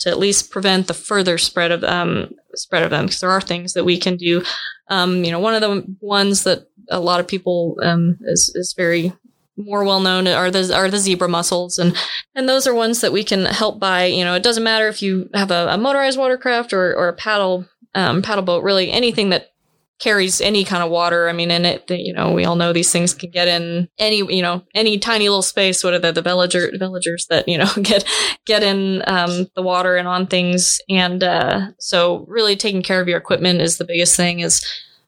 to 0.00 0.10
at 0.10 0.18
least 0.18 0.50
prevent 0.50 0.86
the 0.86 0.94
further 0.94 1.38
spread 1.38 1.72
of 1.72 1.82
um, 1.82 2.34
spread 2.54 2.82
of 2.82 2.90
them 2.90 3.06
because 3.06 3.20
there 3.20 3.30
are 3.30 3.40
things 3.40 3.72
that 3.72 3.84
we 3.84 3.96
can 3.98 4.16
do. 4.18 4.42
Um, 4.88 5.24
you 5.24 5.30
know, 5.30 5.38
one 5.40 5.54
of 5.54 5.60
the 5.60 5.84
ones 6.00 6.44
that 6.44 6.68
a 6.90 7.00
lot 7.00 7.20
of 7.20 7.28
people 7.28 7.76
um, 7.82 8.18
is 8.22 8.52
is 8.54 8.74
very 8.76 9.12
more 9.56 9.84
well 9.84 10.00
known 10.00 10.26
are 10.26 10.50
the 10.50 10.74
are 10.74 10.90
the 10.90 10.98
zebra 10.98 11.28
mussels. 11.28 11.78
And 11.78 11.96
and 12.34 12.48
those 12.48 12.66
are 12.66 12.74
ones 12.74 13.00
that 13.00 13.12
we 13.12 13.24
can 13.24 13.44
help 13.46 13.78
by 13.78 14.06
you 14.06 14.24
know 14.24 14.34
it 14.34 14.42
doesn't 14.42 14.64
matter 14.64 14.88
if 14.88 15.02
you 15.02 15.30
have 15.34 15.50
a, 15.50 15.68
a 15.70 15.78
motorized 15.78 16.18
watercraft 16.18 16.72
or, 16.72 16.94
or 16.94 17.08
a 17.08 17.14
paddle 17.14 17.66
um, 17.94 18.22
paddle 18.22 18.44
boat 18.44 18.64
really 18.64 18.90
anything 18.90 19.30
that 19.30 19.53
carries 20.00 20.40
any 20.40 20.64
kind 20.64 20.82
of 20.82 20.90
water. 20.90 21.28
I 21.28 21.32
mean, 21.32 21.50
in 21.50 21.64
it, 21.64 21.88
you 21.90 22.12
know, 22.12 22.32
we 22.32 22.44
all 22.44 22.56
know 22.56 22.72
these 22.72 22.90
things 22.90 23.14
can 23.14 23.30
get 23.30 23.48
in 23.48 23.88
any, 23.98 24.18
you 24.18 24.42
know, 24.42 24.62
any 24.74 24.98
tiny 24.98 25.28
little 25.28 25.42
space. 25.42 25.84
What 25.84 25.94
are 25.94 25.98
the, 25.98 26.12
the 26.12 26.22
veliger, 26.22 26.72
veligers 26.78 27.26
that, 27.28 27.48
you 27.48 27.56
know, 27.56 27.70
get, 27.82 28.04
get 28.44 28.62
in, 28.62 29.02
um, 29.06 29.48
the 29.54 29.62
water 29.62 29.96
and 29.96 30.08
on 30.08 30.26
things. 30.26 30.80
And, 30.88 31.22
uh, 31.22 31.68
so 31.78 32.24
really 32.28 32.56
taking 32.56 32.82
care 32.82 33.00
of 33.00 33.08
your 33.08 33.18
equipment 33.18 33.60
is 33.60 33.78
the 33.78 33.84
biggest 33.84 34.16
thing 34.16 34.40
is 34.40 34.64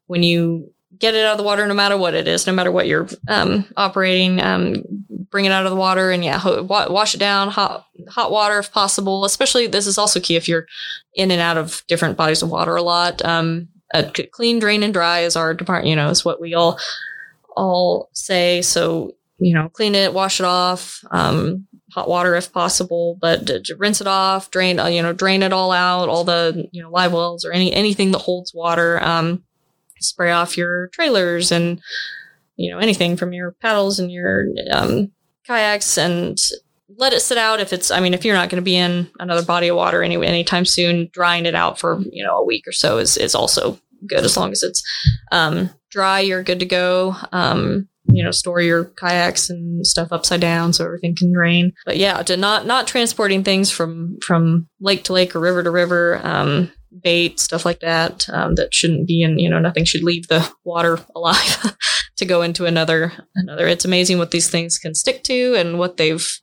when 0.06 0.22
you 0.22 0.72
get 0.98 1.14
it 1.14 1.26
out 1.26 1.32
of 1.32 1.38
the 1.38 1.44
water, 1.44 1.66
no 1.66 1.74
matter 1.74 1.96
what 1.96 2.14
it 2.14 2.28
is, 2.28 2.46
no 2.46 2.52
matter 2.52 2.70
what 2.70 2.86
you're, 2.86 3.08
um, 3.28 3.66
operating, 3.76 4.40
um, 4.40 4.82
bring 5.30 5.44
it 5.44 5.52
out 5.52 5.66
of 5.66 5.70
the 5.70 5.76
water 5.76 6.10
and 6.10 6.24
yeah, 6.24 6.38
ho- 6.38 6.62
wash 6.62 7.14
it 7.14 7.18
down, 7.18 7.48
hot, 7.48 7.86
hot 8.08 8.30
water 8.30 8.58
if 8.60 8.72
possible. 8.72 9.24
Especially 9.24 9.66
this 9.66 9.86
is 9.86 9.98
also 9.98 10.20
key 10.20 10.36
if 10.36 10.48
you're 10.48 10.66
in 11.14 11.30
and 11.30 11.40
out 11.40 11.58
of 11.58 11.82
different 11.88 12.16
bodies 12.16 12.42
of 12.42 12.50
water 12.50 12.76
a 12.76 12.82
lot. 12.82 13.22
Um, 13.24 13.68
a 13.92 14.04
clean, 14.04 14.58
drain, 14.58 14.82
and 14.82 14.92
dry 14.92 15.20
is 15.20 15.36
our 15.36 15.54
department. 15.54 15.88
You 15.88 15.96
know, 15.96 16.10
is 16.10 16.24
what 16.24 16.40
we 16.40 16.54
all 16.54 16.78
all 17.56 18.10
say. 18.12 18.62
So 18.62 19.14
you 19.38 19.54
know, 19.54 19.68
clean 19.68 19.94
it, 19.94 20.14
wash 20.14 20.40
it 20.40 20.46
off, 20.46 21.04
um, 21.10 21.66
hot 21.92 22.08
water 22.08 22.34
if 22.34 22.52
possible, 22.52 23.18
but 23.20 23.46
to, 23.46 23.60
to 23.60 23.76
rinse 23.76 24.00
it 24.00 24.06
off, 24.06 24.50
drain, 24.50 24.78
uh, 24.78 24.86
you 24.86 25.02
know, 25.02 25.12
drain 25.12 25.42
it 25.42 25.52
all 25.52 25.72
out, 25.72 26.08
all 26.08 26.24
the 26.24 26.68
you 26.72 26.82
know 26.82 26.90
live 26.90 27.12
wells 27.12 27.44
or 27.44 27.52
any 27.52 27.72
anything 27.72 28.12
that 28.12 28.18
holds 28.18 28.54
water. 28.54 29.02
Um, 29.02 29.44
spray 30.00 30.30
off 30.30 30.56
your 30.56 30.88
trailers 30.88 31.50
and 31.50 31.80
you 32.56 32.70
know 32.70 32.78
anything 32.78 33.16
from 33.16 33.32
your 33.32 33.52
paddles 33.52 33.98
and 33.98 34.10
your 34.10 34.46
um, 34.70 35.10
kayaks 35.44 35.98
and 35.98 36.38
let 36.88 37.12
it 37.12 37.20
sit 37.20 37.38
out 37.38 37.60
if 37.60 37.72
it's 37.72 37.90
i 37.90 37.98
mean 37.98 38.14
if 38.14 38.24
you're 38.24 38.34
not 38.34 38.48
going 38.48 38.60
to 38.60 38.64
be 38.64 38.76
in 38.76 39.08
another 39.18 39.44
body 39.44 39.68
of 39.68 39.76
water 39.76 40.02
anyway 40.02 40.26
anytime 40.26 40.64
soon 40.64 41.08
drying 41.12 41.44
it 41.44 41.54
out 41.54 41.78
for 41.78 42.00
you 42.10 42.24
know 42.24 42.38
a 42.38 42.44
week 42.44 42.62
or 42.66 42.72
so 42.72 42.98
is 42.98 43.16
is 43.16 43.34
also 43.34 43.78
good 44.06 44.24
as 44.24 44.36
long 44.36 44.52
as 44.52 44.62
it's 44.62 44.82
um, 45.32 45.70
dry 45.90 46.20
you're 46.20 46.42
good 46.42 46.60
to 46.60 46.66
go. 46.66 47.16
Um, 47.32 47.88
you 48.08 48.22
know 48.22 48.30
store 48.30 48.60
your 48.60 48.84
kayaks 48.84 49.50
and 49.50 49.84
stuff 49.84 50.12
upside 50.12 50.40
down 50.40 50.72
so 50.72 50.84
everything 50.84 51.16
can 51.16 51.32
drain. 51.32 51.72
But 51.84 51.96
yeah 51.96 52.22
to 52.22 52.36
not 52.36 52.64
not 52.66 52.86
transporting 52.86 53.42
things 53.42 53.70
from 53.70 54.18
from 54.22 54.68
lake 54.80 55.04
to 55.04 55.12
lake 55.12 55.34
or 55.34 55.40
river 55.40 55.62
to 55.62 55.70
river 55.70 56.20
um, 56.22 56.70
bait 57.02 57.40
stuff 57.40 57.64
like 57.64 57.80
that 57.80 58.28
um, 58.28 58.54
that 58.54 58.72
shouldn't 58.72 59.08
be 59.08 59.22
in 59.22 59.38
you 59.40 59.50
know 59.50 59.58
nothing 59.58 59.84
should 59.84 60.04
leave 60.04 60.28
the 60.28 60.48
water 60.64 61.00
alive 61.16 61.76
to 62.16 62.24
go 62.24 62.42
into 62.42 62.64
another 62.64 63.12
another. 63.34 63.66
It's 63.66 63.84
amazing 63.84 64.18
what 64.18 64.30
these 64.30 64.48
things 64.48 64.78
can 64.78 64.94
stick 64.94 65.24
to 65.24 65.54
and 65.56 65.78
what 65.78 65.96
they've 65.96 66.40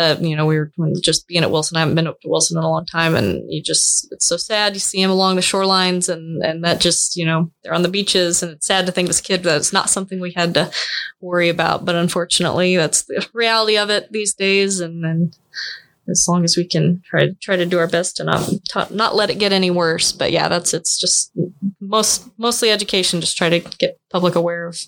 uh, 0.00 0.16
you 0.20 0.34
know, 0.34 0.46
we 0.46 0.58
were 0.58 0.72
just 1.02 1.28
being 1.28 1.42
at 1.42 1.50
Wilson. 1.50 1.76
I 1.76 1.80
haven't 1.80 1.94
been 1.94 2.06
up 2.06 2.20
to 2.22 2.28
Wilson 2.28 2.56
in 2.58 2.64
a 2.64 2.70
long 2.70 2.86
time, 2.86 3.14
and 3.14 3.42
you 3.52 3.62
just 3.62 4.10
it's 4.12 4.26
so 4.26 4.36
sad. 4.36 4.74
You 4.74 4.80
see 4.80 5.02
them 5.02 5.10
along 5.10 5.36
the 5.36 5.42
shorelines, 5.42 6.08
and 6.08 6.42
and 6.42 6.64
that 6.64 6.80
just 6.80 7.16
you 7.16 7.26
know 7.26 7.50
they're 7.62 7.74
on 7.74 7.82
the 7.82 7.88
beaches, 7.88 8.42
and 8.42 8.52
it's 8.52 8.66
sad 8.66 8.86
to 8.86 8.92
think 8.92 9.08
as 9.08 9.20
a 9.20 9.22
kid 9.22 9.42
that 9.42 9.56
it's 9.56 9.72
not 9.72 9.90
something 9.90 10.20
we 10.20 10.32
had 10.32 10.54
to 10.54 10.70
worry 11.20 11.48
about. 11.48 11.84
But 11.84 11.96
unfortunately, 11.96 12.76
that's 12.76 13.02
the 13.02 13.26
reality 13.34 13.76
of 13.76 13.90
it 13.90 14.10
these 14.10 14.34
days, 14.34 14.80
and 14.80 15.04
then 15.04 15.32
as 16.08 16.26
long 16.28 16.44
as 16.44 16.56
we 16.56 16.66
can 16.66 17.02
try 17.04 17.26
to 17.26 17.34
try 17.34 17.56
to 17.56 17.66
do 17.66 17.78
our 17.78 17.86
best 17.86 18.16
to 18.16 18.24
not 18.24 18.90
not 18.90 19.14
let 19.14 19.30
it 19.30 19.38
get 19.38 19.52
any 19.52 19.70
worse. 19.70 20.12
But 20.12 20.32
yeah, 20.32 20.48
that's 20.48 20.72
it's 20.72 20.98
just 20.98 21.30
most 21.80 22.26
mostly 22.38 22.70
education. 22.70 23.20
Just 23.20 23.36
try 23.36 23.48
to 23.48 23.60
get 23.78 24.00
public 24.10 24.34
aware 24.34 24.66
of 24.66 24.80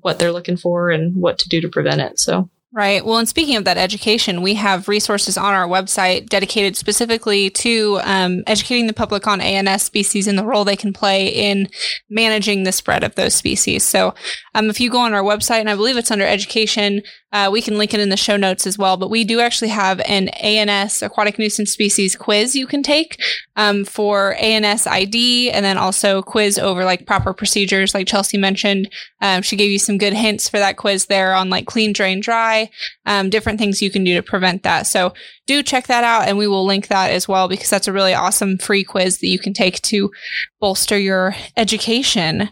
what 0.00 0.18
they're 0.18 0.32
looking 0.32 0.56
for 0.56 0.90
and 0.90 1.16
what 1.16 1.38
to 1.38 1.48
do 1.48 1.60
to 1.60 1.68
prevent 1.68 2.00
it. 2.00 2.18
So. 2.18 2.50
Right. 2.70 3.02
Well, 3.02 3.16
and 3.16 3.26
speaking 3.26 3.56
of 3.56 3.64
that 3.64 3.78
education, 3.78 4.42
we 4.42 4.52
have 4.54 4.88
resources 4.88 5.38
on 5.38 5.54
our 5.54 5.66
website 5.66 6.28
dedicated 6.28 6.76
specifically 6.76 7.48
to 7.48 7.98
um, 8.02 8.42
educating 8.46 8.86
the 8.86 8.92
public 8.92 9.26
on 9.26 9.40
ANS 9.40 9.82
species 9.82 10.26
and 10.26 10.38
the 10.38 10.44
role 10.44 10.66
they 10.66 10.76
can 10.76 10.92
play 10.92 11.28
in 11.28 11.70
managing 12.10 12.64
the 12.64 12.72
spread 12.72 13.04
of 13.04 13.14
those 13.14 13.34
species. 13.34 13.84
So, 13.84 14.14
um, 14.54 14.68
if 14.68 14.80
you 14.80 14.90
go 14.90 14.98
on 14.98 15.14
our 15.14 15.22
website, 15.22 15.60
and 15.60 15.70
I 15.70 15.76
believe 15.76 15.96
it's 15.96 16.10
under 16.10 16.26
education, 16.26 17.00
uh, 17.32 17.48
we 17.52 17.60
can 17.60 17.76
link 17.76 17.92
it 17.92 18.00
in 18.00 18.08
the 18.08 18.16
show 18.16 18.36
notes 18.36 18.66
as 18.66 18.78
well. 18.78 18.96
But 18.96 19.10
we 19.10 19.24
do 19.24 19.40
actually 19.40 19.68
have 19.68 20.00
an 20.00 20.28
ANS 20.28 21.02
aquatic 21.02 21.38
nuisance 21.38 21.70
species 21.70 22.16
quiz 22.16 22.56
you 22.56 22.66
can 22.66 22.82
take 22.82 23.20
um, 23.56 23.84
for 23.84 24.34
ANS 24.36 24.86
ID, 24.86 25.50
and 25.50 25.64
then 25.64 25.76
also 25.76 26.22
quiz 26.22 26.58
over 26.58 26.84
like 26.84 27.06
proper 27.06 27.34
procedures, 27.34 27.94
like 27.94 28.06
Chelsea 28.06 28.38
mentioned. 28.38 28.90
Um, 29.20 29.42
she 29.42 29.56
gave 29.56 29.70
you 29.70 29.78
some 29.78 29.98
good 29.98 30.14
hints 30.14 30.48
for 30.48 30.58
that 30.58 30.76
quiz 30.76 31.06
there 31.06 31.34
on 31.34 31.50
like 31.50 31.66
clean, 31.66 31.92
drain, 31.92 32.20
dry, 32.20 32.70
um, 33.04 33.30
different 33.30 33.58
things 33.58 33.82
you 33.82 33.90
can 33.90 34.04
do 34.04 34.14
to 34.14 34.22
prevent 34.22 34.62
that. 34.62 34.86
So 34.86 35.12
do 35.46 35.62
check 35.62 35.86
that 35.88 36.04
out, 36.04 36.28
and 36.28 36.38
we 36.38 36.46
will 36.46 36.64
link 36.64 36.88
that 36.88 37.10
as 37.10 37.28
well 37.28 37.48
because 37.48 37.70
that's 37.70 37.88
a 37.88 37.92
really 37.92 38.14
awesome 38.14 38.58
free 38.58 38.84
quiz 38.84 39.18
that 39.18 39.28
you 39.28 39.38
can 39.38 39.52
take 39.52 39.82
to 39.82 40.10
bolster 40.60 40.98
your 40.98 41.34
education. 41.56 42.50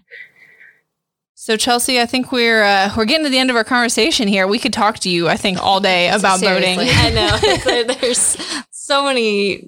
So 1.47 1.57
Chelsea, 1.57 2.01
I 2.01 2.07
think 2.07 2.32
we're 2.32 2.64
uh, 2.64 2.92
we're 2.97 3.05
getting 3.05 3.22
to 3.22 3.30
the 3.30 3.38
end 3.38 3.51
of 3.51 3.57
our 3.57 3.62
conversation 3.62 4.26
here. 4.26 4.49
We 4.49 4.59
could 4.59 4.72
talk 4.72 4.99
to 4.99 5.09
you, 5.09 5.28
I 5.28 5.36
think, 5.36 5.62
all 5.62 5.78
day 5.78 6.09
about 6.12 6.40
boating. 6.40 6.80
I 6.80 7.11
know 7.11 7.84
there's 8.01 8.36
so 8.72 9.05
many 9.05 9.64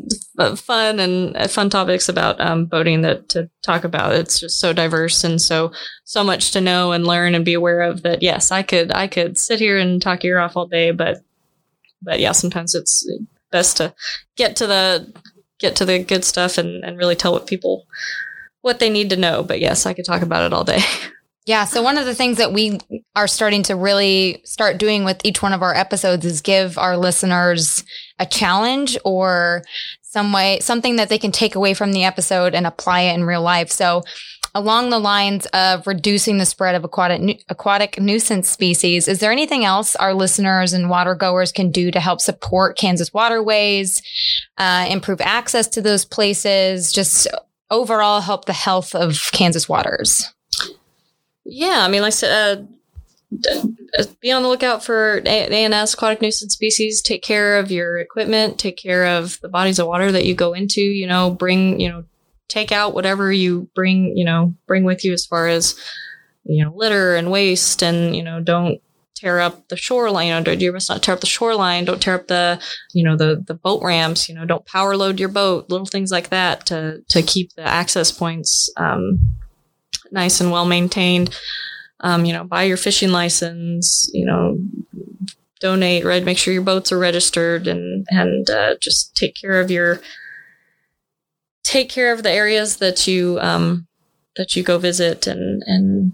fun 0.56 0.98
and 0.98 1.36
uh, 1.36 1.46
fun 1.46 1.70
topics 1.70 2.08
about 2.08 2.40
um, 2.40 2.64
boating 2.64 3.02
that 3.02 3.28
to 3.28 3.48
talk 3.62 3.84
about. 3.84 4.16
It's 4.16 4.40
just 4.40 4.58
so 4.58 4.72
diverse 4.72 5.22
and 5.22 5.40
so 5.40 5.70
so 6.02 6.24
much 6.24 6.50
to 6.50 6.60
know 6.60 6.90
and 6.90 7.06
learn 7.06 7.36
and 7.36 7.44
be 7.44 7.54
aware 7.54 7.82
of. 7.82 8.02
That 8.02 8.24
yes, 8.24 8.50
I 8.50 8.64
could 8.64 8.92
I 8.92 9.06
could 9.06 9.38
sit 9.38 9.60
here 9.60 9.78
and 9.78 10.02
talk 10.02 10.24
your 10.24 10.38
ear 10.38 10.42
off 10.42 10.56
all 10.56 10.66
day, 10.66 10.90
but 10.90 11.18
but 12.02 12.18
yeah, 12.18 12.32
sometimes 12.32 12.74
it's 12.74 13.08
best 13.52 13.76
to 13.76 13.94
get 14.34 14.56
to 14.56 14.66
the 14.66 15.12
get 15.60 15.76
to 15.76 15.84
the 15.84 16.02
good 16.02 16.24
stuff 16.24 16.58
and, 16.58 16.82
and 16.82 16.98
really 16.98 17.14
tell 17.14 17.30
what 17.30 17.46
people 17.46 17.86
what 18.62 18.80
they 18.80 18.90
need 18.90 19.10
to 19.10 19.16
know. 19.16 19.44
But 19.44 19.60
yes, 19.60 19.86
I 19.86 19.94
could 19.94 20.04
talk 20.04 20.22
about 20.22 20.44
it 20.44 20.52
all 20.52 20.64
day. 20.64 20.80
Yeah. 21.48 21.64
So 21.64 21.80
one 21.80 21.96
of 21.96 22.04
the 22.04 22.14
things 22.14 22.36
that 22.36 22.52
we 22.52 22.78
are 23.16 23.26
starting 23.26 23.62
to 23.64 23.74
really 23.74 24.42
start 24.44 24.76
doing 24.76 25.04
with 25.04 25.22
each 25.24 25.40
one 25.40 25.54
of 25.54 25.62
our 25.62 25.74
episodes 25.74 26.26
is 26.26 26.42
give 26.42 26.76
our 26.76 26.98
listeners 26.98 27.84
a 28.18 28.26
challenge 28.26 28.98
or 29.02 29.62
some 30.02 30.30
way, 30.30 30.60
something 30.60 30.96
that 30.96 31.08
they 31.08 31.16
can 31.16 31.32
take 31.32 31.54
away 31.54 31.72
from 31.72 31.92
the 31.92 32.04
episode 32.04 32.54
and 32.54 32.66
apply 32.66 33.00
it 33.00 33.14
in 33.14 33.24
real 33.24 33.40
life. 33.40 33.70
So 33.70 34.02
along 34.54 34.90
the 34.90 34.98
lines 34.98 35.46
of 35.54 35.86
reducing 35.86 36.36
the 36.36 36.44
spread 36.44 36.74
of 36.74 36.84
aquatic, 36.84 37.42
aquatic 37.48 37.98
nuisance 37.98 38.46
species, 38.46 39.08
is 39.08 39.20
there 39.20 39.32
anything 39.32 39.64
else 39.64 39.96
our 39.96 40.12
listeners 40.12 40.74
and 40.74 40.90
water 40.90 41.14
goers 41.14 41.50
can 41.50 41.70
do 41.70 41.90
to 41.90 41.98
help 41.98 42.20
support 42.20 42.76
Kansas 42.76 43.14
waterways, 43.14 44.02
uh, 44.58 44.84
improve 44.90 45.22
access 45.22 45.66
to 45.68 45.80
those 45.80 46.04
places, 46.04 46.92
just 46.92 47.26
overall 47.70 48.20
help 48.20 48.44
the 48.44 48.52
health 48.52 48.94
of 48.94 49.18
Kansas 49.32 49.66
waters? 49.66 50.30
Yeah, 51.50 51.78
I 51.80 51.88
mean, 51.88 52.02
like 52.02 52.08
I 52.08 52.10
said, 52.10 52.68
uh, 53.32 54.04
be 54.20 54.30
on 54.32 54.42
the 54.42 54.48
lookout 54.48 54.84
for 54.84 55.22
ANS, 55.26 55.94
aquatic 55.94 56.20
nuisance 56.20 56.52
species. 56.52 57.00
Take 57.00 57.22
care 57.22 57.58
of 57.58 57.70
your 57.70 57.98
equipment. 57.98 58.58
Take 58.58 58.76
care 58.76 59.06
of 59.06 59.40
the 59.40 59.48
bodies 59.48 59.78
of 59.78 59.86
water 59.86 60.12
that 60.12 60.26
you 60.26 60.34
go 60.34 60.52
into. 60.52 60.82
You 60.82 61.06
know, 61.06 61.30
bring 61.30 61.80
you 61.80 61.88
know, 61.88 62.04
take 62.48 62.70
out 62.70 62.94
whatever 62.94 63.32
you 63.32 63.68
bring. 63.74 64.16
You 64.16 64.26
know, 64.26 64.54
bring 64.66 64.84
with 64.84 65.04
you 65.04 65.14
as 65.14 65.24
far 65.24 65.48
as 65.48 65.74
you 66.44 66.64
know, 66.64 66.72
litter 66.74 67.16
and 67.16 67.30
waste, 67.30 67.82
and 67.82 68.14
you 68.14 68.22
know, 68.22 68.40
don't 68.40 68.80
tear 69.14 69.40
up 69.40 69.68
the 69.68 69.76
shoreline. 69.76 70.28
You 70.28 70.40
know, 70.40 70.52
you 70.52 70.72
must 70.72 70.90
not 70.90 71.02
tear 71.02 71.14
up 71.14 71.20
the 71.20 71.26
shoreline. 71.26 71.86
Don't 71.86 72.00
tear 72.00 72.14
up 72.14 72.28
the, 72.28 72.60
you 72.92 73.04
know, 73.04 73.16
the 73.16 73.42
the 73.46 73.54
boat 73.54 73.82
ramps. 73.82 74.28
You 74.28 74.34
know, 74.34 74.44
don't 74.44 74.66
power 74.66 74.96
load 74.96 75.18
your 75.18 75.30
boat. 75.30 75.70
Little 75.70 75.86
things 75.86 76.10
like 76.10 76.28
that 76.28 76.66
to 76.66 77.02
to 77.08 77.22
keep 77.22 77.54
the 77.54 77.62
access 77.62 78.12
points 78.12 78.70
um, 78.76 79.38
nice 80.10 80.40
and 80.40 80.50
well 80.50 80.66
maintained. 80.66 81.34
Um, 82.00 82.24
you 82.24 82.32
know, 82.32 82.44
buy 82.44 82.64
your 82.64 82.76
fishing 82.76 83.10
license. 83.10 84.10
You 84.12 84.26
know, 84.26 84.58
donate. 85.60 86.04
Right, 86.04 86.24
make 86.24 86.38
sure 86.38 86.54
your 86.54 86.62
boats 86.62 86.92
are 86.92 86.98
registered, 86.98 87.66
and 87.66 88.06
and 88.10 88.48
uh, 88.50 88.76
just 88.80 89.16
take 89.16 89.34
care 89.34 89.60
of 89.60 89.70
your 89.70 90.00
take 91.64 91.90
care 91.90 92.12
of 92.12 92.22
the 92.22 92.30
areas 92.30 92.78
that 92.78 93.06
you 93.06 93.38
um, 93.40 93.86
that 94.36 94.56
you 94.56 94.62
go 94.62 94.78
visit 94.78 95.26
and 95.26 95.62
and 95.66 96.12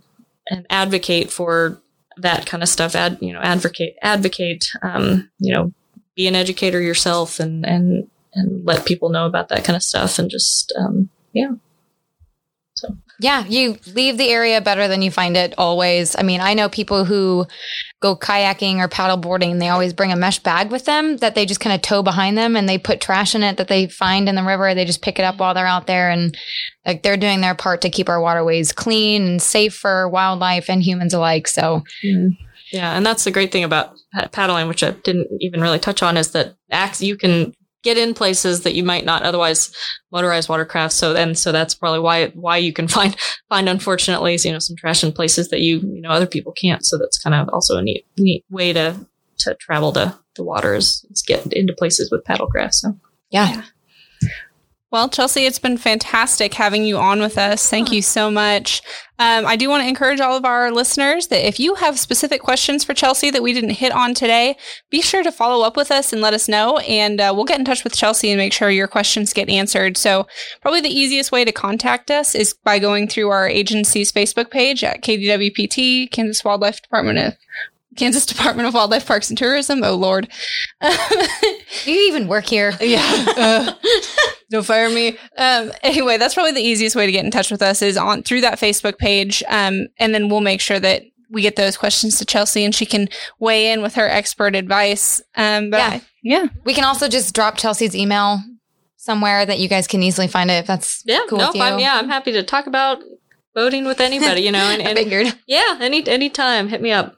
and 0.50 0.66
advocate 0.70 1.30
for 1.30 1.80
that 2.16 2.46
kind 2.46 2.62
of 2.62 2.68
stuff. 2.68 2.94
Ad, 2.94 3.18
you 3.20 3.32
know, 3.32 3.40
advocate 3.40 3.96
advocate. 4.02 4.66
Um, 4.82 5.30
you 5.38 5.52
know, 5.52 5.72
be 6.16 6.26
an 6.26 6.34
educator 6.34 6.80
yourself 6.80 7.38
and 7.40 7.64
and 7.64 8.08
and 8.34 8.64
let 8.64 8.86
people 8.86 9.10
know 9.10 9.26
about 9.26 9.48
that 9.48 9.64
kind 9.64 9.76
of 9.76 9.82
stuff 9.82 10.18
and 10.18 10.30
just 10.30 10.72
um, 10.78 11.08
yeah. 11.32 11.52
So 12.74 12.96
yeah, 13.20 13.44
you 13.46 13.78
leave 13.94 14.18
the 14.18 14.28
area 14.28 14.60
better 14.60 14.88
than 14.88 15.00
you 15.00 15.10
find 15.10 15.36
it 15.36 15.54
always. 15.56 16.16
I 16.16 16.22
mean, 16.22 16.40
I 16.40 16.54
know 16.54 16.68
people 16.68 17.04
who 17.04 17.46
go 18.00 18.16
kayaking 18.16 18.78
or 18.78 18.88
paddleboarding 18.88 19.52
and 19.52 19.62
they 19.62 19.68
always 19.68 19.92
bring 19.92 20.12
a 20.12 20.16
mesh 20.16 20.40
bag 20.40 20.70
with 20.70 20.84
them 20.84 21.18
that 21.18 21.34
they 21.34 21.46
just 21.46 21.60
kind 21.60 21.74
of 21.74 21.80
tow 21.80 22.02
behind 22.02 22.36
them 22.36 22.56
and 22.56 22.68
they 22.68 22.76
put 22.76 23.00
trash 23.00 23.34
in 23.34 23.42
it 23.42 23.56
that 23.56 23.68
they 23.68 23.86
find 23.86 24.28
in 24.28 24.34
the 24.34 24.42
river. 24.42 24.74
They 24.74 24.84
just 24.84 25.02
pick 25.02 25.18
it 25.18 25.24
up 25.24 25.38
while 25.38 25.54
they're 25.54 25.66
out 25.66 25.86
there 25.86 26.10
and 26.10 26.36
like 26.84 27.02
they're 27.02 27.16
doing 27.16 27.40
their 27.40 27.54
part 27.54 27.80
to 27.82 27.90
keep 27.90 28.08
our 28.08 28.20
waterways 28.20 28.72
clean 28.72 29.22
and 29.22 29.40
safe 29.40 29.74
for 29.74 30.08
wildlife 30.08 30.68
and 30.68 30.82
humans 30.82 31.14
alike. 31.14 31.46
So 31.46 31.84
mm-hmm. 32.04 32.30
yeah, 32.72 32.96
and 32.96 33.06
that's 33.06 33.24
the 33.24 33.30
great 33.30 33.52
thing 33.52 33.64
about 33.64 33.94
paddling, 34.32 34.66
which 34.66 34.82
I 34.82 34.90
didn't 34.90 35.28
even 35.40 35.60
really 35.60 35.78
touch 35.78 36.02
on, 36.02 36.16
is 36.16 36.32
that 36.32 36.56
you 37.00 37.16
can 37.16 37.54
get 37.84 37.96
in 37.96 38.14
places 38.14 38.62
that 38.62 38.74
you 38.74 38.82
might 38.82 39.04
not 39.04 39.22
otherwise 39.22 39.72
motorize 40.12 40.48
watercraft. 40.48 40.94
So 40.94 41.14
and 41.14 41.38
so 41.38 41.52
that's 41.52 41.74
probably 41.74 42.00
why 42.00 42.28
why 42.28 42.56
you 42.56 42.72
can 42.72 42.88
find 42.96 43.16
find 43.48 43.68
unfortunately 43.68 44.36
you 44.42 44.52
know 44.52 44.58
some 44.58 44.76
trash 44.76 45.04
in 45.04 45.12
places 45.12 45.48
that 45.50 45.60
you 45.60 45.78
you 45.80 46.00
know 46.00 46.10
other 46.10 46.26
people 46.26 46.52
can't. 46.52 46.84
So 46.84 46.98
that's 46.98 47.18
kind 47.18 47.34
of 47.34 47.48
also 47.50 47.76
a 47.76 47.82
neat 47.82 48.06
neat 48.18 48.44
way 48.50 48.72
to 48.72 49.06
to 49.38 49.54
travel 49.60 49.92
to 49.92 50.18
the 50.36 50.42
waters 50.42 51.04
is 51.10 51.22
get 51.22 51.52
into 51.52 51.74
places 51.74 52.10
with 52.10 52.24
paddlecraft. 52.24 52.72
So 52.72 52.98
yeah. 53.30 53.50
yeah. 53.50 53.62
Well, 54.90 55.08
Chelsea, 55.08 55.44
it's 55.44 55.58
been 55.58 55.76
fantastic 55.76 56.54
having 56.54 56.84
you 56.84 56.98
on 56.98 57.20
with 57.20 57.36
us. 57.36 57.68
Thank 57.68 57.90
you 57.90 58.00
so 58.00 58.30
much. 58.30 58.80
Um, 59.18 59.46
I 59.46 59.54
do 59.54 59.68
want 59.68 59.84
to 59.84 59.88
encourage 59.88 60.20
all 60.20 60.36
of 60.36 60.44
our 60.44 60.72
listeners 60.72 61.28
that 61.28 61.46
if 61.46 61.60
you 61.60 61.76
have 61.76 62.00
specific 62.00 62.42
questions 62.42 62.82
for 62.82 62.94
Chelsea 62.94 63.30
that 63.30 63.44
we 63.44 63.52
didn't 63.52 63.70
hit 63.70 63.92
on 63.92 64.12
today, 64.12 64.56
be 64.90 65.00
sure 65.00 65.22
to 65.22 65.30
follow 65.30 65.64
up 65.64 65.76
with 65.76 65.92
us 65.92 66.12
and 66.12 66.20
let 66.20 66.34
us 66.34 66.48
know. 66.48 66.78
And 66.78 67.20
uh, 67.20 67.32
we'll 67.34 67.44
get 67.44 67.60
in 67.60 67.64
touch 67.64 67.84
with 67.84 67.94
Chelsea 67.94 68.30
and 68.30 68.38
make 68.38 68.52
sure 68.52 68.70
your 68.70 68.88
questions 68.88 69.32
get 69.32 69.48
answered. 69.48 69.96
So, 69.96 70.26
probably 70.60 70.80
the 70.80 70.88
easiest 70.88 71.30
way 71.30 71.44
to 71.44 71.52
contact 71.52 72.10
us 72.10 72.34
is 72.34 72.54
by 72.64 72.80
going 72.80 73.06
through 73.06 73.30
our 73.30 73.48
agency's 73.48 74.10
Facebook 74.10 74.50
page 74.50 74.82
at 74.82 75.02
KDWPT, 75.02 76.10
Kansas 76.10 76.44
Wildlife 76.44 76.82
Department 76.82 77.18
of 77.18 77.34
Kansas 77.96 78.26
Department 78.26 78.68
of 78.68 78.74
Wildlife 78.74 79.06
Parks 79.06 79.28
and 79.28 79.38
Tourism. 79.38 79.82
Oh 79.82 79.94
Lord, 79.94 80.28
Do 80.80 80.88
you 81.92 82.08
even 82.08 82.28
work 82.28 82.46
here? 82.46 82.72
Yeah, 82.80 83.24
uh, 83.36 83.72
don't 84.50 84.64
fire 84.64 84.90
me. 84.90 85.16
Um, 85.38 85.72
anyway, 85.82 86.18
that's 86.18 86.34
probably 86.34 86.52
the 86.52 86.60
easiest 86.60 86.94
way 86.94 87.06
to 87.06 87.12
get 87.12 87.24
in 87.24 87.30
touch 87.30 87.50
with 87.50 87.62
us 87.62 87.80
is 87.82 87.96
on 87.96 88.22
through 88.22 88.42
that 88.42 88.58
Facebook 88.58 88.98
page, 88.98 89.42
um, 89.48 89.88
and 89.98 90.14
then 90.14 90.28
we'll 90.28 90.40
make 90.40 90.60
sure 90.60 90.78
that 90.78 91.02
we 91.30 91.42
get 91.42 91.56
those 91.56 91.76
questions 91.76 92.18
to 92.18 92.24
Chelsea 92.24 92.64
and 92.64 92.74
she 92.74 92.86
can 92.86 93.08
weigh 93.40 93.72
in 93.72 93.82
with 93.82 93.94
her 93.94 94.08
expert 94.08 94.54
advice. 94.54 95.20
Um, 95.34 95.70
but 95.70 95.78
yeah. 95.78 95.88
I, 95.88 96.02
yeah, 96.22 96.46
we 96.64 96.74
can 96.74 96.84
also 96.84 97.08
just 97.08 97.34
drop 97.34 97.56
Chelsea's 97.56 97.96
email 97.96 98.38
somewhere 98.96 99.44
that 99.44 99.58
you 99.58 99.68
guys 99.68 99.86
can 99.86 100.02
easily 100.02 100.28
find 100.28 100.50
it 100.50 100.54
if 100.54 100.66
that's 100.66 101.02
yeah, 101.04 101.20
cool 101.28 101.38
no, 101.38 101.52
I'm, 101.54 101.78
yeah, 101.78 101.96
I'm 101.96 102.08
happy 102.08 102.32
to 102.32 102.42
talk 102.42 102.66
about 102.66 103.02
boating 103.54 103.84
with 103.84 104.00
anybody, 104.00 104.42
you 104.42 104.52
know, 104.52 104.58
and, 104.70 104.82
and 104.82 104.96
figured. 104.96 105.34
yeah, 105.46 105.78
any 105.80 106.06
anytime, 106.06 106.68
hit 106.68 106.82
me 106.82 106.92
up. 106.92 107.16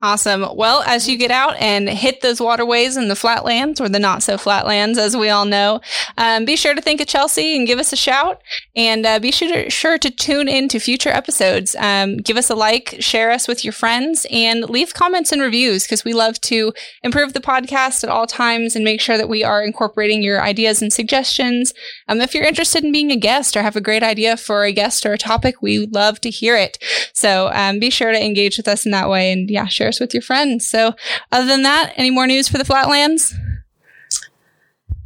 Awesome. 0.00 0.46
Well, 0.54 0.84
as 0.86 1.08
you 1.08 1.18
get 1.18 1.32
out 1.32 1.56
and 1.56 1.88
hit 1.88 2.20
those 2.20 2.40
waterways 2.40 2.96
in 2.96 3.08
the 3.08 3.16
flatlands 3.16 3.80
or 3.80 3.88
the 3.88 3.98
not 3.98 4.22
so 4.22 4.38
flatlands, 4.38 4.96
as 4.96 5.16
we 5.16 5.28
all 5.28 5.44
know, 5.44 5.80
um, 6.16 6.44
be 6.44 6.54
sure 6.54 6.72
to 6.76 6.80
think 6.80 7.00
of 7.00 7.08
Chelsea 7.08 7.56
and 7.56 7.66
give 7.66 7.80
us 7.80 7.92
a 7.92 7.96
shout. 7.96 8.40
And 8.76 9.04
uh, 9.04 9.18
be 9.18 9.32
sure 9.32 9.52
to, 9.52 9.68
sure 9.70 9.98
to 9.98 10.08
tune 10.08 10.46
in 10.46 10.68
to 10.68 10.78
future 10.78 11.08
episodes. 11.08 11.74
Um, 11.80 12.18
give 12.18 12.36
us 12.36 12.48
a 12.48 12.54
like, 12.54 12.94
share 13.00 13.32
us 13.32 13.48
with 13.48 13.64
your 13.64 13.72
friends, 13.72 14.24
and 14.30 14.70
leave 14.70 14.94
comments 14.94 15.32
and 15.32 15.42
reviews 15.42 15.82
because 15.82 16.04
we 16.04 16.12
love 16.12 16.40
to 16.42 16.72
improve 17.02 17.32
the 17.32 17.40
podcast 17.40 18.04
at 18.04 18.10
all 18.10 18.28
times 18.28 18.76
and 18.76 18.84
make 18.84 19.00
sure 19.00 19.18
that 19.18 19.28
we 19.28 19.42
are 19.42 19.64
incorporating 19.64 20.22
your 20.22 20.40
ideas 20.40 20.80
and 20.80 20.92
suggestions. 20.92 21.74
Um, 22.06 22.20
if 22.20 22.34
you're 22.34 22.44
interested 22.44 22.84
in 22.84 22.92
being 22.92 23.10
a 23.10 23.16
guest 23.16 23.56
or 23.56 23.62
have 23.62 23.74
a 23.74 23.80
great 23.80 24.04
idea 24.04 24.36
for 24.36 24.62
a 24.62 24.70
guest 24.70 25.04
or 25.04 25.12
a 25.12 25.18
topic, 25.18 25.60
we 25.60 25.86
love 25.86 26.20
to 26.20 26.30
hear 26.30 26.56
it. 26.56 26.78
So 27.14 27.50
um, 27.52 27.80
be 27.80 27.90
sure 27.90 28.12
to 28.12 28.24
engage 28.24 28.58
with 28.58 28.68
us 28.68 28.86
in 28.86 28.92
that 28.92 29.08
way. 29.08 29.32
And 29.32 29.50
yeah, 29.50 29.66
share 29.66 29.87
share 29.88 29.96
us 29.96 30.00
with 30.00 30.14
your 30.14 30.22
friends. 30.22 30.68
So, 30.68 30.94
other 31.32 31.46
than 31.46 31.62
that, 31.62 31.92
any 31.96 32.10
more 32.10 32.26
news 32.26 32.48
for 32.48 32.58
the 32.58 32.64
Flatlands? 32.64 33.34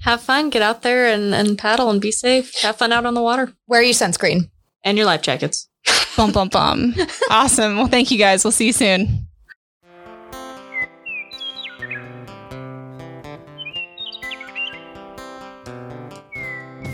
Have 0.00 0.20
fun, 0.20 0.50
get 0.50 0.62
out 0.62 0.82
there 0.82 1.06
and, 1.06 1.32
and 1.34 1.56
paddle 1.56 1.88
and 1.88 2.00
be 2.00 2.10
safe. 2.10 2.54
Have 2.62 2.76
fun 2.76 2.92
out 2.92 3.06
on 3.06 3.14
the 3.14 3.22
water. 3.22 3.52
Wear 3.68 3.82
your 3.82 3.94
sunscreen 3.94 4.50
and 4.82 4.98
your 4.98 5.06
life 5.06 5.22
jackets. 5.22 5.68
bum, 6.16 6.32
bum, 6.32 6.48
bum. 6.48 6.94
awesome. 7.30 7.76
Well, 7.76 7.86
thank 7.86 8.10
you 8.10 8.18
guys. 8.18 8.44
We'll 8.44 8.52
see 8.52 8.66
you 8.66 8.72
soon. 8.72 9.28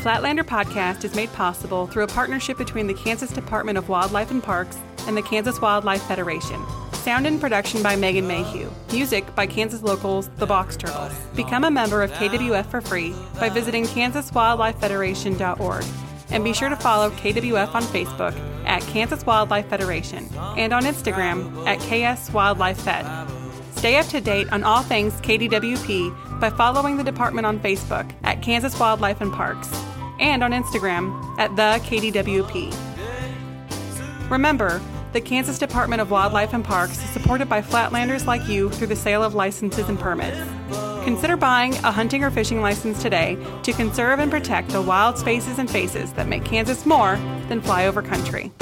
Flatlander 0.03 0.45
Podcast 0.45 1.05
is 1.05 1.15
made 1.15 1.33
possible 1.33 1.87
through 1.87 2.05
a 2.05 2.09
partnership 2.09 2.57
between 2.57 2.87
the 2.87 2.95
Kansas 2.95 3.31
Department 3.31 3.77
of 3.79 3.89
Wildlife 3.89 4.31
and 4.31 4.43
Parks 4.43 4.79
and 5.07 5.17
the 5.17 5.23
Kansas 5.23 5.61
Wildlife 5.61 6.03
Federation. 6.03 6.63
Sound 7.09 7.27
and 7.27 7.41
production 7.41 7.83
by 7.83 7.97
Megan 7.97 8.27
Mayhew. 8.27 8.71
Music 8.93 9.35
by 9.35 9.47
Kansas 9.47 9.81
locals 9.81 10.29
The 10.37 10.45
Box 10.45 10.77
Turtles. 10.77 11.11
Become 11.35 11.65
a 11.65 11.71
member 11.71 12.03
of 12.03 12.13
KWF 12.13 12.67
for 12.67 12.83
free 12.83 13.15
by 13.41 13.49
visiting 13.49 13.85
kansaswildlifefederation.org. 13.85 15.85
And 16.29 16.45
be 16.45 16.53
sure 16.53 16.69
to 16.69 16.77
follow 16.77 17.09
KWF 17.09 17.75
on 17.75 17.83
Facebook 17.85 18.39
at 18.67 18.83
Kansas 18.83 19.25
Wildlife 19.25 19.71
Federation 19.71 20.29
and 20.59 20.75
on 20.75 20.83
Instagram 20.83 21.67
at 21.67 21.79
KS 21.79 22.31
Wildlife 22.35 22.79
Fed. 22.79 23.07
Stay 23.75 23.97
up 23.97 24.05
to 24.09 24.21
date 24.21 24.53
on 24.53 24.63
all 24.63 24.83
things 24.83 25.15
KDWP 25.23 26.41
by 26.41 26.51
following 26.51 26.99
the 26.99 27.05
department 27.05 27.47
on 27.47 27.59
Facebook 27.61 28.13
at 28.23 28.43
Kansas 28.43 28.79
Wildlife 28.79 29.23
and 29.23 29.33
Parks 29.33 29.73
and 30.21 30.45
on 30.45 30.53
Instagram 30.53 31.39
at 31.39 31.57
the 31.57 31.81
KDWP. 31.89 32.71
Remember, 34.31 34.83
the 35.13 35.21
Kansas 35.21 35.59
Department 35.59 36.03
of 36.03 36.11
Wildlife 36.11 36.53
and 36.53 36.65
Parks 36.65 36.99
is 37.03 37.11
supported 37.11 37.49
by 37.49 37.63
flatlanders 37.63 38.27
like 38.27 38.47
you 38.47 38.71
through 38.71 38.89
the 38.89 38.97
sale 38.97 39.23
of 39.23 39.35
licenses 39.35 39.89
and 39.89 39.99
permits. 39.99 40.39
Consider 41.05 41.37
buying 41.37 41.75
a 41.77 41.91
hunting 41.91 42.23
or 42.23 42.31
fishing 42.31 42.61
license 42.61 43.01
today 43.01 43.39
to 43.63 43.73
conserve 43.73 44.19
and 44.19 44.31
protect 44.31 44.69
the 44.69 44.83
wild 44.83 45.17
spaces 45.17 45.59
and 45.59 45.71
faces 45.71 46.13
that 46.13 46.29
make 46.29 46.45
Kansas 46.45 46.85
more 46.85 47.17
than 47.49 47.63
flyover 47.63 48.05
country. 48.05 48.53